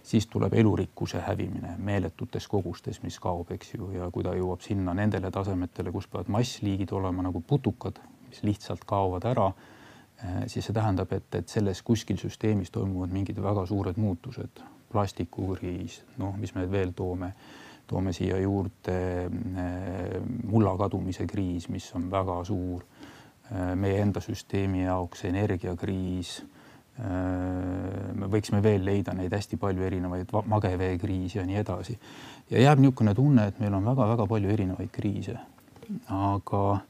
siis 0.03 0.25
tuleb 0.27 0.53
elurikkuse 0.53 1.21
hävimine 1.23 1.77
meeletutes 1.79 2.47
kogustes, 2.51 2.97
mis 3.03 3.15
kaob, 3.23 3.53
eks 3.55 3.69
ju, 3.73 3.85
ja 3.95 4.09
kui 4.11 4.23
ta 4.23 4.33
jõuab 4.35 4.59
sinna 4.59 4.91
nendele 4.93 5.29
tasemetele, 5.31 5.93
kus 5.95 6.09
peavad 6.11 6.27
massliigid 6.27 6.91
olema 6.91 7.23
nagu 7.23 7.39
putukad, 7.39 8.01
mis 8.27 8.43
lihtsalt 8.43 8.83
kaovad 8.83 9.23
ära 9.23 9.45
siis 10.47 10.65
see 10.65 10.75
tähendab, 10.75 11.11
et, 11.15 11.35
et 11.35 11.49
selles 11.49 11.81
kuskil 11.81 12.19
süsteemis 12.19 12.71
toimuvad 12.71 13.11
mingid 13.15 13.39
väga 13.43 13.65
suured 13.69 13.99
muutused, 13.99 14.61
plastikukriis, 14.93 16.01
noh, 16.21 16.37
mis 16.39 16.53
me 16.55 16.67
veel 16.71 16.93
toome, 16.95 17.33
toome 17.89 18.13
siia 18.15 18.37
juurde 18.39 18.97
mulla 20.47 20.77
kadumise 20.79 21.27
kriis, 21.27 21.67
mis 21.73 21.89
on 21.97 22.09
väga 22.11 22.39
suur, 22.47 22.85
meie 23.75 23.99
enda 24.01 24.21
süsteemi 24.23 24.85
jaoks 24.85 25.25
energiakriis 25.29 26.37
me 26.93 28.29
võiksime 28.29 28.61
veel 28.61 28.83
leida 28.85 29.15
neid 29.17 29.33
hästi 29.33 29.57
palju 29.57 29.85
erinevaid 29.87 30.29
mageveekriise 30.29 31.39
ja 31.39 31.45
nii 31.45 31.57
edasi. 31.57 31.97
ja 32.49 32.61
jääb 32.61 32.79
niisugune 32.79 33.15
tunne, 33.17 33.47
et 33.47 33.59
meil 33.59 33.73
on 33.73 33.85
väga-väga 33.85 34.27
palju 34.29 34.49
erinevaid 34.49 34.91
kriise. 34.91 35.37
aga 36.07 36.81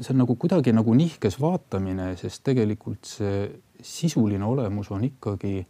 see 0.00 0.12
on 0.14 0.22
nagu 0.22 0.36
kuidagi 0.36 0.72
nagu 0.72 0.94
nihkes 0.94 1.40
vaatamine, 1.40 2.14
sest 2.16 2.44
tegelikult 2.44 3.04
see 3.04 3.50
sisuline 3.82 4.44
olemus 4.44 4.90
on 4.90 5.04
ikkagi 5.04 5.66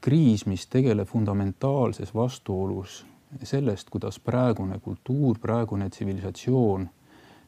kriis, 0.00 0.46
mis 0.46 0.66
tegeleb 0.66 1.08
fundamentaalses 1.08 2.14
vastuolus 2.14 3.06
sellest, 3.42 3.90
kuidas 3.90 4.20
praegune 4.20 4.78
kultuur, 4.78 5.38
praegune 5.38 5.90
tsivilisatsioon 5.90 6.88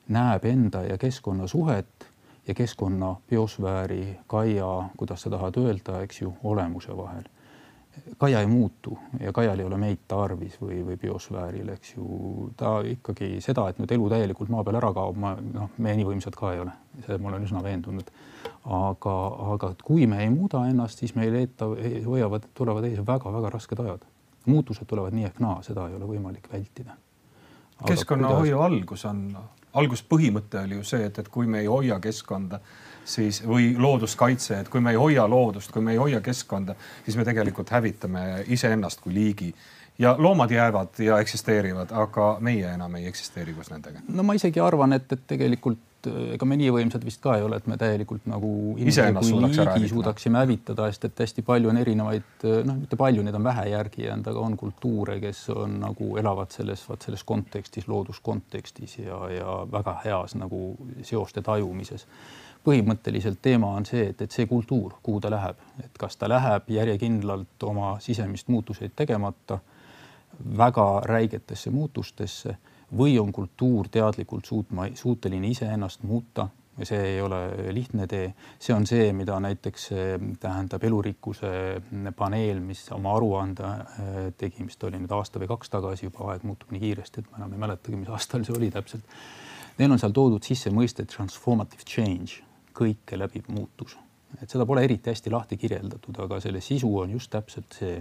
näeb 0.09 0.44
enda 0.44 0.82
ja 0.82 0.98
keskkonna 0.98 1.46
suhet 1.46 2.11
ja 2.48 2.55
keskkonna, 2.55 3.16
biosfääri, 3.30 4.18
kaia, 4.26 4.88
kuidas 4.96 5.22
sa 5.22 5.30
tahad 5.30 5.57
öelda, 5.57 6.01
eks 6.03 6.22
ju, 6.22 6.34
olemuse 6.44 6.96
vahel. 6.96 7.24
Kaia 8.18 8.40
ei 8.40 8.46
muutu 8.46 8.98
ja 9.20 9.32
kaial 9.32 9.59
ei 9.59 9.66
ole 9.66 9.76
meid 9.80 10.03
tarvis 10.09 10.57
või, 10.61 10.80
või 10.86 10.96
biosfääril, 11.01 11.68
eks 11.74 11.94
ju, 11.96 12.51
ta 12.57 12.78
ikkagi 12.86 13.40
seda, 13.44 13.68
et 13.70 13.80
nüüd 13.80 13.92
elu 13.96 14.09
täielikult 14.12 14.53
maa 14.53 14.64
peal 14.66 14.80
ära 14.80 14.92
kaob, 14.96 15.18
ma 15.20 15.34
noh, 15.40 15.70
me 15.78 15.94
nii 15.98 16.09
võimsad 16.09 16.36
ka 16.38 16.55
ei 16.55 16.62
ole, 16.64 16.74
see 17.07 17.18
ma 17.18 17.32
olen 17.32 17.46
üsna 17.48 17.62
veendunud. 17.64 18.11
aga, 18.64 19.14
aga 19.55 19.74
kui 19.84 20.07
me 20.07 20.22
ei 20.24 20.30
muuda 20.30 20.64
ennast, 20.68 20.98
siis 20.98 21.14
meil 21.14 21.34
eeta, 21.34 21.68
hoiavad, 22.07 22.51
tulevad 22.55 22.88
ees 22.88 23.01
väga-väga 23.07 23.55
rasked 23.57 23.80
ajad. 23.80 24.05
muutused 24.46 24.86
tulevad 24.88 25.14
nii 25.14 25.24
ehk 25.28 25.40
naa, 25.40 25.62
seda 25.62 25.88
ei 25.88 25.94
ole 25.94 26.07
võimalik 26.09 26.53
vältida. 26.53 26.96
keskkonnahoiu 27.86 28.57
kuidas... 28.57 28.66
algus 28.66 29.05
on 29.05 29.24
alguspõhimõte 29.74 30.64
oli 30.64 30.78
ju 30.80 30.86
see, 30.86 31.05
et, 31.07 31.18
et 31.22 31.28
kui 31.28 31.46
me 31.46 31.61
ei 31.62 31.68
hoia 31.70 32.01
keskkonda, 32.03 32.61
siis 33.05 33.42
või 33.46 33.74
looduskaitse, 33.78 34.61
et 34.61 34.68
kui 34.68 34.80
me 34.80 34.94
ei 34.94 35.01
hoia 35.01 35.26
loodust, 35.28 35.72
kui 35.72 35.82
me 35.82 35.92
ei 35.92 36.01
hoia 36.01 36.20
keskkonda, 36.20 36.74
siis 37.05 37.16
me 37.16 37.24
tegelikult 37.24 37.70
hävitame 37.70 38.44
iseennast 38.48 39.01
kui 39.01 39.14
liigi 39.14 39.55
ja 40.01 40.14
loomad 40.18 40.51
jäävad 40.51 40.98
ja 41.05 41.18
eksisteerivad, 41.20 41.92
aga 41.92 42.36
meie 42.40 42.74
enam 42.74 42.94
ei 42.94 43.07
eksisteeri 43.07 43.55
koos 43.55 43.70
nendega. 43.70 44.01
no 44.09 44.22
ma 44.22 44.34
isegi 44.38 44.61
arvan, 44.61 44.92
et, 44.96 45.12
et 45.12 45.26
tegelikult 45.26 45.86
ega 46.09 46.46
me 46.48 46.57
nii 46.57 46.70
võimsad 46.72 47.05
vist 47.05 47.20
ka 47.20 47.34
ei 47.36 47.44
ole, 47.44 47.59
et 47.61 47.66
me 47.68 47.76
täielikult 47.80 48.24
nagu 48.30 48.51
liigi 48.78 49.88
suudaksime 49.90 50.40
hävitada, 50.40 50.88
sest 50.88 51.05
et 51.11 51.22
hästi 51.24 51.44
palju 51.44 51.68
on 51.72 51.80
erinevaid, 51.80 52.46
noh, 52.64 52.78
mitte 52.80 52.96
palju, 53.01 53.24
neid 53.26 53.36
on 53.36 53.44
vähe 53.44 53.66
järgi 53.74 54.07
jäänud, 54.07 54.30
aga 54.32 54.44
on 54.46 54.57
kultuure, 54.61 55.18
kes 55.20 55.42
on 55.55 55.76
nagu 55.82 56.14
elavad 56.20 56.53
selles, 56.55 56.86
vot 56.88 57.05
selles 57.05 57.24
kontekstis, 57.28 57.88
looduskontekstis 57.90 58.98
ja, 59.03 59.20
ja 59.34 59.59
väga 59.72 59.98
heas 60.07 60.36
nagu 60.40 60.62
seoste 61.07 61.44
tajumises. 61.44 62.07
Põhimõtteliselt 62.64 63.38
teema 63.42 63.72
on 63.76 63.86
see, 63.88 64.11
et, 64.12 64.22
et 64.22 64.32
see 64.32 64.46
kultuur, 64.46 64.98
kuhu 65.02 65.20
ta 65.20 65.30
läheb, 65.32 65.61
et 65.84 65.98
kas 65.98 66.16
ta 66.16 66.28
läheb 66.28 66.68
järjekindlalt 66.68 67.68
oma 67.68 67.94
sisemist 68.00 68.48
muutuseid 68.48 68.92
tegemata 68.96 69.58
väga 70.56 70.86
räigetesse 71.04 71.70
muutustesse 71.70 72.56
või 72.96 73.18
on 73.20 73.32
kultuur 73.32 73.88
teadlikult 73.88 74.44
suutma, 74.44 74.88
suuteline 74.94 75.48
iseennast 75.48 76.02
muuta 76.02 76.48
ja 76.78 76.86
see 76.86 77.00
ei 77.14 77.20
ole 77.20 77.38
lihtne 77.72 78.06
tee. 78.06 78.32
see 78.58 78.74
on 78.74 78.86
see, 78.86 79.12
mida 79.12 79.36
näiteks 79.40 79.86
eh, 79.92 80.14
tähendab 80.40 80.84
elurikkuse 80.84 81.50
paneel, 82.16 82.61
mis 82.64 82.86
oma 82.96 83.14
aruande 83.16 83.68
eh, 83.68 84.20
tegi, 84.38 84.64
mis 84.64 84.76
ta 84.76 84.88
oli 84.88 85.00
nüüd 85.02 85.12
aasta 85.14 85.42
või 85.42 85.50
kaks 85.50 85.72
tagasi, 85.76 86.08
juba 86.08 86.30
aeg 86.32 86.46
muutub 86.48 86.72
nii 86.72 86.82
kiiresti, 86.86 87.20
et 87.20 87.30
ma 87.30 87.42
enam 87.42 87.56
ei 87.56 87.64
mäletagi, 87.66 88.00
mis 88.00 88.12
aastal 88.12 88.46
see 88.46 88.56
oli 88.56 88.70
täpselt. 88.72 89.04
Neil 89.78 89.92
on 89.92 90.00
seal 90.00 90.14
toodud 90.16 90.44
sisse 90.44 90.72
mõiste 90.72 91.06
transformative 91.08 91.84
change, 91.88 92.40
kõike 92.80 93.18
läbib 93.18 93.50
muutus, 93.52 93.96
et 94.40 94.48
seda 94.50 94.66
pole 94.66 94.84
eriti 94.86 95.12
hästi 95.12 95.32
lahti 95.32 95.58
kirjeldatud, 95.60 96.16
aga 96.24 96.40
selle 96.40 96.62
sisu 96.64 96.90
on 97.02 97.12
just 97.18 97.30
täpselt 97.30 97.76
see. 97.76 98.00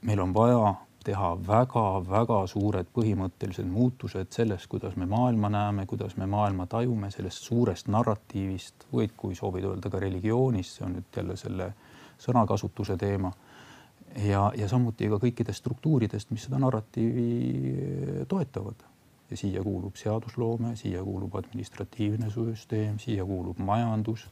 meil 0.00 0.20
on 0.20 0.32
vaja 0.34 0.74
teha 1.04 1.30
väga-väga 1.46 2.38
suured 2.50 2.88
põhimõttelised 2.96 3.68
muutused 3.68 4.32
selles, 4.34 4.66
kuidas 4.68 4.96
me 5.00 5.06
maailma 5.08 5.48
näeme, 5.52 5.86
kuidas 5.88 6.16
me 6.20 6.26
maailma 6.28 6.66
tajume, 6.68 7.10
sellest 7.10 7.46
suurest 7.48 7.88
narratiivist 7.88 8.86
või 8.92 9.08
kui 9.16 9.34
soovid 9.34 9.64
öelda 9.70 9.92
ka 9.92 10.00
religioonist, 10.02 10.76
see 10.76 10.86
on 10.86 10.98
nüüd 10.98 11.16
jälle 11.16 11.36
selle 11.40 11.72
sõnakasutuse 12.20 12.98
teema. 13.00 13.32
ja, 14.26 14.50
ja 14.56 14.68
samuti 14.68 15.08
ka 15.08 15.20
kõikidest 15.22 15.62
struktuuridest, 15.62 16.30
mis 16.34 16.44
seda 16.48 16.58
narratiivi 16.58 18.24
toetavad. 18.28 18.89
Ja 19.30 19.36
siia 19.36 19.62
kuulub 19.62 19.96
seadusloome, 19.96 20.74
siia 20.76 21.04
kuulub 21.04 21.34
administratiivne 21.38 22.30
süsteem, 22.30 22.98
siia 22.98 23.24
kuulub 23.24 23.58
majandus, 23.58 24.26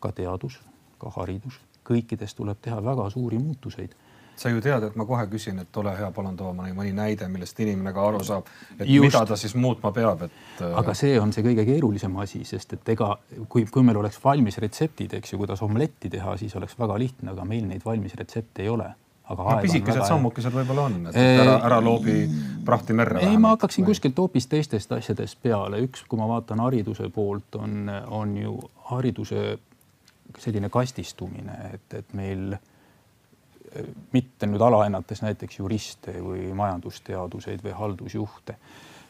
ka 0.00 0.12
teadus, 0.12 0.58
ka 0.98 1.12
haridus, 1.18 1.60
kõikides 1.86 2.34
tuleb 2.34 2.58
teha 2.62 2.82
väga 2.84 3.10
suuri 3.10 3.38
muutuseid 3.38 3.94
sa 4.36 4.50
ju 4.52 4.60
tead, 4.60 4.84
et 4.84 4.96
ma 5.00 5.06
kohe 5.08 5.24
küsin, 5.32 5.58
et 5.62 5.76
ole 5.80 5.94
hea, 5.96 6.10
palun 6.12 6.36
too 6.36 6.50
mõni 6.52 6.92
näide, 6.92 7.24
millest 7.32 7.60
inimene 7.64 7.92
ka 7.96 8.02
aru 8.04 8.20
saab, 8.24 8.50
et 8.76 8.84
Just. 8.84 9.06
mida 9.06 9.22
ta 9.30 9.38
siis 9.40 9.54
muutma 9.56 9.92
peab, 9.96 10.26
et. 10.28 10.36
Äh, 10.60 10.74
aga 10.76 10.92
see 10.98 11.14
on 11.20 11.32
see 11.32 11.44
kõige 11.46 11.64
keerulisem 11.64 12.16
asi, 12.20 12.42
sest 12.44 12.76
et 12.76 12.92
ega 12.92 13.14
kui, 13.48 13.64
kui 13.64 13.86
meil 13.86 13.96
oleks 14.02 14.20
valmis 14.24 14.60
retseptid, 14.60 15.16
eks 15.16 15.32
ju, 15.32 15.40
kuidas 15.40 15.64
omletti 15.64 16.12
teha, 16.12 16.36
siis 16.36 16.52
oleks 16.60 16.76
väga 16.78 16.98
lihtne, 17.00 17.32
aga 17.32 17.48
meil 17.48 17.64
neid 17.64 17.84
valmis 17.84 18.14
retsepte 18.20 18.66
ei 18.66 18.68
ole 18.68 18.92
aga 19.26 19.46
no, 19.46 19.56
pisikesed 19.64 20.04
sammukesed 20.06 20.54
võib-olla 20.54 20.86
on, 20.86 20.98
et 21.10 21.16
ära, 21.18 21.56
ära 21.66 21.80
loobi 21.82 22.20
prahti 22.66 22.94
merre. 22.96 23.24
ei, 23.26 23.38
ma 23.42 23.54
hakkaksin 23.56 23.82
või... 23.82 23.94
kuskilt 23.94 24.22
hoopis 24.22 24.46
teistest 24.50 24.92
asjadest 24.94 25.40
peale, 25.42 25.80
üks, 25.86 26.04
kui 26.06 26.20
ma 26.20 26.28
vaatan 26.30 26.62
hariduse 26.62 27.08
poolt, 27.14 27.58
on, 27.58 27.90
on 28.14 28.36
ju 28.38 28.56
hariduse 28.92 29.58
selline 30.38 30.70
kastistumine, 30.70 31.56
et, 31.74 31.98
et 31.98 32.14
meil 32.18 32.54
äh, 32.54 33.92
mitte 34.14 34.46
nüüd 34.46 34.62
alahinnates 34.62 35.22
näiteks 35.24 35.58
juriste 35.58 36.18
või 36.22 36.50
majandusteaduseid 36.56 37.64
või 37.64 37.74
haldusjuhte. 37.76 38.58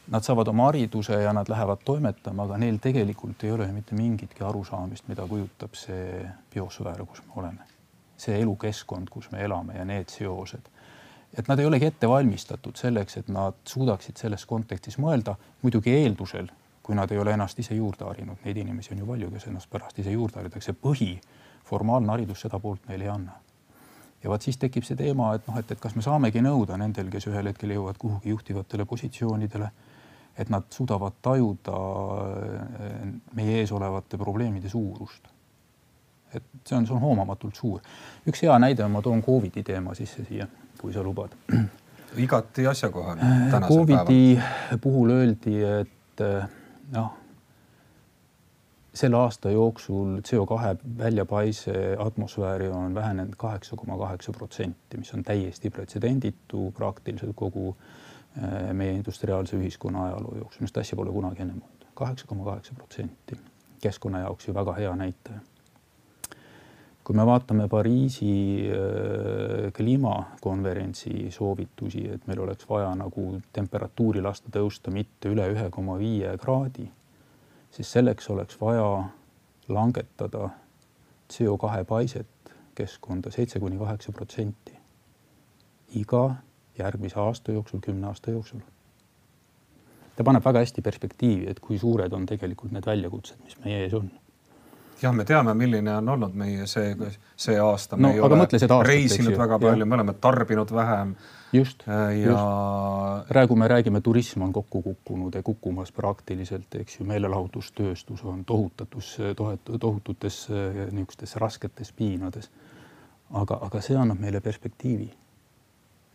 Nad 0.07 0.23
saavad 0.23 0.47
oma 0.47 0.69
hariduse 0.69 1.17
ja 1.19 1.33
nad 1.35 1.49
lähevad 1.51 1.81
toimetama, 1.85 2.45
aga 2.47 2.57
neil 2.61 2.77
tegelikult 2.81 3.43
ei 3.43 3.51
ole 3.51 3.67
mitte 3.75 3.95
mingitki 3.95 4.45
arusaamist, 4.47 5.09
mida 5.11 5.27
kujutab 5.27 5.75
see 5.75 6.21
biosfäär, 6.53 7.03
kus 7.05 7.25
me 7.27 7.41
oleme. 7.43 7.76
See 8.17 8.39
elukeskkond, 8.41 9.09
kus 9.13 9.31
me 9.31 9.43
elame 9.45 9.77
ja 9.77 9.85
need 9.85 10.09
seosed. 10.09 10.69
et 11.37 11.47
nad 11.47 11.59
ei 11.59 11.65
olegi 11.65 11.85
ette 11.85 12.07
valmistatud 12.09 12.75
selleks, 12.75 13.17
et 13.17 13.27
nad 13.27 13.57
suudaksid 13.65 14.17
selles 14.17 14.45
kontekstis 14.45 14.97
mõelda, 14.97 15.35
muidugi 15.61 15.93
eeldusel, 15.93 16.47
kui 16.83 16.95
nad 16.95 17.11
ei 17.11 17.19
ole 17.19 17.33
ennast 17.35 17.59
ise 17.59 17.75
juurde 17.75 18.05
harinud, 18.07 18.39
neid 18.45 18.57
inimesi 18.57 18.93
on 18.93 19.03
ju 19.03 19.09
palju, 19.09 19.31
kes 19.31 19.49
ennast 19.51 19.69
pärast 19.69 19.99
ise 19.99 20.15
juurde 20.15 20.39
haritakse, 20.39 20.73
põhi, 20.73 21.17
formaalne 21.65 22.15
haridus 22.15 22.41
seda 22.41 22.59
poolt 22.63 22.87
neile 22.87 23.09
ei 23.09 23.11
anna 23.11 23.35
ja 24.23 24.31
vot 24.31 24.41
siis 24.41 24.57
tekib 24.57 24.85
see 24.87 24.97
teema, 24.97 25.31
et 25.37 25.47
noh, 25.47 25.57
et, 25.59 25.71
et 25.71 25.81
kas 25.81 25.95
me 25.95 26.03
saamegi 26.05 26.41
nõuda 26.43 26.77
nendel, 26.79 27.11
kes 27.13 27.29
ühel 27.29 27.51
hetkel 27.51 27.75
jõuavad 27.75 27.99
kuhugi 28.01 28.33
juhtivatele 28.33 28.85
positsioonidele, 28.89 29.69
et 30.37 30.51
nad 30.53 30.67
suudavad 30.73 31.17
tajuda 31.21 31.77
eh, 32.83 32.99
meie 33.37 33.61
ees 33.61 33.73
olevate 33.73 34.19
probleemide 34.21 34.69
suurust. 34.69 35.29
Et 36.33 36.43
see 36.65 36.77
on, 36.77 36.87
see 36.87 36.95
on 36.95 37.01
hoomamatult 37.01 37.55
suur. 37.55 37.81
üks 38.27 38.43
hea 38.43 38.57
näide, 38.59 38.87
ma 38.87 39.01
toon 39.01 39.23
Covidi 39.23 39.63
teema 39.63 39.95
sisse 39.95 40.25
siia, 40.27 40.47
kui 40.79 40.93
sa 40.93 41.03
lubad. 41.03 41.35
igati 42.27 42.67
asjakohane. 42.67 43.51
Covidi 43.67 44.39
puhul 44.81 45.15
öeldi, 45.19 45.61
et 45.63 46.25
eh, 46.25 46.51
noh 46.95 47.15
selle 48.97 49.17
aasta 49.17 49.51
jooksul 49.51 50.19
CO2 50.25 50.77
väljapaise 50.97 51.73
atmosfääri 51.99 52.67
on 52.67 52.95
vähenenud 52.95 53.33
kaheksa 53.37 53.75
koma 53.75 53.97
kaheksa 53.97 54.31
protsenti, 54.31 54.97
mis 54.97 55.13
on 55.13 55.23
täiesti 55.23 55.69
pretsedenditu 55.69 56.73
praktiliselt 56.77 57.35
kogu 57.35 57.75
äh, 57.77 58.73
meie 58.73 58.91
industriaalse 58.91 59.57
ühiskonna 59.57 60.05
ajaloo 60.05 60.33
jooksul, 60.35 60.63
niisugust 60.65 60.77
asja 60.77 60.95
pole 60.95 61.11
kunagi 61.11 61.41
ennem 61.41 61.61
olnud. 61.61 61.85
kaheksa 61.93 62.27
koma 62.27 62.45
kaheksa 62.45 62.73
protsenti, 62.73 63.37
keskkonna 63.81 64.19
jaoks 64.19 64.47
ju 64.47 64.53
väga 64.53 64.73
hea 64.73 64.95
näitaja. 64.95 65.39
Kui 67.07 67.15
me 67.15 67.23
vaatame 67.23 67.69
Pariisi 67.71 68.31
äh, 68.67 69.71
kliimakonverentsi 69.73 71.31
soovitusi, 71.31 72.03
et 72.11 72.27
meil 72.27 72.41
oleks 72.43 72.67
vaja 72.67 72.89
nagu 72.99 73.29
temperatuuri 73.55 74.21
lasta 74.21 74.51
tõusta 74.51 74.91
mitte 74.91 75.31
üle 75.31 75.47
ühe 75.53 75.69
koma 75.71 75.95
viie 76.01 76.33
kraadi 76.41 76.89
siis 77.71 77.91
selleks 77.91 78.29
oleks 78.29 78.61
vaja 78.61 79.03
langetada 79.67 80.49
CO2 81.33 81.83
paiset 81.85 82.53
keskkonda 82.75 83.31
seitse 83.31 83.59
kuni 83.59 83.77
kaheksa 83.77 84.11
protsenti 84.11 84.73
iga 85.95 86.23
järgmise 86.77 87.19
aasta 87.19 87.51
jooksul, 87.51 87.79
kümne 87.79 88.07
aasta 88.07 88.31
jooksul. 88.31 88.59
ta 90.15 90.23
paneb 90.23 90.45
väga 90.45 90.59
hästi 90.59 90.81
perspektiivi, 90.81 91.49
et 91.49 91.59
kui 91.59 91.77
suured 91.79 92.13
on 92.13 92.25
tegelikult 92.25 92.71
need 92.71 92.85
väljakutsed, 92.85 93.37
mis 93.43 93.57
meie 93.65 93.83
ees 93.83 93.93
on. 93.93 94.09
Jah, 95.01 95.13
me 95.13 95.25
teame, 95.25 95.53
milline 95.53 95.95
on 95.95 96.09
olnud 96.09 96.35
meie 96.37 96.67
see, 96.67 96.95
see 97.37 97.57
aasta. 97.61 97.97
no 97.99 98.11
aga 98.25 98.39
mõtle 98.39 98.59
seda 98.61 98.77
aastat. 98.77 98.93
reisinud 98.93 99.37
väga 99.39 99.59
palju, 99.61 99.85
me 99.85 99.97
oleme 99.97 100.15
tarbinud 100.21 100.71
vähem. 100.73 101.15
just 101.53 101.83
ja 101.87 102.09
just. 102.13 103.29
praegu 103.29 103.55
me 103.55 103.67
räägime, 103.67 104.01
turism 104.01 104.41
on 104.47 104.53
kokku 104.53 104.81
kukkunud 104.81 105.35
ja 105.35 105.43
kukkumas 105.43 105.91
praktiliselt, 105.91 106.75
eks 106.79 106.99
ju, 106.99 107.05
meelelahutustööstus 107.05 108.23
on 108.23 108.43
tohutatus, 108.45 109.17
tohututes 109.79 110.47
niisugustes 110.91 111.35
rasketes 111.35 111.93
piinades. 111.93 112.51
aga, 113.33 113.59
aga 113.61 113.81
see 113.81 113.97
annab 113.97 114.19
meile 114.19 114.41
perspektiivi. 114.41 115.11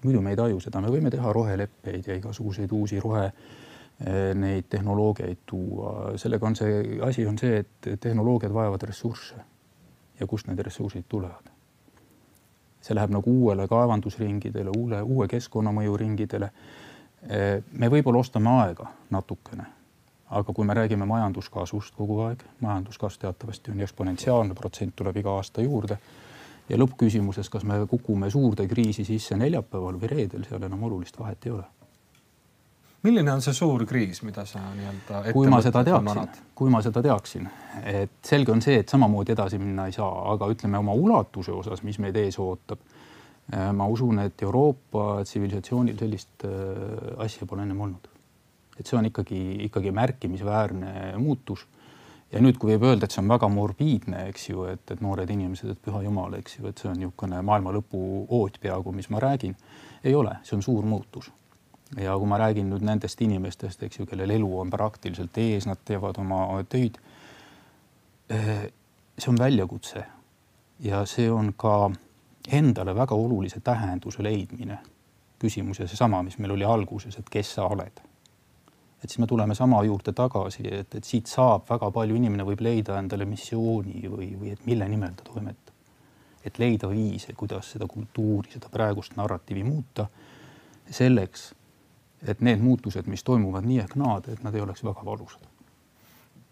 muidu 0.05 0.21
me 0.21 0.31
ei 0.31 0.37
taju 0.37 0.61
seda, 0.61 0.81
me 0.81 0.89
võime 0.91 1.11
teha 1.11 1.33
roheleppeid 1.33 2.07
ja 2.07 2.15
igasuguseid 2.19 2.73
uusi 2.73 3.01
rohe 3.01 3.31
Eh, 3.31 3.71
neid 4.35 4.67
tehnoloogiaid 4.69 5.45
tuua, 5.47 6.13
sellega 6.19 6.47
on 6.47 6.57
see 6.57 6.99
asi 7.07 7.27
on 7.27 7.37
see, 7.39 7.61
et 7.63 8.01
tehnoloogiad 8.01 8.55
vajavad 8.55 8.83
ressursse 8.89 9.37
ja 10.21 10.27
kust 10.27 10.47
need 10.47 10.59
ressursid 10.59 11.05
tulevad. 11.09 11.51
see 12.83 12.97
läheb 12.99 13.13
nagu 13.15 13.31
uuele 13.31 13.69
kaevandusringidele, 13.71 14.71
uue, 14.77 15.03
uue 15.03 15.29
keskkonnamõju 15.31 15.97
ringidele. 16.01 16.49
Eh, 17.31 17.63
me 17.79 17.87
võib-olla 17.87 18.19
ostame 18.19 18.51
aega 18.51 18.89
natukene, 19.15 19.67
aga 20.27 20.53
kui 20.53 20.67
me 20.67 20.75
räägime 20.75 21.07
majanduskasvust 21.07 21.95
kogu 21.95 22.19
aeg, 22.25 22.43
majanduskasv 22.61 23.21
teatavasti 23.23 23.71
on 23.71 23.85
eksponentsiaalne, 23.87 24.57
protsent 24.59 24.97
tuleb 24.99 25.21
iga 25.23 25.37
aasta 25.37 25.63
juurde 25.63 25.99
ja 26.69 26.81
lõppküsimuses, 26.83 27.51
kas 27.51 27.63
me 27.63 27.79
kukume 27.87 28.31
suurde 28.31 28.67
kriisi 28.67 29.07
sisse 29.07 29.39
neljapäeval 29.39 30.03
või 30.03 30.11
reedel, 30.17 30.43
seal 30.49 30.67
enam 30.67 30.83
olulist 30.91 31.23
vahet 31.23 31.47
ei 31.47 31.55
ole 31.55 31.82
milline 33.03 33.33
on 33.33 33.43
see 33.43 33.55
suur 33.57 33.83
kriis, 33.89 34.23
mida 34.27 34.45
sa 34.49 34.63
nii-öelda 34.77 35.23
kui 35.35 35.51
ma 35.51 35.59
seda 35.65 35.83
teaksin, 35.87 36.39
kui 36.59 36.71
ma 36.71 36.83
seda 36.85 37.03
teaksin, 37.05 37.49
et 37.83 38.15
selge 38.27 38.55
on 38.55 38.63
see, 38.65 38.79
et 38.83 38.93
samamoodi 38.93 39.35
edasi 39.35 39.59
minna 39.63 39.89
ei 39.91 39.97
saa, 39.97 40.11
aga 40.35 40.49
ütleme 40.53 40.79
oma 40.79 40.95
ulatuse 40.95 41.55
osas, 41.55 41.83
mis 41.87 41.99
meid 42.03 42.19
ees 42.21 42.39
ootab. 42.43 42.83
Eh, 43.53 43.69
ma 43.75 43.89
usun, 43.91 44.21
et 44.23 44.43
Euroopa 44.47 45.25
tsivilisatsioonil 45.27 45.97
sellist 45.99 46.45
eh, 46.47 47.23
asja 47.25 47.47
pole 47.51 47.67
ennem 47.67 47.81
olnud. 47.85 48.09
et 48.79 48.89
see 48.89 48.97
on 48.97 49.05
ikkagi, 49.05 49.39
ikkagi 49.67 49.91
märkimisväärne 49.93 51.19
muutus. 51.19 51.67
ja 52.33 52.41
nüüd, 52.41 52.57
kui 52.57 52.71
võib 52.73 52.87
öelda, 52.89 53.05
et 53.05 53.13
see 53.13 53.21
on 53.21 53.29
väga 53.29 53.49
morbiidne, 53.53 54.29
eks 54.31 54.49
ju, 54.49 54.65
et, 54.71 54.87
et 54.95 55.03
noored 55.05 55.31
inimesed, 55.31 55.75
et 55.75 55.83
püha 55.83 56.01
jumal, 56.07 56.39
eks 56.39 56.59
ju, 56.61 56.71
et 56.71 56.79
see 56.79 56.89
on 56.89 56.97
niisugune 56.97 57.43
maailma 57.45 57.75
lõpu 57.75 58.01
oot 58.31 58.57
peaaegu, 58.63 58.95
mis 58.95 59.11
ma 59.11 59.21
räägin, 59.21 59.59
ei 60.05 60.15
ole, 60.15 60.39
see 60.47 60.57
on 60.57 60.63
suur 60.65 60.87
muutus 60.89 61.29
ja 61.97 62.17
kui 62.19 62.29
ma 62.29 62.39
räägin 62.41 62.71
nüüd 62.73 62.85
nendest 62.87 63.21
inimestest, 63.21 63.83
eks 63.83 64.01
ju, 64.01 64.07
kellel 64.09 64.31
elu 64.31 64.49
on 64.61 64.71
praktiliselt 64.71 65.37
ees, 65.39 65.67
nad 65.69 65.81
teevad 65.85 66.19
oma 66.23 66.47
töid. 66.69 66.97
Eh, 68.33 68.65
see 69.19 69.29
on 69.29 69.39
väljakutse 69.39 70.05
ja 70.83 71.05
see 71.07 71.29
on 71.31 71.53
ka 71.57 71.91
endale 72.49 72.95
väga 72.95 73.15
olulise 73.15 73.61
tähenduse 73.61 74.23
leidmine. 74.23 74.79
küsimus 75.43 75.81
ja 75.81 75.89
seesama, 75.91 76.21
mis 76.23 76.37
meil 76.39 76.53
oli 76.55 76.65
alguses, 76.65 77.17
et 77.19 77.31
kes 77.31 77.55
sa 77.55 77.65
oled. 77.67 78.01
et 79.05 79.11
siis 79.11 79.19
me 79.19 79.27
tuleme 79.27 79.55
sama 79.55 79.83
juurde 79.83 80.13
tagasi, 80.13 80.63
et, 80.75 80.95
et 80.95 81.05
siit 81.05 81.27
saab 81.27 81.65
väga 81.71 81.91
palju, 81.91 82.15
inimene 82.15 82.45
võib 82.45 82.61
leida 82.61 82.99
endale 82.99 83.25
missiooni 83.25 84.05
või, 84.09 84.29
või 84.39 84.53
et 84.53 84.67
mille 84.67 84.89
nimel 84.89 85.15
ta 85.17 85.25
toimetab. 85.25 85.75
et 86.45 86.59
leida 86.59 86.89
viise, 86.89 87.33
kuidas 87.33 87.73
seda 87.73 87.87
kultuuri, 87.87 88.51
seda 88.53 88.69
praegust 88.71 89.17
narratiivi 89.17 89.65
muuta 89.65 90.07
selleks 90.91 91.53
et 92.27 92.41
need 92.41 92.63
muutused, 92.63 93.07
mis 93.11 93.25
toimuvad 93.27 93.67
nii 93.67 93.81
ehk 93.83 93.97
naad, 93.99 94.29
et 94.33 94.43
nad 94.45 94.55
ei 94.55 94.63
oleks 94.63 94.85
väga 94.85 95.05
valusad. 95.05 95.49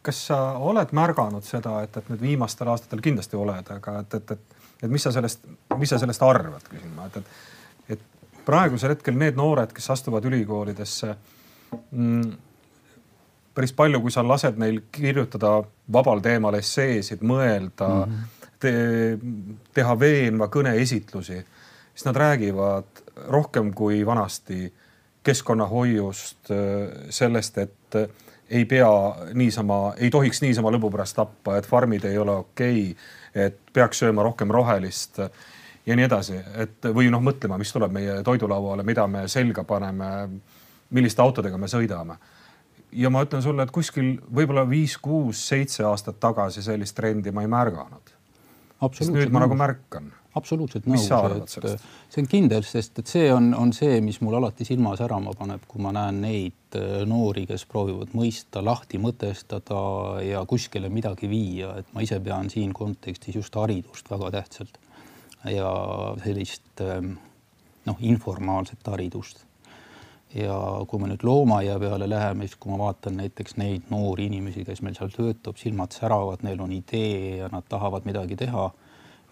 kas 0.03 0.17
sa 0.31 0.37
oled 0.57 0.95
märganud 0.97 1.45
seda, 1.45 1.83
et, 1.85 1.97
et 1.97 2.07
nüüd 2.09 2.23
viimastel 2.25 2.69
aastatel 2.73 3.03
kindlasti 3.05 3.37
oled, 3.37 3.67
aga 3.75 3.99
et, 4.01 4.15
et, 4.17 4.31
et, 4.31 4.63
et 4.87 4.89
mis 4.91 5.03
sa 5.05 5.13
sellest, 5.13 5.45
mis 5.77 5.93
sa 5.93 5.99
sellest 6.01 6.23
arvad, 6.25 6.65
küsin 6.71 6.95
ma, 6.97 7.05
et, 7.11 7.19
et, 7.21 7.99
et 7.99 8.41
praegusel 8.47 8.95
hetkel 8.95 9.19
need 9.21 9.37
noored, 9.37 9.75
kes 9.77 9.91
astuvad 9.93 10.25
ülikoolidesse 10.25 11.13
mm,. 11.91 12.33
päris 13.55 13.77
palju, 13.77 14.01
kui 14.01 14.15
sa 14.15 14.25
lased 14.25 14.57
neil 14.59 14.81
kirjutada 14.93 15.59
vabal 15.93 16.25
teemal 16.25 16.57
esseesid, 16.57 17.21
mõelda 17.21 17.91
mm, 18.07 18.17
-hmm. 18.17 18.51
te, 18.59 18.75
teha 19.77 19.99
veenva 20.01 20.49
kõneesitlusi, 20.49 21.45
siis 21.93 22.09
nad 22.09 22.17
räägivad 22.17 23.05
rohkem 23.29 23.75
kui 23.77 24.01
vanasti 24.07 24.73
keskkonnahoiust, 25.23 26.51
sellest, 27.11 27.59
et 27.59 27.97
ei 28.51 28.65
pea 28.65 28.91
niisama, 29.35 29.95
ei 29.97 30.11
tohiks 30.11 30.43
niisama 30.43 30.73
lõbu 30.75 30.91
pärast 30.91 31.17
tappa, 31.17 31.57
et 31.59 31.67
farmid 31.69 32.05
ei 32.09 32.19
ole 32.19 32.35
okei 32.43 32.83
okay,, 32.91 33.09
et 33.35 33.59
peaks 33.73 34.03
sööma 34.03 34.25
rohkem 34.27 34.51
rohelist 34.51 35.21
ja 35.87 35.97
nii 35.97 36.07
edasi, 36.09 36.41
et 36.59 36.91
või 36.95 37.11
noh, 37.13 37.23
mõtlema, 37.23 37.59
mis 37.61 37.73
tuleb 37.73 37.95
meie 37.95 38.21
toidulauale, 38.27 38.85
mida 38.87 39.07
me 39.07 39.27
selga 39.31 39.65
paneme, 39.65 40.11
milliste 40.97 41.23
autodega 41.23 41.59
me 41.59 41.71
sõidame. 41.71 42.19
ja 42.93 43.11
ma 43.11 43.23
ütlen 43.23 43.43
sulle, 43.43 43.63
et 43.63 43.71
kuskil 43.71 44.17
võib-olla 44.35 44.65
viis, 44.69 44.97
kuus, 44.99 45.45
seitse 45.49 45.85
aastat 45.85 46.19
tagasi 46.21 46.63
sellist 46.63 46.97
trendi 46.97 47.31
ma 47.31 47.43
ei 47.43 47.49
märganud. 47.49 48.17
nüüd 49.13 49.31
ma 49.31 49.47
nagu 49.47 49.55
märkan 49.55 50.13
absoluutselt 50.39 50.87
nõus, 50.87 51.09
et 51.11 51.81
see 52.11 52.23
on 52.23 52.29
kindel, 52.31 52.63
sest 52.67 53.01
et 53.03 53.11
see 53.11 53.31
on, 53.35 53.51
on 53.59 53.73
see, 53.75 53.99
mis 54.05 54.21
mul 54.23 54.37
alati 54.39 54.67
silma 54.69 54.93
särama 54.99 55.35
paneb, 55.39 55.65
kui 55.71 55.83
ma 55.83 55.93
näen 55.97 56.21
neid 56.23 56.79
äh, 56.79 57.01
noori, 57.09 57.47
kes 57.51 57.67
proovivad 57.71 58.15
mõista, 58.17 58.63
lahti 58.65 59.01
mõtestada 59.03 59.81
ja 60.23 60.45
kuskile 60.49 60.91
midagi 60.93 61.31
viia, 61.31 61.75
et 61.81 61.91
ma 61.97 62.05
ise 62.07 62.21
pean 62.23 62.51
siin 62.53 62.75
kontekstis 62.77 63.41
just 63.41 63.59
haridust 63.59 64.11
väga 64.13 64.31
tähtsalt 64.39 64.79
ja 65.51 65.71
sellist 66.25 66.83
ähm, 66.85 67.15
noh, 67.89 67.97
informaalset 68.01 68.87
haridust. 68.87 69.47
ja 70.31 70.55
kui 70.87 71.01
me 71.03 71.09
nüüd 71.11 71.25
loomaaia 71.27 71.75
peale 71.83 72.07
läheme, 72.07 72.47
siis 72.47 72.59
kui 72.61 72.71
ma 72.71 72.77
vaatan 72.85 73.17
näiteks 73.19 73.57
neid 73.59 73.89
noori 73.91 74.29
inimesi, 74.31 74.63
kes 74.63 74.79
meil 74.87 74.95
seal 74.95 75.11
töötab, 75.11 75.57
silmad 75.59 75.91
säravad, 75.97 76.45
neil 76.47 76.61
on 76.63 76.71
idee 76.71 77.41
ja 77.41 77.49
nad 77.51 77.67
tahavad 77.67 78.07
midagi 78.07 78.39
teha 78.39 78.69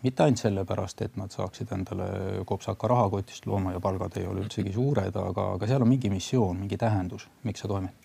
mitte 0.03 0.23
ainult 0.23 0.39
sellepärast, 0.43 1.03
et 1.03 1.17
nad 1.19 1.33
saaksid 1.35 1.73
endale 1.75 2.09
kopsaka 2.47 2.89
rahakotist, 2.91 3.47
looma 3.47 3.75
ja 3.75 3.81
palgad 3.83 4.19
ei 4.19 4.27
ole 4.27 4.45
üldsegi 4.45 4.73
suured, 4.75 5.15
aga, 5.15 5.53
aga 5.57 5.71
seal 5.71 5.83
on 5.83 5.91
mingi 5.91 6.11
missioon, 6.13 6.59
mingi 6.63 6.79
tähendus, 6.79 7.27
miks 7.49 7.65
sa 7.65 7.71
toimetad. 7.71 8.05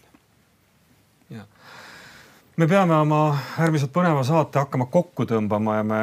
me 2.58 2.68
peame 2.70 2.96
oma 2.96 3.20
äärmiselt 3.58 3.94
põneva 3.94 4.24
saate 4.26 4.60
hakkama 4.62 4.86
kokku 4.94 5.26
tõmbama 5.26 5.78
ja 5.80 5.84
me 5.84 6.02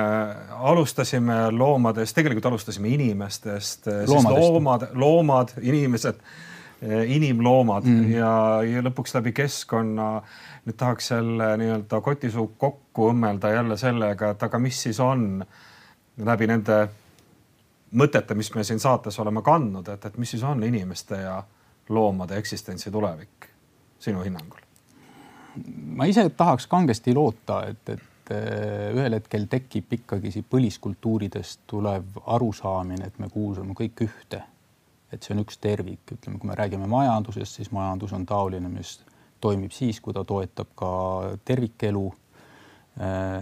alustasime 0.70 1.50
loomadest, 1.54 2.14
tegelikult 2.16 2.46
alustasime 2.50 2.88
inimestest, 2.94 3.90
siis 4.06 4.30
loomad, 4.30 4.88
loomad, 4.94 5.54
inimesed, 5.62 6.22
inimloomad 7.06 7.86
mm. 7.86 8.12
ja, 8.14 8.32
ja 8.66 8.82
lõpuks 8.82 9.14
läbi 9.18 9.34
keskkonna 9.36 10.12
nüüd 10.66 10.76
tahaks 10.80 11.10
jälle 11.10 11.50
nii-öelda 11.60 12.00
kotisuu 12.00 12.46
kokku 12.58 13.10
õmmelda 13.12 13.52
jälle 13.52 13.76
sellega, 13.78 14.30
et 14.34 14.42
aga 14.42 14.58
mis 14.58 14.82
siis 14.82 15.00
on 15.04 15.44
äh, 15.44 15.68
läbi 16.26 16.46
nende 16.50 16.80
mõtete, 17.96 18.34
mis 18.34 18.52
me 18.54 18.64
siin 18.64 18.80
saates 18.80 19.18
oleme 19.18 19.42
kandnud, 19.42 19.88
et, 19.88 20.04
et 20.04 20.18
mis 20.18 20.30
siis 20.30 20.42
on 20.46 20.62
inimeste 20.64 21.22
ja 21.24 21.40
loomade 21.88 22.38
eksistentsi 22.38 22.90
tulevik 22.90 23.48
sinu 23.98 24.22
hinnangul? 24.24 24.60
ma 25.98 26.06
ise 26.06 26.28
tahaks 26.30 26.68
kangesti 26.70 27.14
loota, 27.14 27.64
et, 27.66 27.88
et 27.88 28.30
eh, 28.30 28.92
ühel 28.94 29.16
hetkel 29.18 29.48
tekib 29.50 29.96
ikkagi 29.98 30.30
siit 30.30 30.46
põliskultuuridest 30.46 31.64
tulev 31.66 32.20
arusaamine, 32.36 33.08
et 33.10 33.18
me 33.18 33.28
kuulume 33.28 33.74
kõik 33.74 34.04
ühte. 34.06 34.44
et 35.10 35.22
see 35.26 35.34
on 35.34 35.42
üks 35.42 35.58
tervik, 35.58 36.04
ütleme, 36.14 36.38
kui 36.38 36.46
me 36.46 36.54
räägime 36.54 36.86
majandusest, 36.86 37.56
siis 37.58 37.72
majandus 37.74 38.12
on 38.14 38.22
taoline, 38.26 38.68
mis 38.70 39.00
toimib 39.42 39.74
siis, 39.74 39.98
kui 40.00 40.14
ta 40.14 40.22
toetab 40.24 40.70
ka 40.78 40.90
tervikelu 41.44 42.04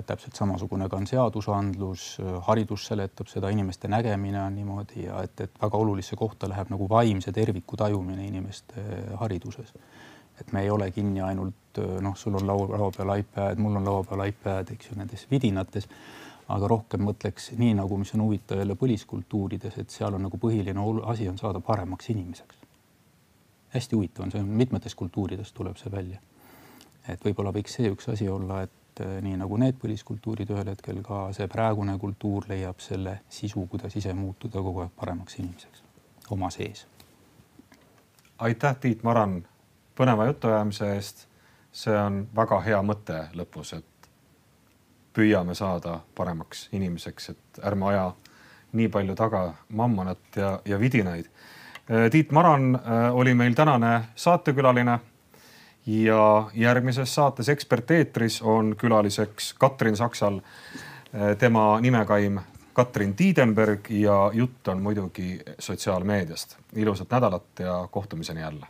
täpselt 0.07 0.37
samasugune 0.37 0.89
ka 0.89 0.97
on 0.97 1.07
seadusandlus, 1.09 2.03
äh, 2.21 2.35
haridus 2.47 2.85
seletab 2.87 3.31
seda, 3.31 3.49
inimeste 3.49 3.89
nägemine 3.89 4.43
on 4.43 4.55
niimoodi 4.55 5.07
ja 5.07 5.23
et, 5.25 5.41
et 5.41 5.63
väga 5.63 5.79
olulisse 5.79 6.17
kohta 6.17 6.49
läheb 6.49 6.71
nagu 6.71 6.89
vaimse 6.89 7.33
terviku 7.33 7.77
tajumine 7.77 8.27
inimeste 8.27 8.81
äh, 8.81 9.19
hariduses. 9.21 9.73
et 10.41 10.53
me 10.53 10.61
ei 10.63 10.71
ole 10.71 10.91
kinni 10.91 11.21
ainult 11.21 11.81
noh, 12.01 12.17
sul 12.17 12.35
on 12.39 12.47
laua, 12.47 12.79
laua 12.79 12.93
peal 12.95 13.11
iPad, 13.19 13.59
mul 13.59 13.77
on 13.77 13.85
laua 13.85 14.05
peal 14.05 14.23
iPad, 14.29 14.71
eks 14.71 14.91
ju, 14.91 14.99
nendes 14.99 15.27
vidinates, 15.31 15.89
aga 16.49 16.69
rohkem 16.71 17.03
mõtleks 17.03 17.51
nii 17.59 17.73
nagu, 17.75 17.99
mis 17.99 18.15
on 18.15 18.23
huvitav 18.23 18.63
jälle 18.63 18.77
põliskultuurides, 18.79 19.81
et 19.83 19.91
seal 19.91 20.15
on 20.15 20.23
nagu 20.29 20.39
põhiline 20.39 20.85
asi 21.11 21.27
on 21.29 21.39
saada 21.39 21.61
paremaks 21.61 22.11
inimeseks. 22.15 22.57
hästi 23.75 23.97
huvitav 23.97 24.25
on, 24.25 24.31
see 24.31 24.43
mitmetes 24.43 24.95
kultuurides 24.95 25.53
tuleb 25.53 25.77
see 25.77 25.91
välja. 25.93 26.21
et 27.09 27.25
võib-olla 27.25 27.51
võiks 27.53 27.75
see 27.75 27.91
üks 27.91 28.09
asi 28.13 28.29
olla, 28.29 28.63
et 28.63 28.78
et 28.99 29.07
eh, 29.07 29.19
nii 29.23 29.37
nagu 29.39 29.57
need 29.61 29.79
põliskultuurid 29.79 30.51
ühel 30.51 30.73
hetkel 30.73 31.01
ka 31.07 31.29
see 31.37 31.47
praegune 31.51 31.95
kultuur 31.99 32.49
leiab 32.51 32.81
selle 32.83 33.21
sisu, 33.31 33.67
kuidas 33.71 33.95
ise 33.97 34.13
muutuda 34.15 34.63
kogu 34.63 34.83
aeg 34.85 34.95
paremaks 34.97 35.39
inimeseks 35.39 35.83
oma 36.31 36.51
sees. 36.51 36.87
aitäh, 38.39 38.77
Tiit 38.77 39.03
Maran, 39.03 39.45
põneva 39.97 40.27
jutuajamise 40.27 40.95
eest. 40.95 41.27
see 41.73 41.95
on 41.99 42.27
väga 42.35 42.61
hea 42.61 42.79
mõte 42.83 43.29
lõpus, 43.37 43.75
et 43.77 44.09
püüame 45.15 45.55
saada 45.55 46.01
paremaks 46.15 46.69
inimeseks, 46.73 47.31
et 47.31 47.61
ärme 47.63 47.87
aja 47.87 48.13
nii 48.73 48.89
palju 48.89 49.15
taga 49.15 49.55
mammonat 49.69 50.37
ja, 50.37 50.59
ja 50.65 50.79
vidinaid. 50.81 51.29
Tiit 52.11 52.33
Maran 52.33 52.79
oli 53.13 53.35
meil 53.35 53.55
tänane 53.55 54.09
saatekülaline 54.15 54.99
ja 55.89 56.51
järgmises 56.55 57.15
saates 57.15 57.49
Ekspert 57.49 57.91
eetris 57.91 58.43
on 58.43 58.75
külaliseks 58.77 59.55
Katrin 59.55 59.97
Saksal, 59.97 60.41
tema 61.39 61.81
nimekaim 61.81 62.41
Katrin 62.73 63.15
Tiidenberg 63.17 63.91
ja 63.91 64.31
jutt 64.35 64.69
on 64.69 64.83
muidugi 64.83 65.41
sotsiaalmeediast. 65.59 66.57
ilusat 66.77 67.11
nädalat 67.11 67.59
ja 67.59 67.89
kohtumiseni 67.91 68.41
jälle 68.41 68.67